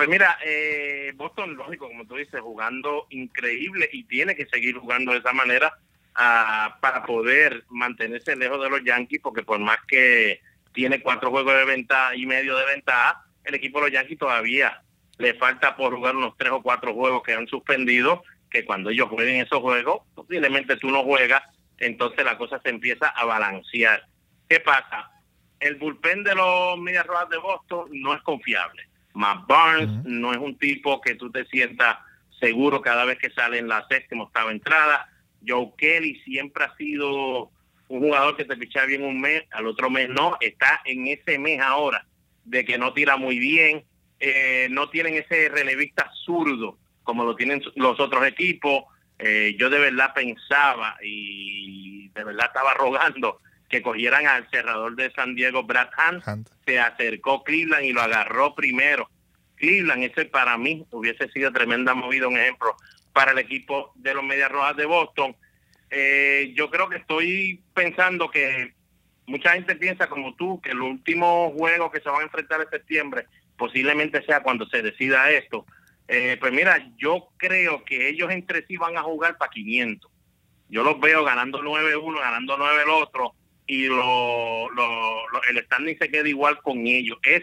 Pues 0.00 0.08
mira, 0.08 0.38
eh, 0.42 1.12
Boston, 1.14 1.56
lógico, 1.56 1.86
como 1.86 2.06
tú 2.06 2.16
dices, 2.16 2.40
jugando 2.40 3.06
increíble 3.10 3.86
y 3.92 4.04
tiene 4.04 4.34
que 4.34 4.46
seguir 4.46 4.78
jugando 4.78 5.12
de 5.12 5.18
esa 5.18 5.34
manera 5.34 5.76
ah, 6.14 6.78
para 6.80 7.04
poder 7.04 7.64
mantenerse 7.68 8.34
lejos 8.34 8.62
de 8.62 8.70
los 8.70 8.82
Yankees, 8.82 9.20
porque 9.22 9.42
por 9.42 9.58
más 9.58 9.76
que 9.86 10.40
tiene 10.72 11.02
cuatro 11.02 11.30
juegos 11.30 11.54
de 11.54 11.66
ventaja 11.66 12.16
y 12.16 12.24
medio 12.24 12.56
de 12.56 12.64
ventaja, 12.64 13.26
el 13.44 13.54
equipo 13.54 13.78
de 13.78 13.86
los 13.86 13.92
Yankees 13.92 14.18
todavía 14.18 14.80
le 15.18 15.34
falta 15.34 15.76
por 15.76 15.94
jugar 15.94 16.16
unos 16.16 16.34
tres 16.38 16.52
o 16.52 16.62
cuatro 16.62 16.94
juegos 16.94 17.22
que 17.22 17.34
han 17.34 17.46
suspendido, 17.46 18.22
que 18.50 18.64
cuando 18.64 18.88
ellos 18.88 19.10
jueguen 19.10 19.42
esos 19.42 19.60
juegos, 19.60 20.00
posiblemente 20.14 20.76
tú 20.76 20.90
no 20.90 21.02
juegas, 21.02 21.42
entonces 21.80 22.24
la 22.24 22.38
cosa 22.38 22.60
se 22.62 22.70
empieza 22.70 23.08
a 23.08 23.24
balancear. 23.24 24.06
¿Qué 24.48 24.60
pasa? 24.60 25.10
El 25.58 25.76
bullpen 25.76 26.22
de 26.22 26.34
los 26.34 26.78
Medias 26.78 27.06
Rojas 27.06 27.28
de 27.28 27.38
Boston 27.38 27.88
no 27.92 28.14
es 28.14 28.22
confiable. 28.22 28.88
Matt 29.14 29.46
Barnes 29.46 29.88
no 30.04 30.32
es 30.32 30.38
un 30.38 30.56
tipo 30.56 31.00
que 31.00 31.16
tú 31.16 31.30
te 31.30 31.44
sientas 31.46 31.98
seguro 32.38 32.80
cada 32.80 33.04
vez 33.04 33.18
que 33.18 33.30
sale 33.30 33.58
en 33.58 33.68
la 33.68 33.86
séptima 33.88 34.24
octava 34.24 34.52
entrada. 34.52 35.08
Joe 35.46 35.72
Kelly 35.76 36.20
siempre 36.20 36.64
ha 36.64 36.76
sido 36.76 37.50
un 37.88 38.00
jugador 38.00 38.36
que 38.36 38.44
te 38.44 38.56
picha 38.56 38.84
bien 38.84 39.02
un 39.02 39.20
mes, 39.20 39.42
al 39.50 39.66
otro 39.66 39.90
mes 39.90 40.08
no, 40.08 40.36
está 40.40 40.80
en 40.84 41.08
ese 41.08 41.38
mes 41.38 41.60
ahora 41.60 42.06
de 42.44 42.64
que 42.64 42.78
no 42.78 42.92
tira 42.92 43.16
muy 43.16 43.38
bien, 43.38 43.84
eh, 44.20 44.68
no 44.70 44.88
tienen 44.90 45.14
ese 45.14 45.48
relevista 45.48 46.10
zurdo 46.24 46.78
como 47.02 47.24
lo 47.24 47.34
tienen 47.34 47.60
los 47.74 47.98
otros 47.98 48.24
equipos. 48.26 48.84
Eh, 49.22 49.54
yo 49.58 49.68
de 49.68 49.78
verdad 49.78 50.14
pensaba 50.14 50.96
y 51.02 52.08
de 52.08 52.24
verdad 52.24 52.46
estaba 52.46 52.72
rogando 52.74 53.38
que 53.68 53.82
cogieran 53.82 54.26
al 54.26 54.48
cerrador 54.50 54.96
de 54.96 55.10
San 55.12 55.34
Diego, 55.34 55.62
Brad 55.62 55.90
Hunt, 55.96 56.26
Hunt. 56.26 56.48
se 56.66 56.80
acercó 56.80 57.44
Cleveland 57.44 57.84
y 57.84 57.92
lo 57.92 58.00
agarró 58.00 58.54
primero. 58.54 59.08
Cleveland, 59.56 60.04
ese 60.04 60.24
para 60.24 60.56
mí 60.56 60.86
hubiese 60.90 61.28
sido 61.28 61.52
tremenda 61.52 61.94
movida, 61.94 62.28
un 62.28 62.38
ejemplo 62.38 62.74
para 63.12 63.32
el 63.32 63.38
equipo 63.38 63.92
de 63.94 64.14
los 64.14 64.24
Medias 64.24 64.50
Rojas 64.50 64.76
de 64.76 64.86
Boston. 64.86 65.36
Eh, 65.90 66.52
yo 66.56 66.70
creo 66.70 66.88
que 66.88 66.96
estoy 66.96 67.62
pensando 67.74 68.30
que 68.30 68.72
mucha 69.26 69.52
gente 69.52 69.76
piensa 69.76 70.08
como 70.08 70.34
tú 70.34 70.60
que 70.60 70.70
el 70.70 70.80
último 70.80 71.52
juego 71.52 71.90
que 71.90 72.00
se 72.00 72.08
van 72.08 72.22
a 72.22 72.24
enfrentar 72.24 72.60
en 72.60 72.70
septiembre 72.70 73.26
posiblemente 73.56 74.24
sea 74.24 74.42
cuando 74.42 74.66
se 74.66 74.82
decida 74.82 75.30
esto. 75.30 75.66
Eh, 76.12 76.36
pues 76.40 76.52
mira, 76.52 76.90
yo 76.96 77.28
creo 77.36 77.84
que 77.84 78.08
ellos 78.08 78.30
entre 78.32 78.66
sí 78.66 78.76
van 78.76 78.96
a 78.96 79.02
jugar 79.02 79.38
para 79.38 79.50
500. 79.50 80.10
Yo 80.68 80.82
los 80.82 80.98
veo 80.98 81.22
ganando 81.24 81.62
9-1, 81.62 82.18
ganando 82.20 82.56
9 82.58 82.82
el 82.82 82.90
otro 82.90 83.34
y 83.66 83.86
lo, 83.86 84.68
lo- 84.70 85.28
lo- 85.28 85.42
el 85.48 85.64
standing 85.66 85.96
se 85.98 86.10
queda 86.10 86.28
igual 86.28 86.60
con 86.62 86.84
ellos. 86.86 87.18
Es 87.22 87.42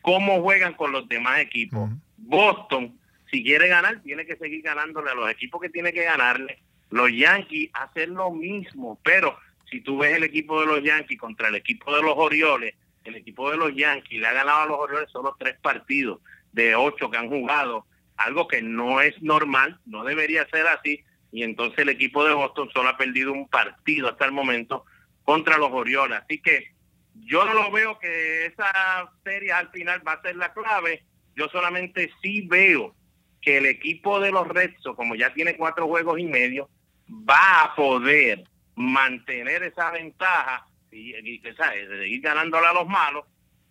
cómo 0.00 0.40
juegan 0.40 0.72
con 0.74 0.92
los 0.92 1.06
demás 1.08 1.40
equipos. 1.40 1.90
Boston, 2.16 2.98
si 3.30 3.42
quiere 3.44 3.68
ganar, 3.68 4.00
tiene 4.02 4.24
que 4.24 4.36
seguir 4.36 4.62
ganándole 4.62 5.10
a 5.10 5.14
los 5.14 5.30
equipos 5.30 5.60
que 5.60 5.68
tiene 5.68 5.92
que 5.92 6.04
ganarle. 6.04 6.58
Los 6.90 7.10
Yankees 7.12 7.70
hacen 7.74 8.14
lo 8.14 8.30
mismo, 8.30 8.98
pero 9.02 9.36
si 9.70 9.80
tú 9.80 9.98
ves 9.98 10.14
el 10.16 10.24
equipo 10.24 10.60
de 10.60 10.66
los 10.66 10.82
Yankees 10.82 11.18
contra 11.18 11.48
el 11.48 11.56
equipo 11.56 11.94
de 11.94 12.00
los 12.02 12.14
Orioles, 12.16 12.74
el 13.04 13.16
equipo 13.16 13.50
de 13.50 13.56
los 13.58 13.74
Yankees 13.74 14.20
le 14.20 14.26
ha 14.26 14.32
ganado 14.32 14.60
a 14.62 14.66
los 14.66 14.78
Orioles 14.78 15.10
solo 15.10 15.36
tres 15.38 15.56
partidos 15.60 16.20
de 16.52 16.74
ocho 16.74 17.10
que 17.10 17.18
han 17.18 17.28
jugado, 17.28 17.84
algo 18.16 18.48
que 18.48 18.62
no 18.62 19.00
es 19.00 19.20
normal, 19.22 19.78
no 19.86 20.04
debería 20.04 20.46
ser 20.48 20.66
así, 20.66 21.04
y 21.32 21.42
entonces 21.42 21.78
el 21.80 21.90
equipo 21.90 22.24
de 22.24 22.34
Boston 22.34 22.70
solo 22.72 22.88
ha 22.88 22.96
perdido 22.96 23.32
un 23.32 23.48
partido 23.48 24.08
hasta 24.08 24.24
el 24.24 24.32
momento 24.32 24.84
contra 25.24 25.58
los 25.58 25.70
Orioles. 25.72 26.20
Así 26.22 26.40
que 26.40 26.70
yo 27.14 27.44
no 27.44 27.54
lo 27.54 27.70
veo 27.70 27.98
que 27.98 28.46
esa 28.46 29.10
serie 29.24 29.52
al 29.52 29.70
final 29.70 30.06
va 30.06 30.12
a 30.12 30.22
ser 30.22 30.36
la 30.36 30.52
clave, 30.52 31.04
yo 31.34 31.48
solamente 31.48 32.10
sí 32.22 32.46
veo 32.46 32.94
que 33.42 33.58
el 33.58 33.66
equipo 33.66 34.18
de 34.20 34.32
los 34.32 34.48
Red 34.48 34.72
Sox, 34.80 34.96
como 34.96 35.14
ya 35.14 35.32
tiene 35.34 35.56
cuatro 35.56 35.86
juegos 35.86 36.18
y 36.18 36.24
medio, 36.24 36.68
va 37.08 37.62
a 37.62 37.74
poder 37.74 38.44
mantener 38.74 39.62
esa 39.62 39.90
ventaja 39.90 40.66
y, 40.90 41.14
y 41.14 41.42
¿sabes? 41.56 41.88
seguir 41.88 42.20
ganándole 42.20 42.66
a 42.66 42.72
los 42.72 42.88
malos 42.88 43.24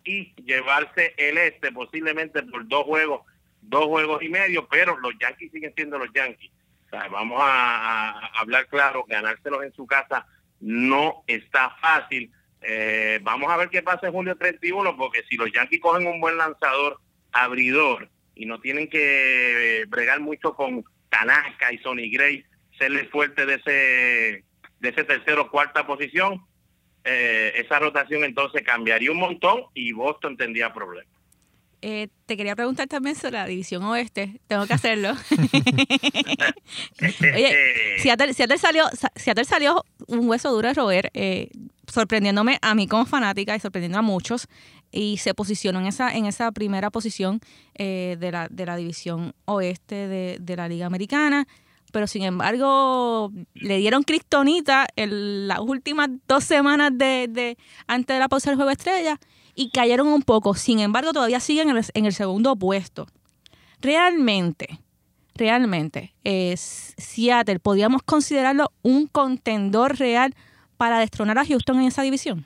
y 0.04 0.32
llevarse 0.42 1.14
el 1.16 1.36
este 1.38 1.72
posiblemente 1.72 2.42
por 2.44 2.66
dos 2.68 2.84
juegos, 2.84 3.22
dos 3.68 3.86
juegos 3.86 4.22
y 4.22 4.28
medio, 4.28 4.66
pero 4.68 4.98
los 4.98 5.12
Yankees 5.20 5.52
siguen 5.52 5.72
siendo 5.74 5.98
los 5.98 6.12
Yankees. 6.12 6.50
Vamos 6.90 7.40
a, 7.42 8.26
hablar 8.38 8.66
claro, 8.68 9.04
ganárselos 9.08 9.64
en 9.64 9.72
su 9.72 9.86
casa 9.86 10.26
no 10.60 11.24
está 11.26 11.70
fácil. 11.80 12.30
Eh, 12.62 13.20
vamos 13.22 13.50
a 13.50 13.56
ver 13.56 13.68
qué 13.68 13.82
pasa 13.82 14.06
en 14.06 14.12
julio 14.12 14.36
31, 14.36 14.96
porque 14.96 15.22
si 15.28 15.36
los 15.36 15.52
Yankees 15.52 15.80
cogen 15.80 16.06
un 16.06 16.20
buen 16.20 16.36
lanzador 16.36 17.00
abridor 17.32 18.08
y 18.34 18.46
no 18.46 18.60
tienen 18.60 18.88
que 18.88 19.84
bregar 19.88 20.20
mucho 20.20 20.54
con 20.54 20.84
Tanaka 21.10 21.72
y 21.72 21.78
Sonny 21.78 22.10
Gray, 22.10 22.44
serle 22.78 23.06
fuerte 23.08 23.46
de 23.46 23.54
ese 23.54 24.44
de 24.80 24.90
ese 24.90 25.04
tercero 25.04 25.42
o 25.42 25.50
cuarta 25.50 25.86
posición, 25.86 26.46
eh, 27.04 27.52
esa 27.56 27.78
rotación 27.78 28.24
entonces 28.24 28.62
cambiaría 28.62 29.10
un 29.10 29.18
montón 29.18 29.64
y 29.74 29.92
Boston 29.92 30.36
tendría 30.36 30.72
problemas. 30.72 31.15
Eh, 31.88 32.08
te 32.26 32.36
quería 32.36 32.56
preguntar 32.56 32.88
también 32.88 33.14
sobre 33.14 33.34
la 33.34 33.46
división 33.46 33.84
oeste. 33.84 34.40
Tengo 34.48 34.66
que 34.66 34.74
hacerlo. 34.74 35.14
Oye, 37.34 37.54
Seattle, 37.98 38.34
Seattle 38.34 38.58
salió, 38.58 38.88
Sa- 38.92 39.12
Seattle 39.14 39.44
salió 39.44 39.84
un 40.08 40.28
hueso 40.28 40.50
duro 40.50 40.66
de 40.66 40.74
roer, 40.74 41.10
eh, 41.14 41.48
sorprendiéndome 41.86 42.58
a 42.60 42.74
mí 42.74 42.88
como 42.88 43.06
fanática 43.06 43.54
y 43.54 43.60
sorprendiendo 43.60 43.98
a 43.98 44.02
muchos. 44.02 44.48
Y 44.90 45.18
se 45.18 45.32
posicionó 45.34 45.78
en 45.78 45.86
esa, 45.86 46.12
en 46.12 46.26
esa 46.26 46.50
primera 46.50 46.90
posición 46.90 47.40
eh, 47.76 48.16
de, 48.18 48.32
la, 48.32 48.48
de 48.50 48.66
la 48.66 48.76
división 48.76 49.32
oeste 49.44 50.08
de, 50.08 50.38
de 50.40 50.56
la 50.56 50.68
Liga 50.68 50.86
Americana. 50.86 51.46
Pero 51.92 52.08
sin 52.08 52.24
embargo, 52.24 53.30
le 53.54 53.78
dieron 53.78 54.02
criptonita 54.02 54.88
en 54.96 55.46
las 55.46 55.60
últimas 55.60 56.08
dos 56.26 56.42
semanas 56.42 56.90
de, 56.94 57.28
de 57.30 57.56
antes 57.86 58.14
de 58.16 58.18
la 58.20 58.28
pausa 58.28 58.50
del 58.50 58.56
juego 58.56 58.72
estrella 58.72 59.20
y 59.56 59.70
cayeron 59.70 60.06
un 60.08 60.22
poco. 60.22 60.54
Sin 60.54 60.78
embargo, 60.78 61.12
todavía 61.12 61.40
siguen 61.40 61.70
en 61.70 62.04
el, 62.04 62.12
segundo 62.12 62.54
puesto. 62.54 63.06
realmente, 63.80 64.78
realmente, 65.34 66.14
es 66.22 66.94
Seattle, 66.98 67.58
¿podríamos 67.58 68.02
considerarlo 68.02 68.70
un 68.82 69.08
contendor 69.08 69.98
real 69.98 70.34
para 70.76 71.00
destronar 71.00 71.38
a 71.38 71.46
Houston 71.46 71.80
en 71.80 71.86
esa 71.86 72.02
división? 72.02 72.44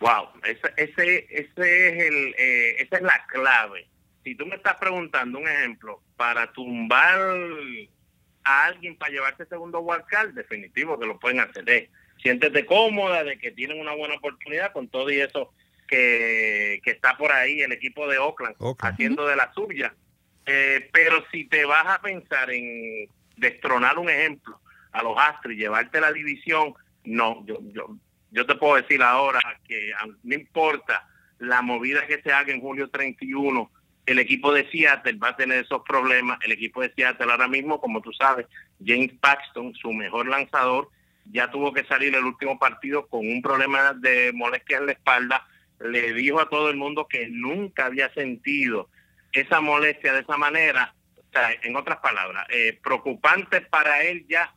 Wow, 0.00 0.28
ese, 0.44 0.72
ese, 0.76 1.26
ese 1.30 1.88
es 1.88 2.04
el, 2.04 2.34
eh, 2.38 2.82
esa 2.82 2.96
es 2.96 3.02
la 3.02 3.24
clave. 3.28 3.88
Si 4.24 4.34
tú 4.34 4.46
me 4.46 4.56
estás 4.56 4.76
preguntando 4.76 5.38
un 5.38 5.48
ejemplo 5.48 6.02
para 6.16 6.52
tumbar 6.52 7.18
a 8.44 8.64
alguien 8.66 8.96
para 8.96 9.12
llevarse 9.12 9.46
segundo 9.46 9.80
wildcard, 9.80 10.34
definitivo 10.34 10.98
que 10.98 11.06
lo 11.06 11.18
pueden 11.18 11.40
hacer. 11.40 11.68
Eh, 11.68 11.90
siéntete 12.22 12.66
cómoda 12.66 13.24
de 13.24 13.38
que 13.38 13.50
tienen 13.50 13.80
una 13.80 13.94
buena 13.94 14.16
oportunidad 14.16 14.72
con 14.72 14.88
todo 14.88 15.10
y 15.10 15.20
eso 15.20 15.52
que, 15.88 16.80
que 16.84 16.90
está 16.90 17.16
por 17.16 17.32
ahí 17.32 17.60
el 17.60 17.72
equipo 17.72 18.06
de 18.06 18.18
Oakland, 18.18 18.54
haciendo 18.80 19.26
de 19.26 19.36
la 19.36 19.52
suya. 19.52 19.94
Eh, 20.46 20.88
pero 20.92 21.24
si 21.32 21.44
te 21.44 21.64
vas 21.64 21.86
a 21.86 22.00
pensar 22.00 22.50
en 22.50 23.08
destronar 23.36 23.98
un 23.98 24.08
ejemplo 24.08 24.60
a 24.92 25.02
los 25.02 25.16
Astros 25.18 25.54
y 25.54 25.58
llevarte 25.58 26.00
la 26.00 26.12
división, 26.12 26.74
no, 27.04 27.44
yo, 27.46 27.58
yo, 27.72 27.96
yo 28.30 28.46
te 28.46 28.54
puedo 28.54 28.76
decir 28.76 29.02
ahora 29.02 29.40
que 29.66 29.92
no 30.22 30.34
importa 30.34 31.08
la 31.38 31.62
movida 31.62 32.06
que 32.06 32.20
se 32.22 32.32
haga 32.32 32.52
en 32.52 32.60
julio 32.60 32.88
31, 32.90 33.70
el 34.06 34.18
equipo 34.18 34.52
de 34.52 34.68
Seattle 34.70 35.18
va 35.22 35.28
a 35.30 35.36
tener 35.36 35.64
esos 35.64 35.82
problemas. 35.82 36.38
El 36.42 36.52
equipo 36.52 36.80
de 36.80 36.92
Seattle 36.94 37.30
ahora 37.30 37.46
mismo, 37.46 37.80
como 37.80 38.00
tú 38.00 38.12
sabes, 38.12 38.46
James 38.84 39.12
Paxton, 39.20 39.74
su 39.74 39.92
mejor 39.92 40.28
lanzador, 40.28 40.88
ya 41.30 41.50
tuvo 41.50 41.72
que 41.72 41.84
salir 41.84 42.14
el 42.14 42.24
último 42.24 42.58
partido 42.58 43.06
con 43.06 43.28
un 43.28 43.42
problema 43.42 43.92
de 43.92 44.32
molestia 44.34 44.78
en 44.78 44.86
la 44.86 44.92
espalda. 44.92 45.46
Le 45.80 46.12
dijo 46.12 46.40
a 46.40 46.48
todo 46.48 46.70
el 46.70 46.76
mundo 46.76 47.06
que 47.08 47.28
nunca 47.28 47.86
había 47.86 48.12
sentido 48.14 48.88
esa 49.32 49.60
molestia 49.60 50.12
de 50.12 50.20
esa 50.20 50.36
manera. 50.36 50.94
O 51.16 51.32
sea, 51.32 51.50
en 51.62 51.76
otras 51.76 51.98
palabras, 51.98 52.46
eh, 52.50 52.78
preocupante 52.82 53.60
para 53.60 54.02
él 54.02 54.26
ya 54.28 54.54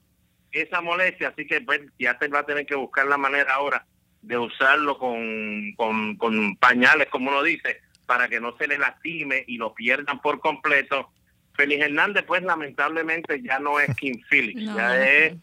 esa 0.51 0.81
molestia, 0.81 1.29
así 1.29 1.45
que 1.45 1.65
ya 1.97 2.17
te 2.17 2.27
va 2.27 2.39
a 2.39 2.45
tener 2.45 2.65
que 2.65 2.75
buscar 2.75 3.05
la 3.07 3.17
manera 3.17 3.53
ahora 3.53 3.85
de 4.21 4.37
usarlo 4.37 4.97
con, 4.97 5.73
con, 5.75 6.55
pañales, 6.57 7.07
como 7.09 7.29
uno 7.29 7.43
dice, 7.43 7.81
para 8.05 8.27
que 8.27 8.39
no 8.39 8.55
se 8.57 8.67
le 8.67 8.77
lastime 8.77 9.43
y 9.47 9.57
lo 9.57 9.73
pierdan 9.73 10.21
por 10.21 10.39
completo. 10.39 11.09
Félix 11.53 11.83
Hernández, 11.83 12.23
pues 12.25 12.43
lamentablemente 12.43 13.41
ya 13.41 13.59
no 13.59 13.79
es 13.79 13.95
King 13.95 14.19
Phillips, 14.29 14.75
ya 14.75 15.05
es, 15.05 15.33
eh, 15.33 15.37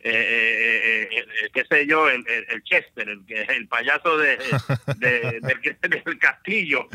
eh, 0.00 1.08
eh, 1.10 1.50
qué 1.52 1.64
sé 1.64 1.86
yo, 1.86 2.08
el, 2.08 2.24
el, 2.48 2.62
Chester, 2.64 3.08
el, 3.08 3.24
el 3.28 3.68
payaso 3.68 4.16
de, 4.18 4.36
del, 4.96 6.18
castillo. 6.18 6.88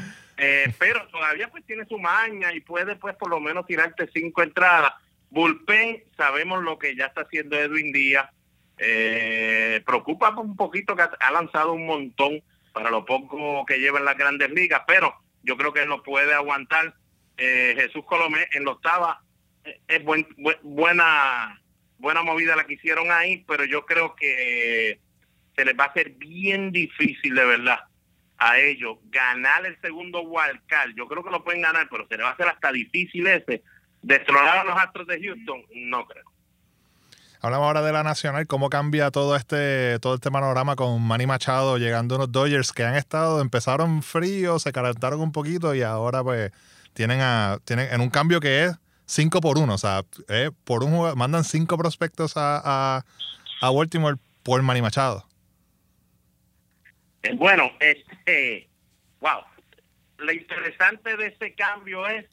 pero 0.78 1.07
todavía 1.07 1.49
pues 1.49 1.65
tiene 1.65 1.86
su 1.86 1.97
maña 1.97 2.53
y 2.53 2.61
puede 2.61 2.95
pues 2.95 3.15
por 3.15 3.30
lo 3.30 3.39
menos 3.39 3.65
tirarte 3.65 4.09
cinco 4.13 4.43
entradas 4.43 4.93
Bullpen, 5.32 6.03
sabemos 6.17 6.63
lo 6.63 6.80
que 6.80 6.95
ya 6.95 7.05
está 7.05 7.22
haciendo 7.22 7.57
Edwin 7.57 7.91
Díaz. 7.91 8.30
Eh, 8.78 9.82
preocupa 9.86 10.30
un 10.39 10.55
poquito 10.55 10.95
que 10.95 11.03
ha 11.03 11.32
lanzado 11.32 11.74
un 11.74 11.86
montón 11.86 12.41
para 12.74 12.89
lo 12.89 13.05
poco 13.05 13.65
que 13.65 13.80
lleva 13.80 13.99
en 13.99 14.05
las 14.05 14.17
grandes 14.17 14.49
ligas, 14.51 14.82
pero 14.88 15.13
yo 15.43 15.57
creo 15.57 15.74
que 15.74 15.86
no 15.86 16.01
puede 16.01 16.34
aguantar. 16.34 16.95
Eh, 17.39 17.73
Jesús 17.77 18.03
Colomé 18.05 18.47
en 18.51 18.65
la 18.65 18.71
octava 18.71 19.21
eh, 19.63 19.79
es 19.87 20.03
buena 20.61 21.59
buena 21.97 22.21
movida 22.23 22.55
la 22.55 22.65
que 22.65 22.73
hicieron 22.73 23.11
ahí, 23.11 23.43
pero 23.47 23.65
yo 23.65 23.85
creo 23.85 24.15
que 24.15 24.99
se 25.55 25.65
les 25.65 25.77
va 25.77 25.85
a 25.85 25.87
hacer 25.87 26.11
bien 26.11 26.71
difícil 26.71 27.35
de 27.35 27.45
verdad 27.45 27.79
a 28.37 28.57
ellos 28.57 28.97
ganar 29.05 29.65
el 29.65 29.79
segundo 29.81 30.21
wildcard. 30.21 30.95
Yo 30.95 31.07
creo 31.07 31.23
que 31.23 31.29
lo 31.29 31.43
pueden 31.43 31.61
ganar, 31.61 31.89
pero 31.91 32.07
se 32.07 32.15
les 32.15 32.25
va 32.25 32.29
a 32.29 32.33
hacer 32.33 32.47
hasta 32.47 32.71
difícil 32.71 33.27
ese 33.27 33.63
¿Destronar 34.01 34.59
a 34.59 34.63
los 34.63 34.77
Astros 34.77 35.07
de 35.07 35.21
Houston? 35.21 35.61
No 35.75 36.05
creo. 36.05 36.23
Hablamos 37.41 37.67
ahora 37.67 37.81
de 37.81 37.91
la 37.91 38.03
Nacional, 38.03 38.47
cómo 38.47 38.69
cambia 38.69 39.11
todo 39.11 39.35
este 39.35 39.97
todo 39.99 40.15
este 40.15 40.29
panorama 40.29 40.75
con 40.75 41.01
Manny 41.01 41.25
Machado 41.25 41.77
llegando 41.77 42.15
unos 42.15 42.31
Dodgers 42.31 42.73
que 42.73 42.83
han 42.83 42.95
estado, 42.95 43.39
empezaron 43.39 44.03
fríos, 44.03 44.63
se 44.63 44.73
calentaron 44.73 45.21
un 45.21 45.31
poquito 45.31 45.73
y 45.73 45.81
ahora 45.81 46.21
pues 46.21 46.51
tienen 46.99 47.21
a 47.21 47.59
tienen 47.63 47.87
en 47.93 48.01
un 48.01 48.09
cambio 48.09 48.41
que 48.41 48.65
es 48.65 48.77
5 49.05 49.39
por 49.39 49.57
1, 49.57 49.73
o 49.73 49.77
sea, 49.77 50.03
eh, 50.27 50.51
por 50.65 50.83
un 50.83 51.17
mandan 51.17 51.45
cinco 51.45 51.77
prospectos 51.77 52.33
a, 52.35 53.05
a, 53.61 53.71
Baltimore 53.71 54.17
por 54.43 54.61
Manny 54.63 54.81
Machado. 54.81 55.25
Eh, 57.23 57.33
bueno, 57.35 57.71
este, 57.79 58.67
wow, 59.21 59.43
lo 60.17 60.31
interesante 60.33 61.15
de 61.15 61.27
ese 61.27 61.55
cambio 61.55 62.05
es 62.05 62.25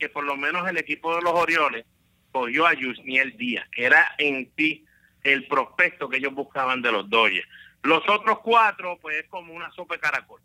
que 0.00 0.08
por 0.08 0.24
lo 0.24 0.36
menos 0.36 0.68
el 0.68 0.78
equipo 0.78 1.14
de 1.14 1.22
los 1.22 1.34
Orioles 1.34 1.86
cogió 2.32 2.66
a 2.66 2.74
Yusniel 2.74 3.36
Díaz, 3.36 3.68
que 3.70 3.84
era 3.84 4.16
en 4.18 4.50
ti 4.50 4.84
el 5.22 5.46
prospecto 5.46 6.08
que 6.08 6.16
ellos 6.16 6.34
buscaban 6.34 6.82
de 6.82 6.90
los 6.90 7.08
Dodgers. 7.08 7.46
Los 7.84 8.02
otros 8.08 8.40
cuatro, 8.40 8.98
pues 9.00 9.18
es 9.18 9.28
como 9.28 9.54
una 9.54 9.70
sopa 9.70 9.96
caracol. 9.98 10.40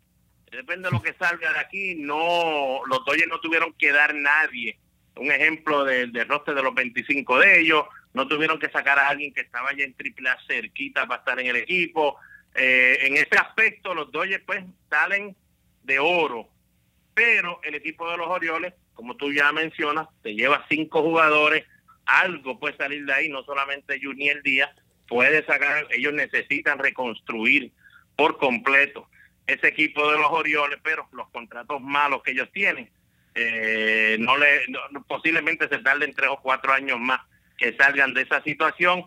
Depende 0.50 0.88
de 0.88 0.94
lo 0.94 1.02
que 1.02 1.14
salga 1.14 1.52
de 1.52 1.58
aquí, 1.58 1.94
no, 1.96 2.80
los 2.86 3.04
Dodgers 3.04 3.28
no 3.28 3.40
tuvieron 3.40 3.72
que 3.74 3.92
dar 3.92 4.14
nadie. 4.14 4.78
Un 5.16 5.30
ejemplo 5.30 5.84
del 5.84 6.12
de 6.12 6.24
de 6.24 6.62
los 6.62 6.74
25 6.74 7.38
de 7.40 7.60
ellos, 7.60 7.84
no 8.14 8.26
tuvieron 8.26 8.58
que 8.58 8.70
sacar 8.70 8.98
a 8.98 9.08
alguien 9.08 9.32
que 9.34 9.42
estaba 9.42 9.72
ya 9.76 9.84
en 9.84 9.94
triple 9.94 10.30
A 10.30 10.38
cerquita 10.46 11.06
para 11.06 11.18
estar 11.20 11.40
en 11.40 11.46
el 11.48 11.56
equipo. 11.56 12.16
Eh, 12.54 12.98
en 13.02 13.16
ese 13.16 13.36
aspecto, 13.38 13.94
los 13.94 14.10
Dodgers 14.10 14.44
pues 14.46 14.64
salen 14.88 15.36
de 15.82 15.98
oro, 15.98 16.48
pero 17.14 17.60
el 17.62 17.74
equipo 17.74 18.10
de 18.10 18.16
los 18.16 18.28
Orioles 18.28 18.74
como 18.98 19.16
tú 19.16 19.32
ya 19.32 19.52
mencionas, 19.52 20.08
te 20.24 20.34
lleva 20.34 20.66
cinco 20.68 21.02
jugadores, 21.02 21.64
algo 22.04 22.58
puede 22.58 22.76
salir 22.76 23.06
de 23.06 23.12
ahí, 23.12 23.28
no 23.28 23.44
solamente 23.44 24.00
Junior 24.02 24.42
Díaz, 24.42 24.70
puede 25.06 25.46
sacar, 25.46 25.86
ellos 25.92 26.12
necesitan 26.14 26.80
reconstruir 26.80 27.70
por 28.16 28.38
completo 28.38 29.08
ese 29.48 29.68
equipo 29.68 30.12
de 30.12 30.18
los 30.18 30.30
Orioles, 30.30 30.78
pero 30.82 31.08
los 31.12 31.28
contratos 31.30 31.80
malos 31.80 32.22
que 32.22 32.32
ellos 32.32 32.50
tienen, 32.52 32.90
eh, 33.34 34.16
no 34.20 34.36
le 34.36 34.62
posiblemente 35.06 35.68
se 35.68 35.78
tarden 35.78 36.14
tres 36.14 36.28
o 36.30 36.40
cuatro 36.40 36.72
años 36.72 37.00
más 37.00 37.20
que 37.56 37.74
salgan 37.76 38.14
de 38.14 38.22
esa 38.22 38.42
situación. 38.42 39.04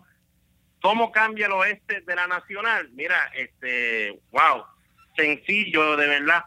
¿Cómo 0.80 1.12
cambia 1.12 1.46
el 1.46 1.52
oeste 1.52 2.00
de 2.00 2.16
la 2.16 2.26
nacional? 2.26 2.90
Mira, 2.92 3.30
este, 3.34 4.18
wow, 4.32 4.64
sencillo 5.16 5.96
de 5.96 6.06
verdad. 6.08 6.44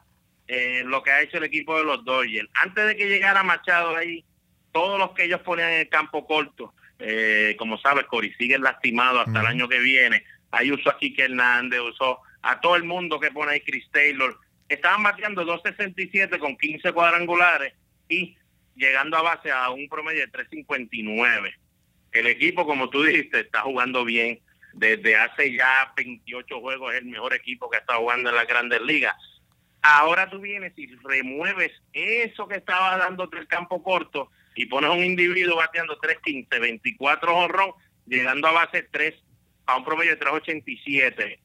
Eh, 0.47 0.83
lo 0.85 1.01
que 1.01 1.11
ha 1.11 1.21
hecho 1.21 1.37
el 1.37 1.45
equipo 1.45 1.77
de 1.77 1.85
los 1.85 2.03
Dodgers. 2.05 2.49
Antes 2.53 2.85
de 2.85 2.95
que 2.95 3.07
llegara 3.07 3.43
Machado 3.43 3.95
ahí, 3.95 4.23
todos 4.73 4.99
los 4.99 5.11
que 5.11 5.23
ellos 5.23 5.41
ponían 5.41 5.71
en 5.71 5.79
el 5.79 5.89
campo 5.89 6.27
corto, 6.27 6.73
eh, 6.99 7.55
como 7.57 7.77
sabes, 7.77 8.05
Cori 8.05 8.33
sigue 8.33 8.59
lastimado 8.59 9.21
hasta 9.21 9.39
el 9.39 9.47
año 9.47 9.69
que 9.69 9.79
viene. 9.79 10.23
Ahí 10.51 10.71
usó 10.71 10.89
a 10.89 10.97
Kike 10.97 11.23
Hernández, 11.23 11.79
usó 11.79 12.19
a 12.45 12.59
todo 12.61 12.75
el 12.75 12.83
mundo 12.83 13.19
que 13.19 13.31
pone 13.31 13.53
ahí 13.53 13.61
Chris 13.61 13.89
Taylor. 13.91 14.37
Estaban 14.69 15.03
bateando 15.03 15.43
2.67 15.43 16.39
con 16.39 16.57
15 16.57 16.91
cuadrangulares 16.93 17.73
y 18.09 18.35
llegando 18.75 19.17
a 19.17 19.21
base 19.21 19.51
a 19.51 19.69
un 19.69 19.87
promedio 19.89 20.21
de 20.21 20.31
3.59. 20.31 21.53
El 22.11 22.27
equipo, 22.27 22.65
como 22.65 22.89
tú 22.89 23.03
dijiste, 23.03 23.41
está 23.41 23.61
jugando 23.61 24.05
bien. 24.05 24.39
Desde 24.73 25.15
hace 25.15 25.53
ya 25.53 25.93
28 25.95 26.59
juegos 26.59 26.93
es 26.93 27.01
el 27.01 27.05
mejor 27.05 27.33
equipo 27.33 27.69
que 27.69 27.77
está 27.77 27.95
jugando 27.95 28.29
en 28.29 28.35
las 28.35 28.47
grandes 28.47 28.81
ligas 28.81 29.15
Ahora 29.87 30.27
tú 30.27 30.39
vienes 30.39 30.73
y 30.77 30.87
remueves 30.95 31.71
eso 31.93 32.47
que 32.47 32.55
estaba 32.55 32.97
dando 32.97 33.29
el 33.31 33.47
campo 33.47 33.83
corto 33.83 34.31
y 34.55 34.65
pones 34.65 34.89
un 34.89 35.03
individuo 35.03 35.57
bateando 35.57 35.99
3.15, 35.99 36.59
24 36.59 37.35
honrón, 37.37 37.71
llegando 38.07 38.47
a 38.47 38.51
base 38.51 38.81
3 38.81 39.13
a 39.67 39.77
un 39.77 39.85
promedio 39.85 40.15
de 40.15 40.19
3.87. 40.19 41.39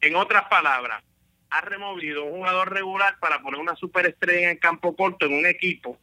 En 0.00 0.16
otras 0.16 0.44
palabras, 0.48 1.02
ha 1.50 1.60
removido 1.62 2.24
un 2.24 2.38
jugador 2.38 2.72
regular 2.72 3.18
para 3.20 3.40
poner 3.40 3.60
una 3.60 3.76
superestrella 3.76 4.42
en 4.42 4.50
el 4.50 4.58
campo 4.58 4.94
corto 4.94 5.26
en 5.26 5.34
un 5.34 5.46
equipo 5.46 5.98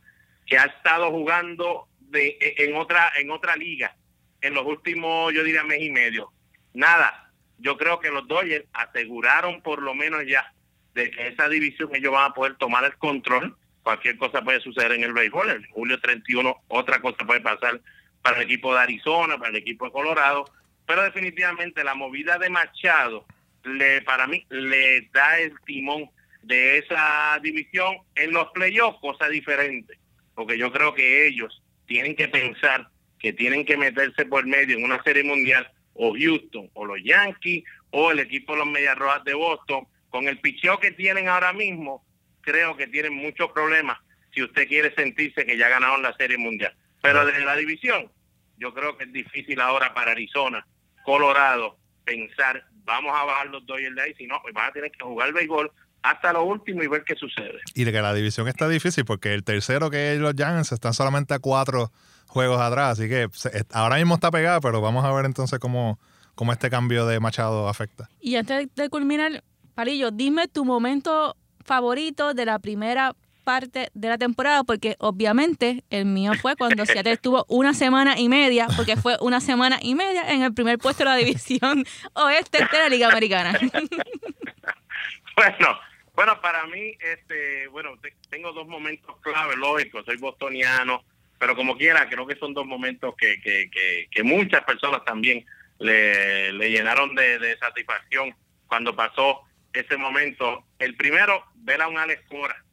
que 0.46 0.58
ha 0.58 0.66
estado 0.66 1.12
jugando 1.12 1.88
de, 2.00 2.38
en 2.58 2.76
otra 2.76 3.12
en 3.18 3.32
otra 3.32 3.56
liga 3.56 3.96
en 4.42 4.54
los 4.54 4.66
últimos, 4.66 5.34
yo 5.34 5.44
diría, 5.44 5.64
mes 5.64 5.82
y 5.82 5.90
medio. 5.90 6.32
Nada, 6.74 7.32
yo 7.58 7.78
creo 7.78 8.00
que 8.00 8.12
los 8.12 8.28
Dodgers 8.28 8.66
aseguraron 8.74 9.62
por 9.62 9.82
lo 9.82 9.96
menos 9.96 10.24
ya 10.28 10.54
de 10.94 11.10
que 11.10 11.28
esa 11.30 11.50
división 11.50 11.90
ellos 11.96 12.12
van 12.12 12.32
a 12.32 12.34
poder 12.34 12.56
tomar 12.56 12.84
el 12.84 12.96
control. 12.98 13.58
Cualquier 13.82 14.18
cosa 14.18 14.44
puede 14.44 14.62
suceder 14.62 14.92
en 14.92 15.04
el 15.04 15.14
béisbol. 15.14 15.50
En 15.50 15.64
julio 15.72 16.00
31 16.00 16.64
otra 16.68 17.02
cosa 17.02 17.26
puede 17.26 17.42
pasar 17.42 17.82
para 18.22 18.38
el 18.38 18.44
equipo 18.44 18.74
de 18.74 18.82
Arizona, 18.82 19.38
para 19.38 19.50
el 19.50 19.56
equipo 19.58 19.86
de 19.86 19.92
Colorado. 19.92 20.46
Pero 20.86 21.04
definitivamente 21.04 21.84
la 21.84 21.96
movida 21.96 22.38
de 22.38 22.50
Machado, 22.50 23.26
le 23.66 24.02
para 24.02 24.28
mí, 24.28 24.46
le 24.50 25.10
da 25.14 25.40
el 25.40 25.54
timón 25.66 26.10
de 26.42 26.78
esa 26.78 27.40
división 27.42 27.98
en 28.16 28.32
los 28.32 28.48
playoffs, 28.52 29.00
cosa 29.00 29.28
diferente. 29.28 29.98
Porque 30.34 30.58
yo 30.58 30.72
creo 30.72 30.94
que 30.94 31.28
ellos 31.28 31.64
tienen 31.86 32.16
que 32.16 32.28
pensar 32.28 32.88
que 33.20 33.34
tienen 33.34 33.66
que 33.66 33.78
meterse 33.78 34.26
por 34.26 34.46
medio 34.46 34.78
en 34.78 34.84
una 34.84 35.02
serie 35.04 35.24
mundial 35.24 35.70
o 35.94 36.14
Houston 36.14 36.70
o 36.74 36.86
los 36.86 37.02
Yankees 37.04 37.64
o 37.90 38.12
el 38.12 38.20
equipo 38.20 38.54
de 38.54 38.60
los 38.60 38.68
Medias 38.68 38.98
de 39.24 39.34
Boston 39.34 39.88
con 40.10 40.28
el 40.28 40.40
picheo 40.40 40.80
que 40.80 40.92
tienen 40.92 41.28
ahora 41.28 41.54
mismo, 41.54 42.06
creo 42.42 42.78
que 42.78 42.88
tienen 42.88 43.14
muchos 43.14 43.52
problemas 43.52 43.98
si 44.34 44.44
usted 44.44 44.68
quiere 44.68 44.94
sentirse 44.94 45.46
que 45.46 45.58
ya 45.58 45.70
ganaron 45.70 46.02
la 46.02 46.16
Serie 46.16 46.38
Mundial. 46.38 46.74
Pero 47.02 47.26
desde 47.26 47.46
la 47.46 47.56
división, 47.56 48.12
yo 48.58 48.74
creo 48.74 48.98
que 48.98 49.06
es 49.06 49.14
difícil 49.14 49.60
ahora 49.60 49.94
para 49.94 50.12
Arizona, 50.12 50.66
Colorado, 51.04 51.78
pensar, 52.04 52.66
vamos 52.86 53.12
a 53.16 53.26
bajar 53.26 53.48
los 53.48 53.66
Dodgers 53.66 53.96
de 53.96 54.02
ahí, 54.02 54.14
si 54.16 54.28
no, 54.28 54.40
pues 54.42 54.54
van 54.54 54.70
a 54.70 54.72
tener 54.72 54.92
que 54.92 55.04
jugar 55.04 55.30
el 55.30 55.34
béisbol 55.34 55.72
hasta 56.02 56.34
lo 56.34 56.44
último 56.44 56.84
y 56.84 56.88
ver 56.88 57.04
qué 57.04 57.16
sucede. 57.16 57.60
Y 57.74 57.84
que 57.84 57.92
la 57.92 58.14
división 58.14 58.48
está 58.48 58.70
difícil 58.70 59.06
porque 59.06 59.34
el 59.34 59.44
tercero 59.44 59.90
que 59.90 60.14
es 60.14 60.20
los 60.20 60.34
Giants 60.36 60.72
están 60.72 60.94
solamente 60.94 61.34
a 61.34 61.40
cuatro 61.40 61.92
juegos 62.28 62.62
atrás, 62.62 63.00
así 63.00 63.10
que 63.10 63.28
ahora 63.72 63.98
mismo 63.98 64.16
está 64.16 64.30
pegada, 64.30 64.60
pero 64.60 64.82
vamos 64.82 65.04
a 65.06 65.12
ver 65.12 65.26
entonces 65.26 65.58
cómo, 65.60 66.00
cómo 66.36 66.52
este 66.54 66.70
cambio 66.70 67.06
de 67.06 67.20
Machado 67.20 67.68
afecta. 67.68 68.10
Y 68.20 68.36
antes 68.36 68.68
de 68.76 68.90
culminar, 68.90 69.44
Palillo, 69.74 70.12
dime 70.12 70.48
tu 70.48 70.64
momento 70.64 71.36
favorito 71.64 72.34
de 72.34 72.46
la 72.46 72.60
primera 72.60 73.16
parte 73.46 73.90
de 73.94 74.10
la 74.10 74.18
temporada, 74.18 74.66
porque 74.66 74.98
obviamente 75.00 75.86
el 75.90 76.06
mío 76.06 76.34
fue 76.42 76.58
cuando 76.58 76.86
Seattle 76.86 77.14
estuvo 77.14 77.46
una 77.48 77.74
semana 77.74 78.20
y 78.20 78.28
media, 78.28 78.68
porque 78.76 78.98
fue 78.98 79.16
una 79.22 79.40
semana 79.40 79.80
y 79.82 79.96
media 79.96 80.30
en 80.34 80.42
el 80.42 80.54
primer 80.54 80.78
puesto 80.80 81.06
de 81.06 81.10
la 81.12 81.16
división 81.16 81.86
oeste 82.14 82.58
de 82.58 82.78
la 82.78 82.90
Liga 82.90 83.08
Americana. 83.08 83.58
bueno, 85.38 85.80
bueno, 86.16 86.42
para 86.42 86.66
mí, 86.66 86.98
este, 87.00 87.68
bueno, 87.68 87.92
tengo 88.30 88.52
dos 88.52 88.68
momentos 88.68 89.16
clave, 89.22 89.56
lógico, 89.56 90.04
soy 90.04 90.18
bostoniano, 90.18 91.06
pero 91.40 91.56
como 91.56 91.78
quiera, 91.78 92.10
creo 92.10 92.26
que 92.26 92.36
son 92.36 92.54
dos 92.54 92.66
momentos 92.66 93.16
que, 93.16 93.40
que, 93.42 93.70
que, 94.10 94.24
muchas 94.24 94.64
personas 94.64 95.06
también 95.06 95.46
le, 95.80 96.52
le 96.54 96.72
llenaron 96.72 97.14
de, 97.14 97.38
de, 97.38 97.58
satisfacción 97.58 98.36
cuando 98.68 98.96
pasó 98.96 99.42
ese 99.74 99.98
momento. 99.98 100.66
El 100.80 100.96
primero, 100.96 101.44
ver 101.56 101.82
a 101.82 101.88
un 101.88 101.98
Alex 101.98 102.24
Cora 102.30 102.65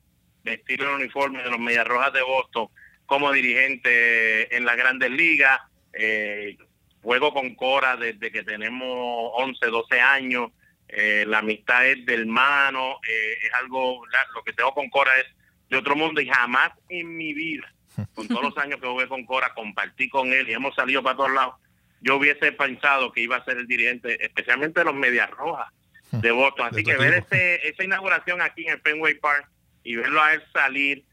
vestir 0.44 0.80
el 0.80 0.88
uniforme 0.88 1.42
de 1.42 1.50
los 1.50 1.58
Medias 1.58 1.86
Rojas 1.86 2.12
de 2.12 2.22
Boston 2.22 2.68
como 3.06 3.32
dirigente 3.32 4.56
en 4.56 4.64
las 4.64 4.76
grandes 4.76 5.10
ligas. 5.10 5.60
Eh, 5.92 6.56
juego 7.02 7.34
con 7.34 7.54
Cora 7.54 7.96
desde 7.96 8.30
que 8.30 8.42
tenemos 8.42 9.30
11, 9.34 9.66
12 9.66 10.00
años. 10.00 10.50
Eh, 10.88 11.24
la 11.26 11.38
amistad 11.38 11.86
es 11.86 12.04
del 12.04 12.20
hermano, 12.20 13.00
eh, 13.08 13.38
es 13.42 13.54
algo, 13.54 14.02
lo 14.34 14.42
que 14.44 14.52
tengo 14.52 14.72
con 14.74 14.88
Cora 14.90 15.10
es 15.20 15.26
de 15.70 15.78
otro 15.78 15.96
mundo 15.96 16.20
y 16.20 16.28
jamás 16.28 16.70
en 16.90 17.16
mi 17.16 17.32
vida, 17.32 17.72
con 18.14 18.28
todos 18.28 18.42
los 18.42 18.58
años 18.58 18.78
que 18.78 18.86
jugué 18.86 19.08
con 19.08 19.24
Cora, 19.24 19.54
compartí 19.54 20.10
con 20.10 20.32
él 20.34 20.50
y 20.50 20.52
hemos 20.52 20.74
salido 20.74 21.02
para 21.02 21.16
todos 21.16 21.32
lados, 21.32 21.54
yo 22.02 22.16
hubiese 22.16 22.52
pensado 22.52 23.10
que 23.10 23.22
iba 23.22 23.36
a 23.36 23.44
ser 23.44 23.56
el 23.56 23.66
dirigente, 23.66 24.22
especialmente 24.22 24.80
de 24.80 24.84
los 24.84 24.94
Medias 24.94 25.30
Rojas 25.30 25.72
de 26.10 26.30
Boston. 26.30 26.68
Así 26.72 26.84
que 26.84 26.96
ver 26.96 27.14
ese, 27.14 27.66
esa 27.66 27.84
inauguración 27.84 28.42
aquí 28.42 28.66
en 28.66 28.74
el 28.74 28.80
Fenway 28.80 29.14
Park 29.14 29.48
y 29.84 29.96
verlo 29.96 30.22
a 30.22 30.34
él 30.34 30.42
salir 30.52 31.04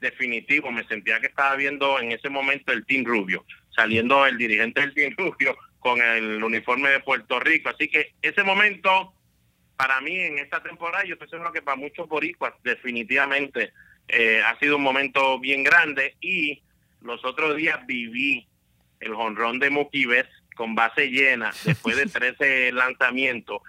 definitivo, 0.00 0.70
me 0.70 0.84
sentía 0.84 1.20
que 1.20 1.26
estaba 1.26 1.56
viendo 1.56 1.98
en 1.98 2.12
ese 2.12 2.28
momento 2.28 2.72
el 2.72 2.86
Team 2.86 3.04
Rubio, 3.04 3.44
saliendo 3.70 4.24
el 4.26 4.38
dirigente 4.38 4.80
del 4.80 4.94
Team 4.94 5.14
Rubio 5.16 5.56
con 5.80 6.00
el 6.00 6.42
uniforme 6.42 6.90
de 6.90 7.00
Puerto 7.00 7.40
Rico. 7.40 7.68
Así 7.68 7.88
que 7.88 8.14
ese 8.22 8.42
momento 8.42 9.14
para 9.78 10.00
mí 10.00 10.18
en 10.18 10.38
esta 10.40 10.60
temporada, 10.60 11.04
yo 11.04 11.14
estoy 11.14 11.28
seguro 11.28 11.52
que 11.52 11.62
para 11.62 11.76
muchos 11.76 12.08
boricuas 12.08 12.52
definitivamente 12.64 13.72
eh, 14.08 14.42
ha 14.44 14.58
sido 14.58 14.76
un 14.76 14.82
momento 14.82 15.38
bien 15.38 15.62
grande 15.62 16.16
y 16.20 16.60
los 17.00 17.24
otros 17.24 17.56
días 17.56 17.86
viví 17.86 18.48
el 18.98 19.14
jonrón 19.14 19.60
de 19.60 19.70
Mookie 19.70 20.08
con 20.56 20.74
base 20.74 21.10
llena 21.10 21.52
después 21.64 21.96
de 21.96 22.06
13 22.36 22.72
lanzamientos. 22.72 23.62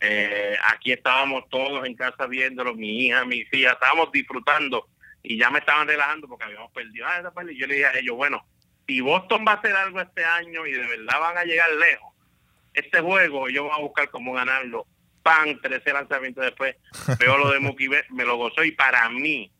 Eh, 0.00 0.56
aquí 0.68 0.92
estábamos 0.92 1.48
todos 1.48 1.86
en 1.86 1.94
casa 1.94 2.26
viéndolo, 2.26 2.74
mi 2.74 3.06
hija, 3.06 3.24
mis 3.24 3.52
hijas, 3.52 3.74
estábamos 3.74 4.12
disfrutando 4.12 4.88
y 5.22 5.38
ya 5.38 5.50
me 5.50 5.60
estaban 5.60 5.88
relajando 5.88 6.28
porque 6.28 6.44
habíamos 6.44 6.70
perdido. 6.72 7.06
Ah, 7.06 7.22
y 7.48 7.58
yo 7.58 7.66
le 7.66 7.74
dije 7.74 7.86
a 7.86 7.98
ellos, 7.98 8.16
bueno, 8.16 8.46
si 8.86 9.00
Boston 9.00 9.44
va 9.46 9.52
a 9.52 9.56
hacer 9.56 9.74
algo 9.74 10.00
este 10.00 10.24
año 10.24 10.66
y 10.66 10.72
de 10.72 10.86
verdad 10.86 11.20
van 11.20 11.38
a 11.38 11.44
llegar 11.44 11.70
lejos, 11.72 12.14
este 12.74 13.00
juego 13.00 13.48
yo 13.48 13.64
voy 13.64 13.72
a 13.72 13.80
buscar 13.80 14.10
cómo 14.10 14.32
ganarlo 14.32 14.86
pan, 15.26 15.60
13 15.60 15.92
lanzamientos 15.92 16.44
después, 16.44 16.76
veo 17.18 17.36
lo 17.36 17.50
de 17.50 17.58
Mookie 17.58 17.90
me 18.10 18.24
lo 18.24 18.36
gozó 18.36 18.62
y 18.62 18.70
para 18.70 19.08
mí 19.08 19.50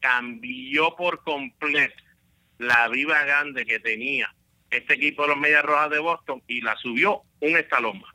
cambió 0.00 0.96
por 0.96 1.22
completo 1.22 2.02
la 2.56 2.88
viva 2.88 3.22
grande 3.24 3.66
que 3.66 3.78
tenía 3.78 4.34
este 4.70 4.94
equipo 4.94 5.22
de 5.22 5.28
los 5.28 5.36
Medias 5.36 5.62
Rojas 5.64 5.90
de 5.90 5.98
Boston 5.98 6.42
y 6.46 6.62
la 6.62 6.76
subió 6.76 7.22
un 7.40 7.56
escalón 7.58 8.00
más. 8.00 8.11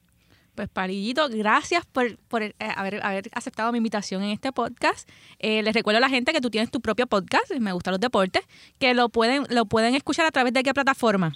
Pues 0.58 0.70
Parillito, 0.70 1.30
gracias 1.30 1.86
por, 1.86 2.18
por 2.30 2.42
eh, 2.42 2.56
haber, 2.76 3.00
haber, 3.06 3.26
aceptado 3.34 3.72
mi 3.72 3.78
invitación 3.78 4.24
en 4.24 4.32
este 4.32 4.52
podcast. 4.52 5.08
Eh, 5.38 5.62
les 5.62 5.72
recuerdo 5.76 6.00
a 6.00 6.02
la 6.02 6.10
gente 6.10 6.34
que 6.34 6.42
tú 6.42 6.50
tienes 6.50 6.72
tu 6.72 6.82
propio 6.82 7.06
podcast, 7.06 7.52
Me 7.60 7.72
Gustan 7.74 7.92
los 7.92 8.02
Deportes, 8.02 8.42
que 8.80 8.96
lo 8.96 9.10
pueden, 9.10 9.44
lo 9.52 9.68
pueden 9.68 9.94
escuchar 9.94 10.26
a 10.26 10.32
través 10.32 10.54
de 10.54 10.64
qué 10.64 10.74
plataforma. 10.74 11.34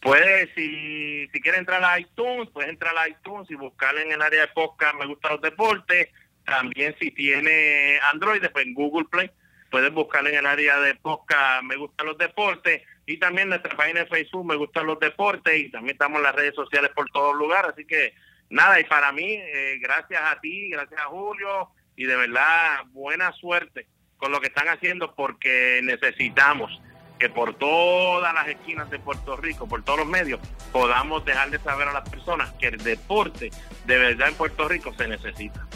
Puedes, 0.00 0.48
si, 0.54 1.28
si 1.28 1.40
quieres 1.42 1.60
entrar 1.60 1.84
a 1.84 2.00
iTunes, 2.00 2.48
puedes 2.54 2.70
entrar 2.70 2.96
a 2.96 3.06
iTunes 3.06 3.50
y 3.50 3.54
buscar 3.54 3.94
en 3.98 4.10
el 4.10 4.22
área 4.22 4.40
de 4.40 4.48
podcast 4.48 4.94
Me 4.94 5.04
Gustan 5.04 5.32
los 5.32 5.42
Deportes. 5.42 6.08
También 6.46 6.96
si 6.98 7.10
tiene 7.10 7.98
Android, 8.14 8.40
después 8.40 8.64
en 8.64 8.72
Google 8.72 9.08
Play, 9.10 9.30
puedes 9.70 9.92
buscar 9.92 10.26
en 10.26 10.36
el 10.36 10.46
área 10.46 10.80
de 10.80 10.94
podcast 10.94 11.64
Me 11.64 11.76
Gustan 11.76 12.06
los 12.06 12.16
Deportes. 12.16 12.80
Y 13.06 13.18
también 13.18 13.48
nuestra 13.48 13.76
página 13.76 14.00
de 14.00 14.06
Facebook 14.06 14.44
Me 14.44 14.56
Gustan 14.56 14.86
los 14.86 14.98
Deportes. 14.98 15.58
Y 15.58 15.70
también 15.70 15.94
estamos 15.94 16.18
en 16.18 16.24
las 16.24 16.34
redes 16.34 16.54
sociales 16.54 16.90
por 16.94 17.08
todos 17.10 17.36
lugares. 17.36 17.72
Así 17.72 17.84
que 17.84 18.14
nada, 18.50 18.80
y 18.80 18.84
para 18.84 19.12
mí, 19.12 19.34
eh, 19.34 19.78
gracias 19.80 20.20
a 20.22 20.40
ti, 20.40 20.70
gracias 20.70 21.00
a 21.00 21.04
Julio. 21.04 21.70
Y 21.96 22.04
de 22.04 22.16
verdad, 22.16 22.84
buena 22.92 23.32
suerte 23.32 23.86
con 24.16 24.32
lo 24.32 24.40
que 24.40 24.48
están 24.48 24.68
haciendo 24.68 25.14
porque 25.14 25.80
necesitamos 25.82 26.80
que 27.18 27.28
por 27.28 27.54
todas 27.54 28.34
las 28.34 28.48
esquinas 28.48 28.90
de 28.90 28.98
Puerto 28.98 29.36
Rico, 29.36 29.66
por 29.66 29.82
todos 29.82 30.00
los 30.00 30.08
medios, 30.08 30.40
podamos 30.72 31.24
dejar 31.24 31.50
de 31.50 31.58
saber 31.58 31.88
a 31.88 31.92
las 31.92 32.08
personas 32.08 32.52
que 32.54 32.68
el 32.68 32.78
deporte 32.78 33.50
de 33.86 33.98
verdad 33.98 34.28
en 34.28 34.34
Puerto 34.34 34.68
Rico 34.68 34.92
se 34.96 35.08
necesita. 35.08 35.66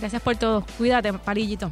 Gracias 0.00 0.22
por 0.22 0.36
todo. 0.36 0.66
Cuídate, 0.76 1.12
Parillito. 1.12 1.70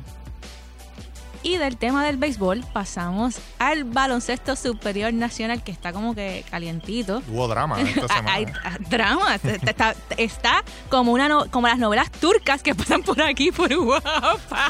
Y 1.44 1.58
del 1.58 1.76
tema 1.76 2.02
del 2.06 2.16
béisbol 2.16 2.64
pasamos 2.72 3.38
al 3.58 3.84
baloncesto 3.84 4.56
superior 4.56 5.12
nacional 5.12 5.62
que 5.62 5.72
está 5.72 5.92
como 5.92 6.14
que 6.14 6.42
calientito. 6.50 7.22
Hubo 7.28 7.46
drama 7.46 7.78
esta 7.82 8.08
semana. 8.08 8.32
Hay 8.32 8.46
drama. 8.88 9.34
está, 9.34 9.94
está, 10.16 10.64
como, 10.88 11.12
una 11.12 11.28
como 11.50 11.68
las 11.68 11.78
novelas 11.78 12.10
turcas 12.10 12.62
que 12.62 12.74
pasan 12.74 13.02
por 13.02 13.20
aquí, 13.20 13.52
por 13.52 13.72
Guapa. 13.76 14.68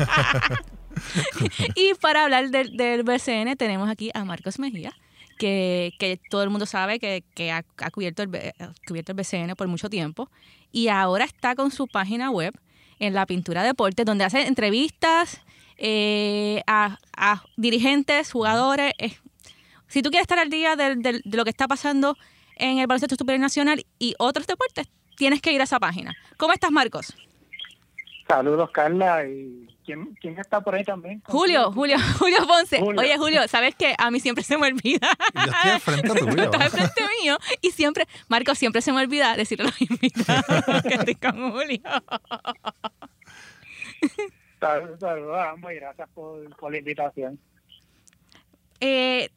y 1.77 1.95
para 1.95 2.25
hablar 2.25 2.51
del, 2.51 2.77
del, 2.77 3.05
BCN 3.05 3.57
tenemos 3.57 3.89
aquí 3.89 4.11
a 4.13 4.25
Marcos 4.25 4.59
Mejía, 4.59 4.93
que, 5.39 5.93
que 6.01 6.19
todo 6.29 6.43
el 6.43 6.51
mundo 6.51 6.67
sabe 6.67 6.99
que, 6.99 7.23
que 7.37 7.53
ha, 7.53 7.63
cubierto, 7.93 8.25
el, 8.25 8.31
cubierto 8.85 9.13
el 9.13 9.17
BCN 9.17 9.55
por 9.57 9.69
mucho 9.69 9.89
tiempo 9.89 10.29
y 10.73 10.89
ahora 10.89 11.25
está 11.25 11.55
con 11.55 11.71
su 11.71 11.87
página 11.87 12.33
web 12.33 12.53
en 12.99 13.15
la 13.15 13.27
pintura 13.27 13.63
deporte, 13.63 14.05
donde 14.05 14.25
hace 14.25 14.49
entrevistas 14.49 15.41
eh, 15.77 16.63
a, 16.67 16.99
a, 17.17 17.43
dirigentes, 17.57 18.31
jugadores. 18.33 18.93
si 19.89 20.03
tú 20.03 20.11
quieres 20.11 20.25
estar 20.25 20.39
al 20.39 20.51
día 20.51 20.77
de, 20.77 20.97
de, 20.97 21.21
lo 21.25 21.45
que 21.45 21.51
está 21.51 21.69
pasando 21.69 22.17
en 22.57 22.79
el 22.79 22.87
baloncesto 22.87 23.17
superior 23.17 23.41
nacional 23.41 23.85
y 23.99 24.15
otros 24.19 24.47
deportes, 24.47 24.89
tienes 25.17 25.41
que 25.41 25.53
ir 25.53 25.61
a 25.61 25.65
esa 25.65 25.81
página. 25.81 26.15
¿Cómo 26.37 26.53
estás, 26.53 26.71
Marcos? 26.71 27.15
Saludos, 28.27 28.71
Carla. 28.71 29.27
¿Y 29.27 29.69
quién, 29.85 30.15
quién 30.21 30.39
está 30.39 30.61
por 30.61 30.75
ahí 30.75 30.85
también? 30.85 31.23
Julio, 31.27 31.71
Julio, 31.73 31.97
Julio 32.19 32.39
Ponce. 32.47 32.81
Oye, 32.83 33.17
Julio, 33.19 33.47
¿sabes 33.49 33.75
qué? 33.75 33.95
A 33.99 34.11
mí 34.11 34.21
siempre 34.21 34.43
se 34.43 34.57
me 34.57 34.67
olvida. 34.69 35.09
Yo 35.35 35.43
estoy 35.43 35.71
al 35.71 35.81
frente 35.81 36.09
tuyo. 36.21 36.43
Estás 36.43 36.71
frente 36.71 37.03
mío 37.23 37.37
y 37.61 37.71
siempre, 37.71 38.07
Marco, 38.29 38.55
siempre 38.55 38.81
se 38.81 38.93
me 38.93 39.03
olvida 39.03 39.37
decirle 39.37 39.65
a 39.65 39.69
los 39.69 39.81
invitados 39.91 40.83
que 40.83 40.95
estoy 40.95 41.15
con 41.17 41.53
Julio. 41.53 41.81
Saludos, 44.65 44.99
saludos 44.99 45.37
a 45.37 45.51
ambos 45.51 45.73
y 45.73 45.75
gracias 45.75 46.09
por, 46.15 46.57
por 46.57 46.73
la 46.73 46.79
invitación. 46.79 47.39
Eh, 48.81 49.29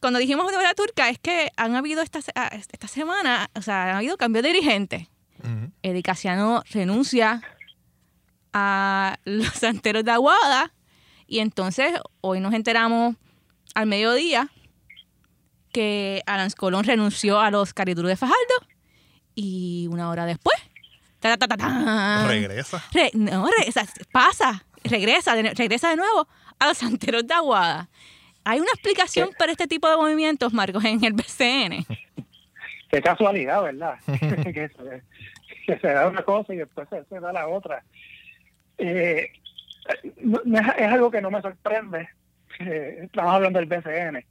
cuando 0.00 0.18
dijimos 0.18 0.50
de 0.50 0.62
la 0.62 0.72
turca, 0.72 1.10
es 1.10 1.18
que 1.18 1.50
han 1.56 1.76
habido 1.76 2.00
esta, 2.00 2.18
esta 2.18 2.88
semana, 2.88 3.50
o 3.54 3.60
sea, 3.60 3.90
han 3.90 3.96
habido 3.96 4.16
cambios 4.16 4.42
de 4.42 4.52
dirigente. 4.52 5.08
Uh 5.42 5.70
renuncia 6.70 7.42
a 8.52 9.18
los 9.24 9.48
santeros 9.54 10.04
de 10.04 10.12
Aguada. 10.12 10.72
Y 11.26 11.40
entonces 11.40 11.92
hoy 12.22 12.40
nos 12.40 12.54
enteramos 12.54 13.16
al 13.74 13.86
mediodía 13.86 14.48
que 15.72 16.22
Alan 16.26 16.50
Colón 16.56 16.84
renunció 16.84 17.38
a 17.38 17.50
los 17.50 17.74
cariduros 17.74 18.08
de 18.08 18.16
Fajardo 18.16 18.66
y 19.34 19.88
una 19.90 20.10
hora 20.10 20.26
después 20.26 20.56
regresa. 22.28 22.82
no, 23.14 23.48
pasa, 24.12 24.64
regresa, 24.84 25.34
regresa 25.34 25.90
de 25.90 25.96
nuevo 25.96 26.28
a 26.58 26.66
los 26.66 26.78
santeros 26.78 27.26
de 27.26 27.34
Aguada. 27.34 27.88
¿Hay 28.44 28.58
una 28.58 28.70
explicación 28.70 29.30
para 29.38 29.52
este 29.52 29.66
tipo 29.66 29.88
de 29.88 29.96
movimientos, 29.96 30.52
Marcos, 30.52 30.84
en 30.84 31.04
el 31.04 31.12
BCN? 31.12 31.86
Qué 32.90 33.02
casualidad, 33.02 33.62
¿verdad? 33.62 33.98
que, 34.06 34.70
se, 35.80 35.88
da 35.88 36.08
una 36.08 36.22
cosa 36.22 36.52
y 36.54 36.56
después 36.56 36.88
se 36.88 37.20
da 37.20 37.32
la 37.32 37.46
otra. 37.46 37.84
Eh, 38.78 39.30
es, 40.16 40.88
algo 40.88 41.10
que 41.10 41.20
no 41.20 41.30
me 41.30 41.42
sorprende. 41.42 42.08
eh, 42.58 43.00
estamos 43.04 43.32
hablando 43.32 43.58
del 43.58 43.68
BCN. 43.68 44.24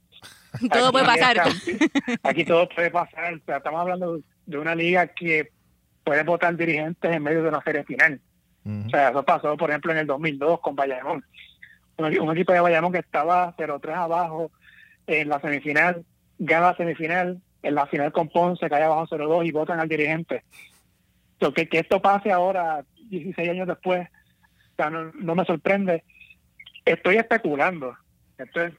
todo 0.70 0.92
puede 0.92 1.06
pasar. 1.06 1.40
Aquí, 2.22 2.44
todo 2.44 2.68
puede 2.68 2.90
pasar. 2.90 3.34
estamos 3.34 3.80
hablando 3.80 4.20
de 4.46 4.58
una 4.58 4.74
liga 4.74 5.06
que 5.06 5.52
puede 6.04 6.24
votar 6.24 6.56
dirigentes 6.56 7.10
en 7.10 7.22
medio 7.22 7.42
de 7.42 7.48
una 7.48 7.62
serie 7.62 7.84
final. 7.84 8.20
O 8.64 8.90
sea, 8.90 9.08
eso 9.10 9.22
pasó, 9.24 9.56
por 9.56 9.70
ejemplo, 9.70 9.92
en 9.92 9.98
el 9.98 10.06
2002 10.06 10.60
con 10.60 10.76
Bayamón. 10.76 11.24
Un, 11.96 12.32
equipo 12.32 12.52
de 12.52 12.60
Bayamón 12.60 12.92
que 12.92 12.98
estaba 12.98 13.54
0-3 13.56 13.94
abajo 13.94 14.50
en 15.06 15.28
la 15.28 15.40
semifinal, 15.40 16.04
gana 16.38 16.68
la 16.68 16.76
semifinal, 16.76 17.40
en 17.62 17.74
la 17.74 17.86
final 17.86 18.12
con 18.12 18.28
Ponce 18.28 18.70
cae 18.70 18.82
abajo 18.82 19.06
0-2 19.06 19.46
y 19.46 19.52
votan 19.52 19.80
al 19.80 19.88
dirigente. 19.88 20.44
que, 21.38 21.68
que 21.68 21.78
esto 21.78 22.00
pase 22.00 22.32
ahora, 22.32 22.84
16 23.10 23.50
años 23.50 23.66
después, 23.66 24.08
no, 24.88 25.34
me 25.34 25.44
sorprende. 25.44 26.04
Estoy 26.84 27.16
especulando. 27.16 27.94
Esto 28.38 28.62
es 28.62 28.72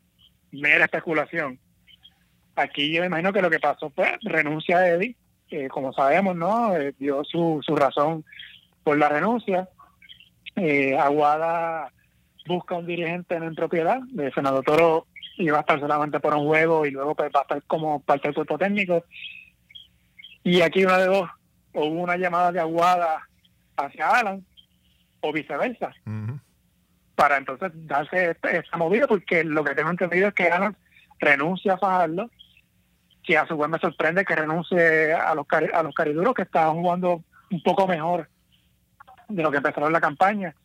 mera 0.52 0.86
especulación. 0.86 1.60
Aquí 2.56 2.92
yo 2.92 3.02
me 3.02 3.08
imagino 3.08 3.32
que 3.32 3.42
lo 3.42 3.50
que 3.50 3.60
pasó 3.60 3.92
fue 3.92 4.18
renuncia 4.24 4.80
de 4.80 4.90
Eddie, 4.90 5.70
como 5.70 5.94
sabemos, 5.94 6.36
¿no? 6.36 6.76
Eh, 6.76 6.96
dio 6.98 7.24
su, 7.24 7.62
su 7.62 7.76
razón 7.76 8.26
por 8.84 8.98
la 8.98 9.10
renuncia. 9.10 9.70
Eh, 10.56 10.98
Aguada 10.98 11.92
busca 12.48 12.76
un 12.76 12.86
dirigente 12.86 13.36
en 13.36 13.56
propiedad. 13.56 14.00
El 14.18 14.34
senador 14.34 14.64
Toro 14.64 15.08
iba 15.38 15.58
a 15.58 15.62
estar 15.62 15.80
solamente 15.80 16.20
por 16.20 16.34
un 16.34 16.46
juego 16.46 16.86
y 16.86 16.92
luego 16.92 17.16
pues, 17.16 17.32
va 17.36 17.40
a 17.40 17.44
estar 17.44 17.64
como 17.64 18.02
parte 18.02 18.28
del 18.28 18.36
cuerpo 18.36 18.58
técnico. 18.58 19.04
Y 20.44 20.62
aquí 20.62 20.84
una 20.84 20.98
de 20.98 21.06
dos, 21.06 21.30
hubo 21.74 22.02
una 22.02 22.18
llamada 22.18 22.52
de 22.52 22.60
Aguada 22.60 23.28
hacia 23.78 24.10
Alan 24.10 24.46
o 25.22 25.32
viceversa. 25.32 25.94
Para 27.16 27.38
entonces 27.38 27.72
darse 27.74 28.36
esta, 28.44 28.78
movida, 28.78 29.08
porque 29.08 29.44
lo 29.44 29.64
que 29.64 29.76
tengo 29.76 29.92
entendido 29.92 30.30
es 30.30 30.34
que 30.34 30.50
Alan 30.50 30.76
renuncia 31.20 31.74
a 31.74 31.78
Fajardo, 31.78 32.30
que 33.24 33.38
a 33.38 33.46
su 33.46 33.56
vez 33.56 33.70
me 33.70 33.78
sorprende 33.78 34.26
que 34.26 34.36
renuncie 34.36 35.14
a 35.14 35.36
los, 35.36 35.46
a 35.52 35.84
los 35.84 35.94
cariduros 35.94 36.34
que 36.34 36.42
estaban 36.42 36.76
jugando 36.78 37.24
un 37.52 37.62
poco 37.62 37.88
mejor 37.88 38.28
de 39.36 39.44
lo 39.44 39.52
que 39.52 39.58
empezaron 39.58 39.92
la 39.92 40.02
campaña. 40.02 40.56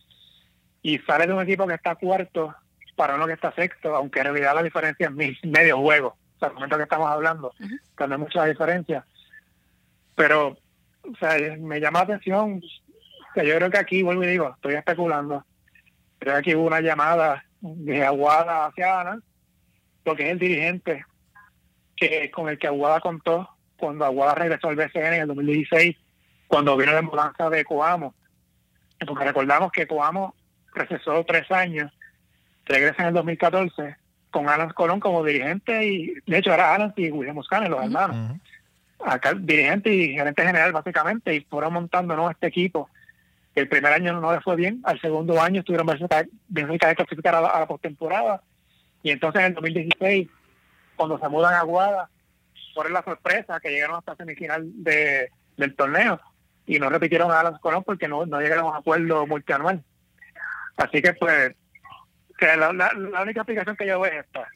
Y 0.83 0.99
sale 0.99 1.27
de 1.27 1.33
un 1.33 1.43
equipo 1.43 1.67
que 1.67 1.75
está 1.75 1.97
cuarto 1.97 2.55
para 2.97 3.15
uno 3.15 3.27
que 3.27 3.35
está 3.35 3.53
sexto, 3.53 3.95
aunque 3.95 4.21
en 4.21 4.27
realidad 4.27 4.55
la 4.55 4.63
diferencia 4.63 5.13
es 5.19 5.45
medio 5.45 5.79
juego, 5.79 6.17
o 6.37 6.39
sea, 6.39 6.49
el 6.49 6.55
momento 6.55 6.77
que 6.77 6.83
estamos 6.85 7.09
hablando, 7.09 7.53
que 7.59 8.07
no 8.07 8.15
hay 8.15 8.21
mucha 8.21 8.45
diferencia. 8.47 9.05
Pero, 10.15 10.57
o 11.03 11.17
sea, 11.21 11.37
me 11.59 11.79
llama 11.79 12.01
la 12.01 12.05
atención, 12.05 12.61
que 13.35 13.47
yo 13.47 13.57
creo 13.57 13.71
que 13.71 13.79
aquí, 13.79 14.03
vuelvo 14.03 14.25
y 14.25 14.29
digo, 14.29 14.53
estoy 14.55 14.75
especulando, 14.75 15.45
creo 16.19 16.35
que 16.35 16.39
aquí 16.39 16.55
hubo 16.55 16.67
una 16.67 16.81
llamada 16.81 17.45
de 17.61 18.05
Aguada 18.05 18.67
hacia 18.67 19.01
Ana, 19.01 19.21
porque 20.03 20.25
es 20.25 20.33
el 20.33 20.39
dirigente 20.39 21.05
que 21.97 22.31
con 22.31 22.49
el 22.49 22.59
que 22.59 22.67
Aguada 22.67 23.01
contó 23.01 23.49
cuando 23.77 24.05
Aguada 24.05 24.35
regresó 24.35 24.69
al 24.69 24.77
BCN 24.77 25.15
en 25.15 25.23
el 25.23 25.29
2016, 25.29 25.97
cuando 26.47 26.77
vino 26.77 26.93
la 26.93 27.01
ambulancia 27.01 27.51
de 27.51 27.65
Coamo 27.65 28.15
porque 29.05 29.25
recordamos 29.25 29.73
que 29.73 29.87
Coamo 29.87 30.35
recesó 30.75 31.25
tres 31.25 31.51
años, 31.51 31.93
regresa 32.65 33.03
en 33.03 33.09
el 33.09 33.15
2014 33.15 33.97
con 34.31 34.49
Alan 34.49 34.71
Colón 34.71 35.01
como 35.01 35.25
dirigente 35.25 35.87
y 35.87 36.15
de 36.27 36.39
hecho 36.39 36.53
era 36.53 36.75
Alan 36.75 36.93
y 36.97 37.11
William 37.11 37.35
Muscane, 37.35 37.69
los 37.69 37.83
hermanos. 37.83 38.39
Acá 39.05 39.35
dirigente 39.35 39.93
y 39.93 40.15
gerente 40.15 40.43
general 40.43 40.73
básicamente 40.73 41.35
y 41.35 41.41
fueron 41.41 41.75
montando 41.75 42.17
¿no? 42.17 42.31
este 42.31 42.47
equipo. 42.47 42.89
El 43.55 43.69
primer 43.69 43.93
año 43.93 44.21
no 44.21 44.33
le 44.33 44.41
fue 44.41 44.57
bien, 44.57 44.81
al 44.85 45.01
segundo 45.01 45.41
año 45.41 45.61
estuvieron 45.61 45.87
bien 46.49 46.69
cerca 46.69 46.89
de 46.89 46.97
clasificar 46.97 47.35
a 47.35 47.41
la, 47.41 47.49
a 47.49 47.61
la 47.61 47.67
postemporada 47.67 48.43
y 49.03 49.11
entonces 49.11 49.41
en 49.41 49.47
el 49.47 49.55
2016 49.55 50.29
cuando 50.97 51.19
se 51.19 51.29
mudan 51.29 51.55
a 51.55 51.63
Guada 51.63 52.11
por 52.75 52.91
la 52.91 53.03
sorpresa 53.03 53.61
que 53.61 53.71
llegaron 53.71 53.97
hasta 53.97 54.17
semifinal 54.17 54.63
de, 54.83 55.31
del 55.57 55.75
torneo 55.75 56.21
y 56.67 56.79
no 56.79 56.89
repitieron 56.89 57.31
a 57.31 57.41
Alan 57.41 57.59
Colón 57.61 57.85
porque 57.85 58.09
no, 58.09 58.27
no 58.27 58.41
llegaron 58.41 58.67
a 58.67 58.71
un 58.71 58.77
acuerdo 58.77 59.27
multianual. 59.27 59.83
Así 60.77 61.01
que 61.01 61.15
pues, 61.15 61.55
que 62.37 62.57
la, 62.57 62.73
la, 62.73 63.23
única 63.23 63.43
aplicación 63.43 63.77
que 63.77 63.87
yo 63.87 64.01
veo 64.01 64.13
es 64.13 64.25
esta. 64.25 64.47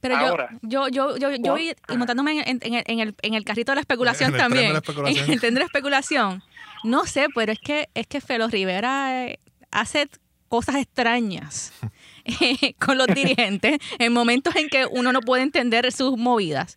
Pero 0.00 0.36
yo, 0.62 0.88
yo, 0.88 1.16
yo, 1.16 1.30
yo, 1.30 1.56
y 1.56 1.74
montándome 1.96 2.42
en, 2.46 2.60
en, 2.62 3.00
el, 3.00 3.14
en 3.22 3.34
el 3.34 3.44
carrito 3.44 3.72
de 3.72 3.76
la 3.76 3.80
especulación 3.80 4.32
también, 4.36 4.76
en 4.76 5.32
el 5.32 5.40
tren 5.40 5.54
de 5.54 5.60
la 5.60 5.66
especulación, 5.66 6.42
no 6.82 7.06
sé, 7.06 7.28
pero 7.34 7.52
es 7.52 7.58
que, 7.58 7.88
es 7.94 8.06
que 8.06 8.20
Felo 8.20 8.48
Rivera 8.48 9.24
eh, 9.24 9.38
hace 9.70 10.08
cosas 10.48 10.76
extrañas 10.76 11.72
eh, 12.24 12.74
con 12.74 12.98
los 12.98 13.06
dirigentes 13.14 13.78
en 13.98 14.12
momentos 14.12 14.54
en 14.56 14.68
que 14.68 14.86
uno 14.86 15.12
no 15.12 15.20
puede 15.20 15.42
entender 15.42 15.90
sus 15.90 16.16
movidas. 16.16 16.76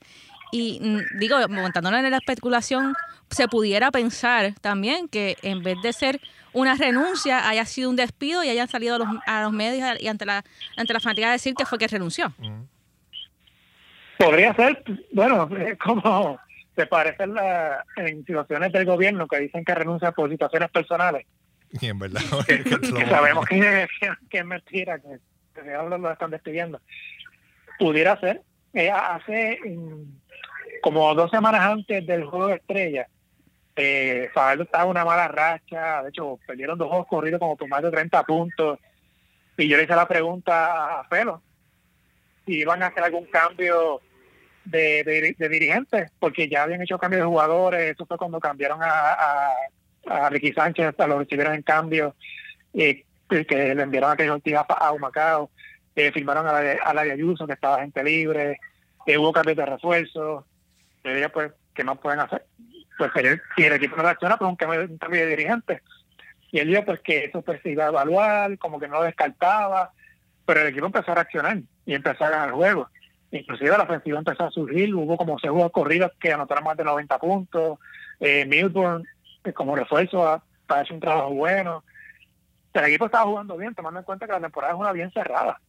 Y 0.52 0.80
mm, 0.82 1.20
digo, 1.20 1.38
montándolo 1.50 1.98
en 1.98 2.10
la 2.10 2.18
especulación, 2.18 2.94
se 3.30 3.48
pudiera 3.48 3.92
pensar 3.92 4.54
también 4.62 5.08
que 5.08 5.38
en 5.42 5.62
vez 5.64 5.78
de 5.82 5.94
ser 5.94 6.20
una 6.54 6.76
renuncia 6.76 7.48
haya 7.48 7.66
sido 7.66 7.90
un 7.90 7.96
despido 7.96 8.44
y 8.44 8.50
hayan 8.50 8.68
salido 8.68 8.96
a 8.96 9.00
los, 9.00 9.08
a 9.26 9.44
los 9.44 9.52
medios 9.52 10.00
y 10.00 10.08
ante 10.08 10.26
la 10.26 10.44
ante 10.76 10.94
la 10.94 11.00
fanática 11.00 11.30
a 11.30 11.34
decir 11.34 11.54
que 11.54 11.66
fue 11.66 11.78
que 11.78 11.88
renunció. 11.88 12.34
Podría 14.18 14.54
ser, 14.56 14.84
bueno, 15.12 15.48
como 15.84 16.40
se 16.76 16.86
parece 16.88 17.24
en, 17.24 17.34
la, 17.36 17.84
en 17.96 18.26
situaciones 18.26 18.72
del 18.72 18.86
gobierno 18.86 19.28
que 19.28 19.40
dicen 19.40 19.64
que 19.64 19.76
renuncia 19.76 20.12
por 20.12 20.30
situaciones 20.30 20.70
personales. 20.70 21.26
Y 21.82 21.88
en 21.88 22.00
verdad, 22.00 22.22
que, 22.48 22.64
sabemos 23.10 23.46
que, 23.46 23.88
es 24.32 24.46
mentira, 24.46 25.00
que, 25.00 25.20
que 25.54 25.62
lo 25.62 26.12
están 26.12 26.32
despidiendo. 26.32 26.82
Pudiera 27.78 28.20
ser. 28.20 28.42
Eh, 28.74 28.92
hace 28.92 29.60
como 30.82 31.14
dos 31.16 31.32
semanas 31.32 31.62
antes 31.62 32.06
del 32.06 32.26
juego 32.26 32.48
de 32.48 32.56
estrellas, 32.56 33.08
eh, 33.76 34.30
Fajardo 34.34 34.64
estaba 34.64 34.86
en 34.86 34.90
una 34.90 35.06
mala 35.06 35.28
racha, 35.28 36.02
de 36.04 36.10
hecho 36.10 36.40
perdieron 36.48 36.78
dos 36.78 36.88
juegos 36.88 37.08
corridos 37.08 37.40
como 37.40 37.56
por 37.56 37.68
más 37.68 37.84
de 37.84 37.92
30 37.92 38.24
puntos. 38.24 38.80
Y 39.58 39.68
yo 39.68 39.78
le 39.78 39.84
hice 39.84 39.96
la 39.96 40.08
pregunta 40.08 41.00
a 41.00 41.04
Felo 41.06 41.42
si 42.48 42.54
iban 42.54 42.82
a 42.82 42.88
hacer 42.88 43.04
algún 43.04 43.26
cambio 43.26 44.02
de, 44.64 45.36
de, 45.38 45.50
dirigentes, 45.50 46.12
porque 46.18 46.48
ya 46.50 46.64
habían 46.64 46.82
hecho 46.82 46.98
cambios 46.98 47.22
de 47.22 47.28
jugadores, 47.28 47.92
eso 47.92 48.06
fue 48.06 48.18
cuando 48.18 48.40
cambiaron 48.40 48.80
a, 48.82 49.52
a, 50.06 50.30
Ricky 50.30 50.54
Sánchez, 50.54 50.88
hasta 50.88 51.08
lo 51.08 51.20
recibieron 51.20 51.54
en 51.54 51.62
cambio, 51.62 52.16
eh, 52.74 53.04
que 53.30 53.76
le 53.76 53.84
enviaron 53.84 54.12
a 54.12 54.16
que 54.16 54.30
Ortiz 54.30 54.56
a 54.56 54.92
Humacao, 54.94 55.52
eh, 55.96 56.12
firmaron 56.14 56.48
a 56.48 56.54
la, 56.54 56.74
a 56.84 56.94
la 56.94 57.04
de 57.04 57.12
Ayuso, 57.12 57.46
que 57.46 57.54
estaba 57.54 57.82
gente 57.82 58.04
libre, 58.04 58.60
eh, 59.06 59.18
hubo 59.18 59.34
cambios 59.34 59.58
de 59.58 59.66
refuerzo, 59.66 60.46
yo 61.16 61.32
pues, 61.32 61.52
¿qué 61.74 61.84
más 61.84 61.98
pueden 62.00 62.20
hacer? 62.20 62.46
pues 62.98 63.12
si 63.56 63.64
el 63.64 63.74
equipo 63.74 63.96
no 63.96 64.04
reacciona, 64.04 64.38
pues 64.38 64.50
un 64.50 64.56
cambio, 64.56 64.88
de 64.88 65.28
dirigente. 65.28 65.82
Y 66.52 66.60
él 66.60 66.70
dijo 66.70 66.84
pues 66.86 67.00
que 67.02 67.26
eso 67.26 67.42
pues 67.42 67.62
se 67.62 67.70
iba 67.70 67.86
a 67.86 67.90
evaluar, 67.90 68.58
como 68.58 68.80
que 68.80 68.88
no 68.88 68.96
lo 68.96 69.04
descartaba, 69.04 69.92
pero 70.46 70.62
el 70.62 70.68
equipo 70.68 70.88
empezó 70.88 71.12
a 71.12 71.16
reaccionar 71.16 71.60
y 71.86 71.94
empezó 71.94 72.26
a 72.26 72.30
ganar 72.30 72.52
juegos. 72.52 72.90
Inclusive 73.32 73.78
la 73.78 73.84
ofensiva 73.84 74.18
empezó 74.18 74.46
a 74.46 74.52
surgir, 74.52 74.96
hubo 74.96 75.18
como 75.18 75.38
segundos 75.40 75.72
corridos 75.72 76.12
que 76.20 76.32
anotaron 76.32 76.64
más 76.64 76.78
de 76.78 76.86
90 76.86 77.20
puntos, 77.20 77.80
eh, 78.20 78.46
Milburn 78.46 79.06
eh, 79.44 79.54
como 79.54 79.76
refuerzo 79.76 80.42
para 80.66 80.82
hacer 80.82 80.94
un 80.94 81.02
trabajo 81.02 81.32
bueno. 81.32 81.84
El 82.74 82.86
equipo 82.86 83.06
estaba 83.06 83.26
jugando 83.26 83.58
bien, 83.58 83.74
tomando 83.74 84.00
en 84.00 84.06
cuenta 84.06 84.28
que 84.28 84.34
la 84.34 84.40
temporada 84.40 84.74
es 84.74 84.80
una 84.80 84.92
bien 84.92 85.12
cerrada. 85.12 85.60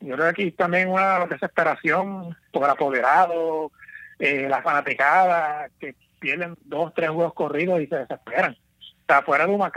Yo 0.00 0.14
creo 0.14 0.18
que 0.18 0.42
aquí 0.42 0.50
también 0.52 0.90
una 0.90 1.26
desesperación 1.26 2.36
por 2.52 2.68
apoderado, 2.68 3.72
eh, 4.20 4.46
la 4.48 4.62
fanaticada, 4.62 5.70
que 5.80 5.94
pierden 6.20 6.54
dos, 6.66 6.92
tres 6.94 7.08
juegos 7.08 7.32
corridos 7.32 7.80
y 7.80 7.86
se 7.86 7.96
desesperan. 7.96 8.56
Está 9.00 9.22
fuera 9.22 9.46
de 9.46 9.52
un. 9.52 9.70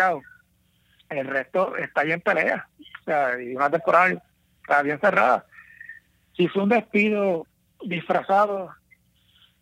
El 1.09 1.27
resto 1.27 1.77
está 1.77 2.01
ahí 2.01 2.11
en 2.11 2.21
pelea. 2.21 2.67
O 3.01 3.03
sea, 3.05 3.41
y 3.41 3.55
una 3.55 3.69
temporada 3.69 4.21
está 4.61 4.81
bien 4.81 4.99
cerrada. 4.99 5.45
Si 6.35 6.47
fue 6.49 6.63
un 6.63 6.69
despido 6.69 7.47
disfrazado, 7.85 8.69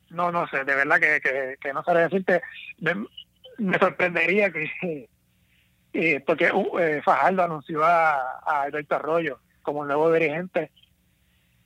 no, 0.09 0.31
no 0.31 0.47
sé, 0.47 0.63
de 0.63 0.75
verdad 0.75 0.99
que, 0.99 1.57
que, 1.59 1.73
no 1.73 1.83
sabría 1.83 2.09
decirte. 2.09 2.41
Me, 2.79 3.77
sorprendería 3.77 4.51
que, 4.51 4.71
eh, 5.93 6.23
porque 6.25 6.51
uh, 6.51 6.79
eh, 6.79 7.01
Fajardo 7.03 7.43
anunció 7.43 7.83
a, 7.83 8.39
a 8.45 8.63
Alberto 8.63 8.95
Arroyo 8.95 9.39
como 9.61 9.85
nuevo 9.85 10.11
dirigente. 10.11 10.71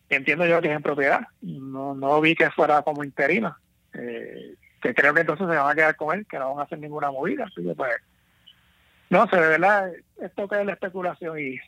Entiendo 0.10 0.46
yo 0.46 0.62
que 0.62 0.70
es 0.70 0.76
en 0.76 0.84
propiedad. 0.84 1.22
No, 1.42 1.96
no 1.96 2.22
vi 2.22 2.36
que 2.36 2.52
fuera 2.52 2.82
como 2.84 3.04
interino. 3.04 3.56
Eh, 3.94 4.56
que 4.82 4.94
creo 4.94 5.14
que 5.14 5.22
entonces 5.22 5.48
se 5.48 5.56
van 5.56 5.72
a 5.72 5.76
quedar 5.76 5.96
con 5.96 6.18
él, 6.18 6.26
que 6.30 6.38
no 6.38 6.50
van 6.50 6.60
a 6.60 6.64
hacer 6.64 6.80
ninguna 6.80 7.12
movida. 7.12 7.46
Así 7.46 7.64
que 7.64 7.74
pues, 7.74 7.96
no 9.10 9.28
sé, 9.28 9.38
de 9.38 9.48
verdad, 9.48 9.92
esto 10.22 10.48
que 10.48 10.60
es 10.60 10.66
la 10.66 10.74
especulación 10.74 11.40
y 11.40 11.60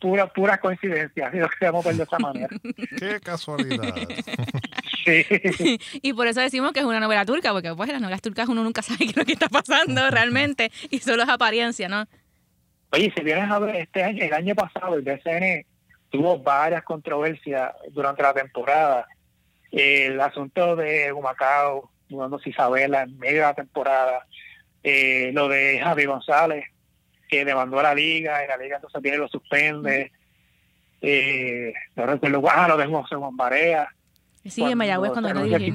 pura 0.00 0.26
pura 0.32 0.58
coincidencia, 0.58 1.30
si 1.30 1.38
lo 1.38 1.48
queremos 1.48 1.84
ver 1.84 1.96
de 1.96 2.02
esa 2.02 2.18
manera. 2.18 2.48
Qué 2.98 3.20
casualidad. 3.20 3.94
sí. 5.04 5.78
Y 6.02 6.12
por 6.12 6.26
eso 6.26 6.40
decimos 6.40 6.72
que 6.72 6.80
es 6.80 6.86
una 6.86 7.00
novela 7.00 7.24
turca, 7.24 7.52
porque 7.52 7.74
pues 7.74 7.88
en 7.88 7.94
las 7.94 8.02
novelas 8.02 8.22
turcas 8.22 8.48
uno 8.48 8.62
nunca 8.62 8.82
sabe 8.82 8.98
qué 8.98 9.10
es 9.10 9.16
lo 9.16 9.24
que 9.24 9.32
está 9.32 9.48
pasando 9.48 10.08
realmente 10.10 10.70
y 10.90 10.98
solo 11.00 11.22
es 11.22 11.28
apariencia, 11.28 11.88
¿no? 11.88 12.06
Oye, 12.90 13.12
si 13.16 13.24
vienes 13.24 13.50
a 13.50 13.58
ver 13.58 13.76
este 13.76 14.04
año, 14.04 14.22
el 14.22 14.34
año 14.34 14.54
pasado 14.54 14.94
el 14.96 15.02
BCN 15.02 15.64
tuvo 16.12 16.38
varias 16.38 16.84
controversias 16.84 17.72
durante 17.90 18.22
la 18.22 18.34
temporada. 18.34 19.08
El 19.72 20.20
asunto 20.20 20.76
de 20.76 21.10
Humacao, 21.10 21.90
mudándose 22.10 22.50
Isabela 22.50 23.02
en 23.02 23.18
medio 23.18 23.40
de 23.40 23.46
la 23.46 23.54
temporada, 23.54 24.26
eh, 24.82 25.30
lo 25.32 25.48
de 25.48 25.80
Javi 25.82 26.04
González, 26.04 26.66
que 27.28 27.46
demandó 27.46 27.80
a 27.80 27.84
la 27.84 27.94
liga 27.94 28.44
y 28.44 28.48
la 28.48 28.58
liga 28.58 28.76
entonces 28.76 29.00
viene 29.00 29.16
y 29.16 29.20
lo 29.20 29.28
suspende. 29.28 30.12
Eh, 31.00 31.72
no 31.96 32.06
recuerdo, 32.06 32.42
ah, 32.50 32.68
lo 32.68 32.76
de 32.76 32.86
José 32.86 33.16
Juan 33.16 33.36
Barea. 33.36 33.88
Sí, 34.44 34.62
en 34.62 34.76
Mayagüez 34.76 35.12
cuando 35.12 35.32
lo 35.32 35.42
dirigí. 35.44 35.74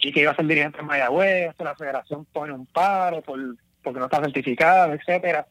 Y 0.00 0.12
que 0.12 0.20
iba 0.20 0.32
a 0.32 0.36
ser 0.36 0.46
dirigente 0.46 0.80
en 0.80 0.86
Mayagüez, 0.86 1.54
la 1.58 1.74
federación 1.74 2.26
pone 2.26 2.52
un 2.52 2.66
paro 2.66 3.22
por, 3.22 3.40
porque 3.82 3.98
no 3.98 4.04
está 4.04 4.20
certificado, 4.20 4.92
etcétera. 4.92 5.46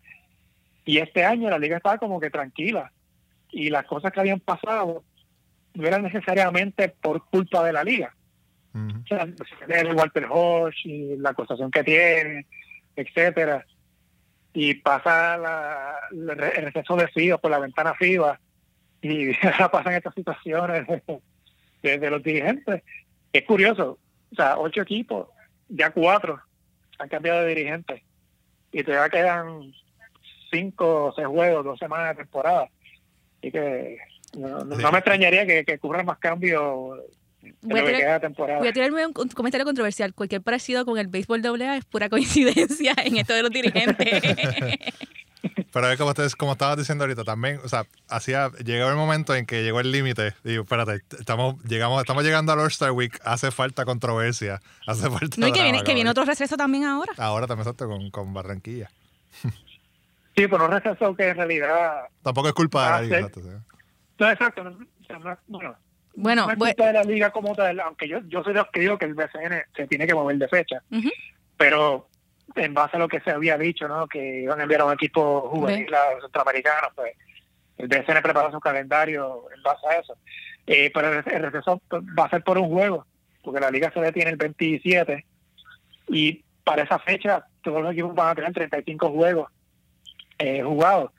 Y 0.86 1.00
este 1.00 1.26
año 1.26 1.50
la 1.50 1.58
liga 1.58 1.78
estaba 1.78 1.98
como 1.98 2.20
que 2.20 2.30
tranquila. 2.30 2.92
Y 3.52 3.70
las 3.70 3.86
cosas 3.86 4.12
que 4.12 4.20
habían 4.20 4.40
pasado 4.40 5.04
no 5.74 5.88
eran 5.88 6.04
necesariamente 6.04 6.90
por 6.90 7.26
culpa 7.26 7.64
de 7.64 7.74
la 7.74 7.84
liga. 7.84 8.14
O 8.74 9.08
sea, 9.08 9.28
el 9.68 9.96
Walter 9.96 10.28
Hodge 10.30 10.86
y 10.86 11.18
la 11.18 11.32
acusación 11.32 11.72
que 11.72 11.84
tiene, 11.84 12.46
etcétera. 12.96 13.66
Y 14.54 14.76
pasa 14.76 15.38
la, 15.38 15.96
el 16.12 16.72
receso 16.72 16.96
de 16.96 17.08
FIBA 17.08 17.38
por 17.40 17.50
la 17.50 17.60
ventana 17.60 17.96
FIBA 17.96 18.40
y 19.02 19.30
ahora 19.46 19.72
pasan 19.72 19.94
estas 19.94 20.14
situaciones 20.14 20.86
de, 21.82 22.10
los 22.10 22.24
dirigentes. 22.24 22.84
Es 23.34 23.44
curioso, 23.44 24.00
o 24.32 24.36
sea, 24.36 24.58
ocho 24.58 24.82
equipos, 24.82 25.28
ya 25.70 25.92
cuatro 25.92 26.42
han 27.00 27.10
cambiado 27.10 27.42
de 27.42 27.50
dirigentes 27.50 28.02
y 28.72 28.84
todavía 28.84 29.10
quedan 29.10 29.74
cinco 30.52 31.06
o 31.06 31.14
seis 31.14 31.28
juegos, 31.28 31.66
dos 31.66 31.80
semanas 31.80 32.16
de 32.16 32.24
temporada. 32.24 32.70
Y 33.42 33.52
que 33.52 33.98
no, 34.38 34.66
me 34.66 34.76
extrañaría 34.76 35.46
que, 35.46 35.64
que 35.66 35.76
ocurran 35.76 36.06
más 36.06 36.18
cambios 36.18 37.00
Voy 37.62 37.80
a, 37.80 37.86
tirar, 37.86 38.34
voy 38.60 38.68
a 38.68 38.74
tirarme 38.74 39.06
un, 39.06 39.14
comentario 39.14 39.66
controversial. 39.66 40.14
Cualquier 40.14 40.42
parecido 40.42 40.86
con 40.86 40.98
el 40.98 41.08
béisbol 41.08 41.46
AA 41.46 41.78
es 41.78 41.86
pura 41.86 42.10
coincidencia 42.10 42.94
en 42.98 43.18
esto 43.18 43.34
de 43.34 43.44
los 43.44 43.52
dirigentes. 43.52 44.22
Pero 45.72 45.98
como 45.98 46.10
ustedes, 46.10 46.36
como 46.36 46.54
estabas 46.54 46.78
diciendo 46.78 47.04
ahorita, 47.04 47.24
también, 47.24 47.60
o 47.64 47.70
sea, 47.70 47.86
hacía, 48.10 48.52
llegó 48.66 48.90
el 48.90 48.96
momento 48.96 49.36
en 49.36 49.46
que 49.46 49.64
llegó 49.64 49.80
el 49.80 49.92
límite. 49.92 50.34
Digo, 50.44 50.64
espérate, 50.64 51.02
estamos, 51.20 51.62
llegamos, 51.64 52.02
estamos 52.02 52.24
llegando 52.24 52.52
al 52.52 52.60
All-Star 52.60 52.92
Week, 52.92 53.18
hace 53.24 53.52
falta 53.52 53.86
controversia, 53.86 54.62
hace 54.88 55.10
falta. 55.10 55.36
No, 55.38 55.48
y 55.48 55.52
que 55.52 55.62
viene, 55.62 55.84
que 55.84 55.94
viene 55.94 56.10
otro 56.10 56.26
receso 56.26 56.58
también 56.58 56.86
ahora. 56.86 57.14
Ahora 57.18 57.46
también 57.48 57.68
exacto 57.68 57.88
con, 57.88 58.10
con 58.10 58.34
Barranquilla. 58.34 58.90
Sí, 60.38 60.48
pero 60.48 60.66
un 60.66 60.72
receso 60.72 61.16
que 61.16 61.30
en 61.30 61.36
realidad. 61.36 62.04
Tampoco 62.22 62.50
es 62.50 62.54
culpa 62.54 63.02
de 63.02 63.08
la 63.08 63.22
liga. 63.22 63.32
No, 64.20 64.30
exacto. 64.30 64.64
No, 64.64 64.78
bueno, 65.48 65.76
bueno, 66.14 66.46
no 66.46 66.52
es 66.52 66.58
culpa 66.58 66.86
de 66.86 66.94
la 66.94 67.04
liga 67.04 67.32
como 67.32 67.56
tal, 67.56 67.80
aunque 67.80 68.08
yo, 68.08 68.20
yo 68.28 68.44
soy 68.44 68.54
de 68.54 68.60
los 68.60 68.70
que 68.70 68.82
digo 68.82 69.00
que 69.00 69.06
el 69.06 69.16
BCN 69.16 69.64
se 69.76 69.88
tiene 69.88 70.06
que 70.06 70.14
mover 70.14 70.38
de 70.38 70.48
fecha. 70.48 70.84
Pero 71.58 72.08
en 72.56 72.74
base 72.76 72.98
a 72.98 73.00
lo 73.00 73.08
que 73.08 73.20
se 73.22 73.32
había 73.32 73.58
dicho, 73.58 73.88
¿no? 73.88 74.08
Que 74.08 74.42
iban 74.42 74.60
a 74.60 74.64
enviar 74.64 74.82
a 74.82 74.86
un 74.86 74.94
equipo 74.94 75.50
juvenil 75.50 75.92
a 75.96 76.14
los 76.14 76.22
centroamericanos, 76.24 76.92
pues 76.94 77.14
el 77.78 77.88
BCN 77.88 78.22
preparó 78.22 78.52
su 78.52 78.60
calendario 78.60 79.46
en 79.56 79.64
base 79.64 79.88
a 79.88 80.00
eso. 80.00 80.18
Eh, 80.68 80.92
pero 80.94 81.14
el, 81.14 81.52
receso 81.52 81.82
va 81.92 82.26
a 82.26 82.30
ser 82.30 82.44
por 82.44 82.60
un 82.60 82.70
juego, 82.70 83.08
porque 83.42 83.60
la 83.60 83.72
liga 83.72 83.92
se 83.92 84.02
detiene 84.02 84.30
el 84.30 84.38
27 84.38 85.26
y 86.10 86.44
para 86.64 86.84
esa 86.84 87.00
fecha 87.00 87.44
todos 87.64 87.82
los 87.82 87.94
equipos 87.94 88.14
van 88.14 88.30
a 88.30 88.36
tener 88.36 88.54
35 88.54 89.10
juegos 89.10 89.52
eh, 90.38 90.64
jugados. 90.64 91.12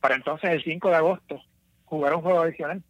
Para 0.00 0.16
entonces 0.16 0.50
el 0.50 0.62
5 0.62 0.88
de 0.88 0.96
agosto 0.96 1.40
jugar 1.84 2.14
un 2.14 2.22
juego 2.22 2.40
adicional. 2.40 2.82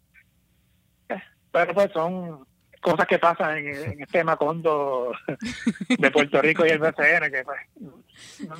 Eh, 1.08 1.22
pero 1.52 1.74
pues 1.74 1.92
son 1.92 2.46
cosas 2.84 3.06
que 3.06 3.18
pasan 3.18 3.56
en, 3.56 4.02
este 4.02 4.22
Macondo 4.22 5.12
de 5.88 6.10
Puerto 6.10 6.42
Rico 6.42 6.66
y 6.66 6.68
el 6.68 6.78
BCN, 6.78 7.30
que 7.30 7.42
pues, 7.44 7.60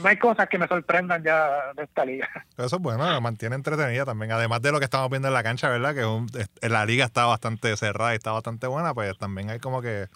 no 0.01 0.09
hay 0.09 0.17
cosas 0.17 0.49
que 0.49 0.59
me 0.59 0.67
sorprendan 0.67 1.23
ya 1.23 1.73
de 1.75 1.85
esta 1.85 2.05
liga. 2.07 2.29
Eso 2.57 2.77
es 2.77 2.83
bueno, 2.83 3.21
mantiene 3.21 3.55
entretenida 3.55 4.07
también. 4.07 4.33
Además 4.33 4.63
de 4.63 4.73
lo 4.73 4.79
que 4.79 4.87
estamos 4.87 5.11
viendo 5.11 5.29
en 5.29 5.35
la 5.35 5.43
cancha, 5.43 5.69
¿verdad? 5.69 5.95
Que 5.95 6.69
la 6.69 6.87
liga 6.87 7.05
está 7.05 7.27
bastante 7.27 7.77
cerrada 7.77 8.15
y 8.15 8.17
está 8.17 8.33
bastante 8.33 8.67
buena, 8.67 8.95
pues 8.95 9.17
también 9.19 9.51
hay 9.51 9.59
como 9.59 9.83
que 9.83 10.07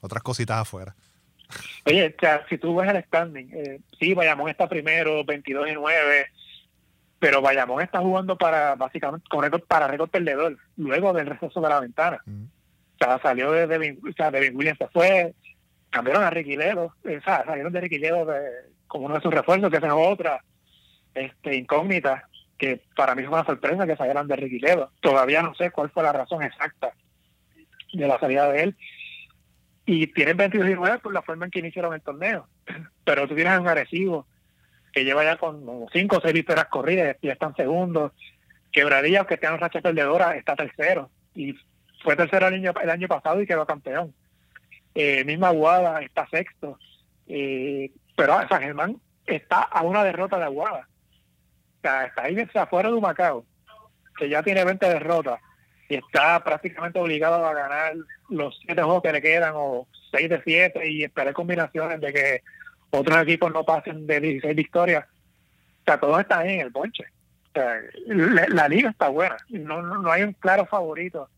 otras 0.00 0.22
cositas 0.22 0.58
afuera. 0.58 0.94
Oye, 1.86 2.14
o 2.16 2.20
sea, 2.20 2.44
si 2.48 2.58
tú 2.58 2.74
ves 2.76 2.90
el 2.90 3.04
standing, 3.04 3.50
eh, 3.52 3.80
sí, 3.98 4.14
Bayamón 4.14 4.48
está 4.48 4.68
primero, 4.68 5.24
22 5.24 5.70
y 5.70 5.74
9, 5.74 6.26
pero 7.18 7.42
Bayamón 7.42 7.82
está 7.82 8.00
jugando 8.00 8.36
para, 8.36 8.74
básicamente, 8.74 9.26
con 9.28 9.42
récord, 9.42 9.62
para 9.62 9.88
récord 9.88 10.10
perdedor, 10.10 10.58
luego 10.76 11.12
del 11.12 11.26
receso 11.26 11.60
de 11.60 11.68
la 11.68 11.80
ventana. 11.80 12.18
O 12.26 12.98
sea, 12.98 13.18
salió 13.20 13.52
de 13.52 13.66
Devin, 13.66 14.00
o 14.08 14.12
sea, 14.12 14.30
Devin 14.30 14.56
Williams 14.56 14.78
se 14.78 14.88
fue, 14.88 15.34
cambiaron 15.90 16.22
a 16.22 16.30
Ricky 16.30 16.56
Ledo, 16.56 16.94
o 17.04 17.24
sea, 17.24 17.44
salieron 17.44 17.72
de 17.72 17.80
Ricky 17.80 17.98
Ledo 17.98 18.26
como 18.86 19.06
uno 19.06 19.16
de 19.16 19.20
sus 19.20 19.32
refuerzos, 19.32 19.70
que 19.70 19.76
es 19.76 19.92
otra 19.92 20.42
este, 21.14 21.56
incógnita, 21.56 22.28
que 22.58 22.82
para 22.96 23.14
mí 23.14 23.22
fue 23.24 23.34
una 23.34 23.46
sorpresa 23.46 23.86
que 23.86 23.96
salieran 23.96 24.26
de 24.28 24.36
Ricky 24.36 24.58
Ledo. 24.58 24.90
Todavía 25.00 25.42
no 25.42 25.54
sé 25.54 25.70
cuál 25.70 25.90
fue 25.90 26.02
la 26.02 26.12
razón 26.12 26.42
exacta 26.42 26.92
de 27.92 28.08
la 28.08 28.18
salida 28.18 28.50
de 28.50 28.62
él. 28.62 28.76
Y 29.86 30.06
tienen 30.08 30.36
22 30.36 30.70
y 30.70 30.74
9 30.74 30.98
por 31.02 31.12
la 31.12 31.22
forma 31.22 31.44
en 31.44 31.50
que 31.50 31.58
iniciaron 31.58 31.94
el 31.94 32.02
torneo. 32.02 32.48
Pero 33.04 33.28
tú 33.28 33.34
tienes 33.34 33.58
un 33.58 33.68
agresivo 33.68 34.26
que 34.92 35.04
lleva 35.04 35.24
ya 35.24 35.36
con 35.36 35.86
5 35.92 36.16
o 36.16 36.20
6 36.20 36.32
victorias 36.32 36.66
corridas, 36.66 37.16
y 37.20 37.28
están 37.28 37.54
segundos. 37.56 38.12
Quebradilla, 38.70 39.26
que 39.26 39.36
tiene 39.36 39.56
racha 39.56 39.80
perdedora, 39.80 40.36
está 40.36 40.54
tercero. 40.54 41.10
Y 41.34 41.54
fue 42.02 42.16
tercero 42.16 42.48
el 42.48 42.54
año, 42.54 42.72
el 42.80 42.90
año 42.90 43.08
pasado 43.08 43.40
y 43.42 43.46
quedó 43.46 43.66
campeón. 43.66 44.14
Eh, 44.94 45.24
misma 45.24 45.48
Aguada 45.48 46.00
está 46.00 46.28
sexto. 46.28 46.78
Eh, 47.26 47.90
pero 48.16 48.46
San 48.48 48.62
Germán 48.62 49.00
está 49.26 49.62
a 49.62 49.82
una 49.82 50.04
derrota 50.04 50.38
de 50.38 50.44
Aguada. 50.44 50.88
O 51.78 51.80
sea, 51.82 52.04
está 52.04 52.22
ahí 52.22 52.36
afuera 52.54 52.88
de 52.88 52.94
Humacao, 52.94 53.44
que 54.16 54.28
ya 54.28 54.42
tiene 54.42 54.64
20 54.64 54.88
derrotas 54.88 55.40
y 55.88 55.96
está 55.96 56.42
prácticamente 56.42 56.98
obligado 56.98 57.44
a 57.44 57.54
ganar 57.54 57.94
los 58.28 58.58
siete 58.64 58.82
juegos 58.82 59.02
que 59.02 59.12
le 59.12 59.22
quedan 59.22 59.52
o 59.54 59.86
6 60.12 60.28
de 60.28 60.42
7 60.42 60.90
y 60.90 61.04
esperar 61.04 61.34
combinaciones 61.34 62.00
de 62.00 62.12
que 62.12 62.42
otros 62.90 63.18
equipos 63.22 63.52
no 63.52 63.64
pasen 63.64 64.06
de 64.06 64.20
16 64.20 64.56
victorias. 64.56 65.04
O 65.04 65.84
sea, 65.84 66.00
todos 66.00 66.20
están 66.20 66.48
en 66.48 66.60
el 66.60 66.72
ponche. 66.72 67.04
O 67.48 67.52
sea, 67.52 67.80
la, 68.06 68.68
liga 68.68 68.90
está 68.90 69.08
buena. 69.08 69.36
No, 69.48 69.82
no, 69.82 69.98
no 70.00 70.10
hay 70.10 70.22
un 70.22 70.32
claro 70.32 70.66
favorito 70.66 71.28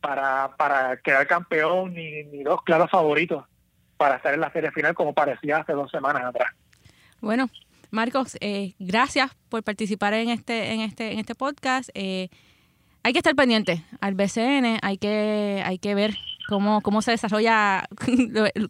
para, 0.00 0.54
para 0.56 0.96
quedar 0.98 1.26
campeón 1.26 1.94
ni, 1.94 2.24
ni 2.24 2.42
dos 2.42 2.62
claros 2.62 2.90
favoritos 2.90 3.44
para 3.96 4.16
estar 4.16 4.34
en 4.34 4.40
la 4.40 4.52
serie 4.52 4.72
final 4.72 4.94
como 4.94 5.14
parecía 5.14 5.58
hace 5.58 5.72
dos 5.72 5.90
semanas 5.90 6.24
atrás. 6.24 6.52
Bueno, 7.20 7.48
Marcos, 7.90 8.36
eh, 8.40 8.74
gracias 8.78 9.30
por 9.48 9.62
participar 9.62 10.14
en 10.14 10.28
este 10.28 10.72
en 10.72 10.80
este 10.80 11.12
en 11.12 11.20
este 11.20 11.34
podcast. 11.34 11.88
Eh, 11.94 12.28
hay 13.04 13.12
que 13.12 13.18
estar 13.18 13.36
pendiente 13.36 13.84
al 14.00 14.14
BCN, 14.14 14.78
hay 14.82 14.96
que 14.96 15.62
hay 15.64 15.78
que 15.78 15.94
ver 15.94 16.16
cómo 16.48 16.80
cómo 16.80 17.02
se 17.02 17.10
desarrolla 17.10 17.86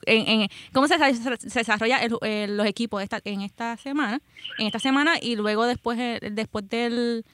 en, 0.06 0.48
cómo 0.72 0.88
se, 0.88 0.98
desarrolla 0.98 2.00
los 2.48 2.66
equipos 2.66 3.02
esta, 3.02 3.20
en 3.24 3.42
esta 3.42 3.76
semana, 3.76 4.20
en 4.58 4.66
esta 4.66 4.80
semana 4.80 5.14
y 5.22 5.36
luego 5.36 5.64
después 5.66 5.98
eh, 5.98 6.18
después 6.32 6.68
del 6.68 7.24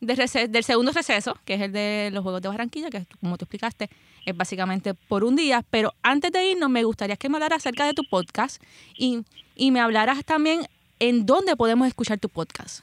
del 0.00 0.64
segundo 0.64 0.92
receso, 0.92 1.36
que 1.44 1.54
es 1.54 1.60
el 1.60 1.72
de 1.72 2.10
los 2.12 2.22
Juegos 2.22 2.40
de 2.40 2.48
Barranquilla, 2.48 2.88
que 2.88 3.06
como 3.20 3.36
tú 3.36 3.44
explicaste, 3.44 3.90
es 4.24 4.34
básicamente 4.34 4.94
por 4.94 5.24
un 5.24 5.36
día. 5.36 5.62
Pero 5.70 5.92
antes 6.02 6.32
de 6.32 6.52
irnos, 6.52 6.70
me 6.70 6.84
gustaría 6.84 7.16
que 7.16 7.28
me 7.28 7.36
hablaras 7.36 7.58
acerca 7.58 7.84
de 7.84 7.92
tu 7.92 8.04
podcast 8.04 8.62
y, 8.96 9.24
y 9.56 9.70
me 9.70 9.80
hablaras 9.80 10.24
también 10.24 10.66
en 11.00 11.26
dónde 11.26 11.54
podemos 11.54 11.86
escuchar 11.86 12.18
tu 12.18 12.30
podcast. 12.30 12.82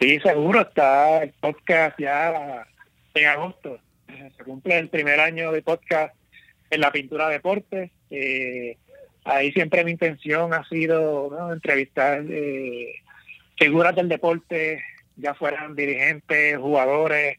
Sí, 0.00 0.20
seguro, 0.20 0.60
está 0.60 1.22
el 1.22 1.32
podcast 1.40 1.98
ya 1.98 2.66
en 3.14 3.26
agosto. 3.26 3.78
Se 4.06 4.44
cumple 4.44 4.78
el 4.78 4.88
primer 4.88 5.20
año 5.20 5.52
de 5.52 5.62
podcast 5.62 6.14
en 6.70 6.80
la 6.80 6.92
pintura 6.92 7.28
deportes. 7.28 7.90
Eh, 8.10 8.76
ahí 9.24 9.52
siempre 9.52 9.84
mi 9.84 9.92
intención 9.92 10.54
ha 10.54 10.64
sido 10.68 11.52
entrevistar 11.52 12.24
eh, 12.28 12.94
figuras 13.56 13.94
del 13.96 14.08
deporte 14.08 14.82
ya 15.18 15.34
fueran 15.34 15.74
dirigentes, 15.74 16.56
jugadores, 16.56 17.38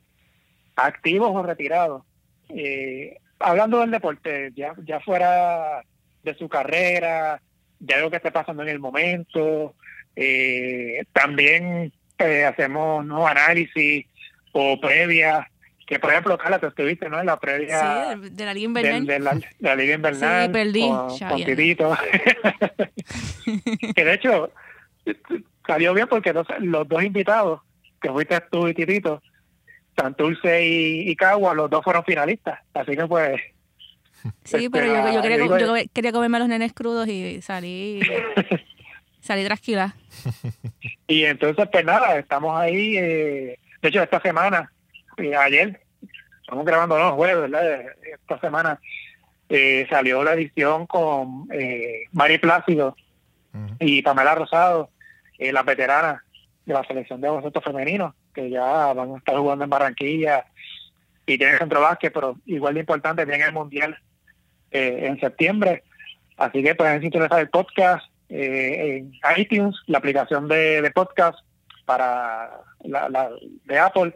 activos 0.75 1.31
o 1.33 1.43
retirados. 1.43 2.03
Eh, 2.49 3.17
hablando 3.39 3.79
del 3.79 3.91
deporte, 3.91 4.51
ya, 4.55 4.75
ya 4.85 4.99
fuera 4.99 5.83
de 6.23 6.35
su 6.35 6.49
carrera, 6.49 7.41
de 7.79 7.93
algo 7.93 8.09
que 8.09 8.17
esté 8.17 8.31
pasando 8.31 8.63
en 8.63 8.69
el 8.69 8.79
momento, 8.79 9.75
eh, 10.15 11.03
también 11.13 11.93
eh, 12.19 12.45
hacemos 12.45 13.05
¿no? 13.05 13.27
análisis 13.27 14.05
o 14.51 14.79
previas 14.79 15.45
que 15.89 15.97
por 15.97 16.11
ejemplo, 16.11 16.37
Carla, 16.37 16.59
te 16.59 16.67
estuviste, 16.67 17.09
¿no? 17.09 17.19
En 17.19 17.25
la 17.25 17.39
previa 17.39 18.15
de 18.15 18.45
la 18.45 18.53
Liga 18.53 18.65
Invernal. 18.67 19.05
De, 19.07 19.19
la, 19.59 19.75
Liga 19.75 19.95
Invernal. 19.95 20.45
Sí, 20.45 20.53
perdí. 20.53 21.75
Con, 21.75 21.97
que 23.95 24.05
de 24.05 24.13
hecho, 24.13 24.51
salió 25.65 25.95
bien 25.95 26.07
porque 26.07 26.31
los 26.31 26.87
dos 26.87 27.03
invitados 27.03 27.61
que 27.99 28.11
fuiste 28.11 28.39
tú 28.51 28.67
y 28.67 28.75
Titito, 28.75 29.23
Santurce 29.97 30.63
y, 30.63 31.09
y 31.09 31.15
Cagua, 31.15 31.55
los 31.55 31.71
dos 31.71 31.83
fueron 31.83 32.03
finalistas. 32.03 32.59
Así 32.75 32.95
que 32.95 33.07
pues... 33.07 33.41
Sí, 34.43 34.69
pero 34.69 34.85
yo, 34.85 35.13
yo, 35.13 35.21
quería, 35.23 35.37
yo, 35.37 35.73
quería, 35.91 36.11
comerme 36.11 36.37
los 36.37 36.49
nenes 36.49 36.71
crudos 36.73 37.07
y 37.07 37.41
salí, 37.41 38.01
salí 39.21 39.45
tranquila. 39.45 39.95
Y 41.07 41.25
entonces, 41.25 41.67
pues 41.71 41.83
nada, 41.83 42.19
estamos 42.19 42.55
ahí. 42.55 42.95
Eh, 42.95 43.59
de 43.81 43.89
hecho, 43.89 44.03
esta 44.03 44.21
semana, 44.21 44.71
eh, 45.17 45.35
ayer, 45.35 45.81
estamos 46.41 46.63
grabando 46.63 46.99
los 46.99 47.13
jueves, 47.13 47.49
¿verdad? 47.49 47.81
Esta 48.03 48.39
semana 48.39 48.79
eh, 49.49 49.87
salió 49.89 50.23
la 50.23 50.33
edición 50.33 50.85
con 50.85 51.47
eh, 51.51 52.03
Mari 52.11 52.37
Plácido 52.37 52.95
y 53.79 54.01
Pamela 54.03 54.35
Rosado, 54.35 54.91
eh, 55.39 55.51
las 55.51 55.65
veteranas 55.65 56.21
de 56.65 56.73
la 56.73 56.83
selección 56.83 57.19
de 57.19 57.29
baloncesto 57.29 57.61
femenino, 57.61 58.13
que 58.33 58.49
ya 58.49 58.93
van 58.93 59.15
a 59.15 59.17
estar 59.17 59.35
jugando 59.35 59.63
en 59.63 59.69
Barranquilla 59.69 60.45
y 61.25 61.37
tienen 61.37 61.57
centro 61.57 61.81
básquet, 61.81 62.13
pero 62.13 62.37
igual 62.45 62.75
de 62.75 62.81
importante, 62.81 63.25
tienen 63.25 63.47
el 63.47 63.53
Mundial 63.53 63.97
eh, 64.71 65.07
en 65.07 65.19
septiembre. 65.19 65.83
Así 66.37 66.63
que 66.63 66.75
pueden 66.75 67.01
sintonizar 67.01 67.39
el 67.39 67.49
podcast 67.49 68.05
eh, 68.29 68.97
en 68.97 69.11
iTunes, 69.37 69.75
la 69.87 69.97
aplicación 69.97 70.47
de, 70.47 70.89
podcast 70.93 71.37
para 71.85 72.61
la, 72.83 73.31
de 73.65 73.79
Apple 73.79 74.13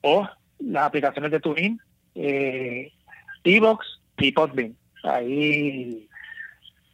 o 0.00 0.26
las 0.58 0.84
aplicaciones 0.84 1.30
de 1.30 1.40
TuneIn, 1.40 1.78
eh, 2.14 2.90
Evox 3.44 4.00
y 4.18 4.32
Podbean. 4.32 4.74
Ahí 5.04 6.08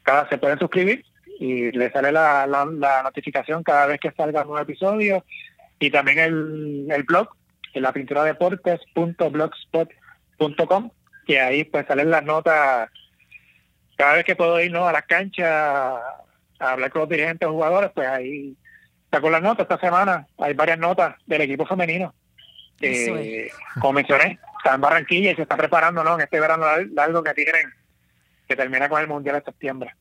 cada 0.03 0.29
se 0.29 0.39
pueden 0.39 0.59
suscribir 0.59 1.05
y 1.39 1.71
le 1.71 1.93
sale 1.93 2.11
la, 2.11 2.45
la, 2.47 3.03
notificación 3.03 3.63
cada 3.63 3.87
vez 3.87 4.01
que 4.01 4.11
salga 4.13 4.41
un 4.43 4.49
nuevo 4.49 4.63
episodio 4.63 5.25
y 5.79 5.91
también 5.91 6.19
el, 6.19 6.89
el 6.91 7.03
blog 7.05 7.29
en 7.75 7.83
la 7.83 7.93
pintura 7.93 8.25
deportes.blogspot.com 8.25 10.91
que 11.27 11.41
ahí 11.41 11.65
pues 11.65 11.87
salen 11.87 12.11
las 12.11 12.25
notas 12.25 12.91
cada 13.97 14.15
vez 14.15 14.25
que 14.25 14.35
puedo 14.35 14.59
ir 14.61 14.73
¿no? 14.73 14.89
a 14.89 14.93
las 14.93 15.05
canchas 15.05 16.01
a 16.59 16.73
hablar 16.73 16.91
con 16.91 17.01
los 17.01 17.09
dirigentes 17.09 17.49
o 17.49 17.53
jugadores 17.53 17.91
pues 17.95 18.07
ahí 18.09 18.57
saco 19.11 19.31
las 19.31 19.43
notas 19.43 19.65
esta 19.65 19.79
semana 19.79 20.27
hay 20.39 20.55
varias 20.55 20.79
notas 20.79 21.17
del 21.27 21.43
equipo 21.43 21.67
femenino 21.67 22.15
que 22.79 23.51
como 23.81 23.95
mencioné 23.95 24.39
está 24.59 24.75
en 24.75 24.81
Barranquilla 24.81 25.33
y 25.33 25.37
se 25.37 25.43
está 25.43 25.57
preparando 25.57 26.05
¿no? 26.05 26.15
en 26.15 26.23
este 26.23 26.41
verano 26.41 26.67
largo 26.95 27.23
que 27.23 27.35
tienen 27.35 27.73
que 28.49 28.57
termina 28.57 28.89
con 28.89 29.01
el 29.01 29.07
Mundial 29.07 29.37
de 29.37 29.45
septiembre. 29.45 29.95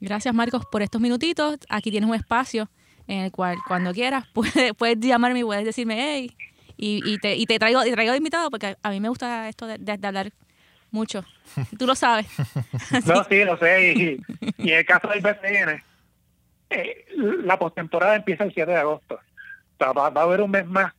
Gracias 0.00 0.34
Marcos 0.34 0.64
por 0.70 0.82
estos 0.82 1.00
minutitos. 1.00 1.58
Aquí 1.68 1.90
tienes 1.90 2.08
un 2.08 2.16
espacio 2.16 2.68
en 3.06 3.20
el 3.20 3.32
cual 3.32 3.56
cuando 3.66 3.92
quieras 3.92 4.26
puedes, 4.34 4.74
puedes 4.74 4.98
llamarme 4.98 5.40
y 5.40 5.44
puedes 5.44 5.64
decirme, 5.64 5.96
hey, 5.98 6.36
y, 6.76 7.00
y, 7.04 7.18
te, 7.18 7.34
y 7.36 7.46
te 7.46 7.58
traigo 7.58 7.84
y 7.84 7.90
traigo 7.90 8.12
de 8.12 8.18
invitado 8.18 8.50
porque 8.50 8.76
a 8.82 8.90
mí 8.90 9.00
me 9.00 9.08
gusta 9.08 9.48
esto 9.48 9.66
de, 9.66 9.78
de, 9.78 10.06
hablar 10.06 10.32
mucho. 10.90 11.24
Tú 11.78 11.86
lo 11.86 11.94
sabes. 11.94 12.26
no, 13.06 13.24
sí, 13.24 13.44
lo 13.44 13.56
sé. 13.58 13.92
Y, 13.92 14.20
y, 14.58 14.72
en 14.72 14.78
el 14.78 14.86
caso 14.86 15.08
del 15.08 15.20
BCN, 15.20 15.82
eh, 16.70 17.06
la 17.44 17.58
postemporada 17.58 18.16
empieza 18.16 18.44
el 18.44 18.52
7 18.52 18.70
de 18.70 18.78
agosto. 18.78 19.14
O 19.16 19.76
sea, 19.78 19.92
va, 19.92 20.10
va, 20.10 20.22
a 20.22 20.24
haber 20.24 20.40
un 20.40 20.50
mes 20.50 20.66
más 20.66 20.92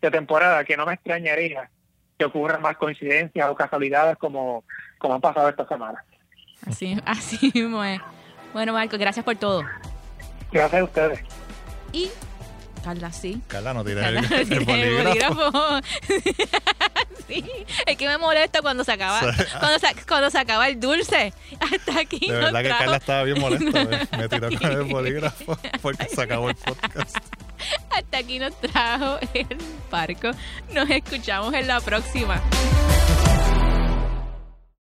de 0.00 0.10
temporada 0.10 0.64
que 0.64 0.76
no 0.76 0.86
me 0.86 0.94
extrañaría 0.94 1.70
que 2.18 2.24
ocurran 2.24 2.62
más 2.62 2.76
coincidencias 2.76 3.48
o 3.48 3.54
casualidades 3.54 4.16
como, 4.16 4.64
como 4.98 5.14
han 5.14 5.20
pasado 5.20 5.48
esta 5.48 5.66
semana. 5.66 6.04
Así, 6.66 6.96
así 7.04 7.50
mismo 7.54 7.82
es. 7.82 8.00
Bueno, 8.52 8.72
Marco, 8.72 8.96
gracias 8.98 9.24
por 9.24 9.36
todo. 9.36 9.64
Gracias 10.52 10.80
a 10.80 10.84
ustedes. 10.84 11.20
Y 11.92 12.10
Carla, 12.82 13.12
sí. 13.12 13.40
Carla, 13.46 13.74
no 13.74 13.84
tiene 13.84 14.06
el, 14.08 14.16
el, 14.52 14.64
bolígrafo. 14.64 15.80
sí, 17.28 17.44
es 17.86 17.96
que 17.96 18.06
me 18.08 18.18
molesta 18.18 18.60
cuando 18.60 18.82
se 18.84 18.92
acaba, 18.92 19.20
cuando, 19.60 19.78
se, 19.78 19.94
cuando 20.06 20.30
se 20.30 20.38
acaba 20.38 20.68
el 20.68 20.80
dulce. 20.80 21.32
Hasta 21.60 22.00
aquí. 22.00 22.26
De 22.26 22.32
verdad 22.32 22.62
que 22.62 22.68
Carla 22.68 22.96
estaba 22.96 23.22
bien 23.22 23.40
molesta. 23.40 23.62
Me, 23.84 24.18
me 24.18 24.28
tiró 24.28 24.50
con 24.58 24.72
el 24.72 24.82
bolígrafo 24.84 25.58
porque 25.80 26.08
se 26.08 26.22
acabó 26.22 26.50
el 26.50 26.56
podcast. 26.56 27.16
Hasta 27.90 28.18
aquí 28.18 28.38
nos 28.38 28.58
trajo 28.60 29.18
el 29.34 29.46
parco. 29.90 30.30
Nos 30.72 30.90
escuchamos 30.90 31.54
en 31.54 31.68
la 31.68 31.80
próxima. 31.80 32.42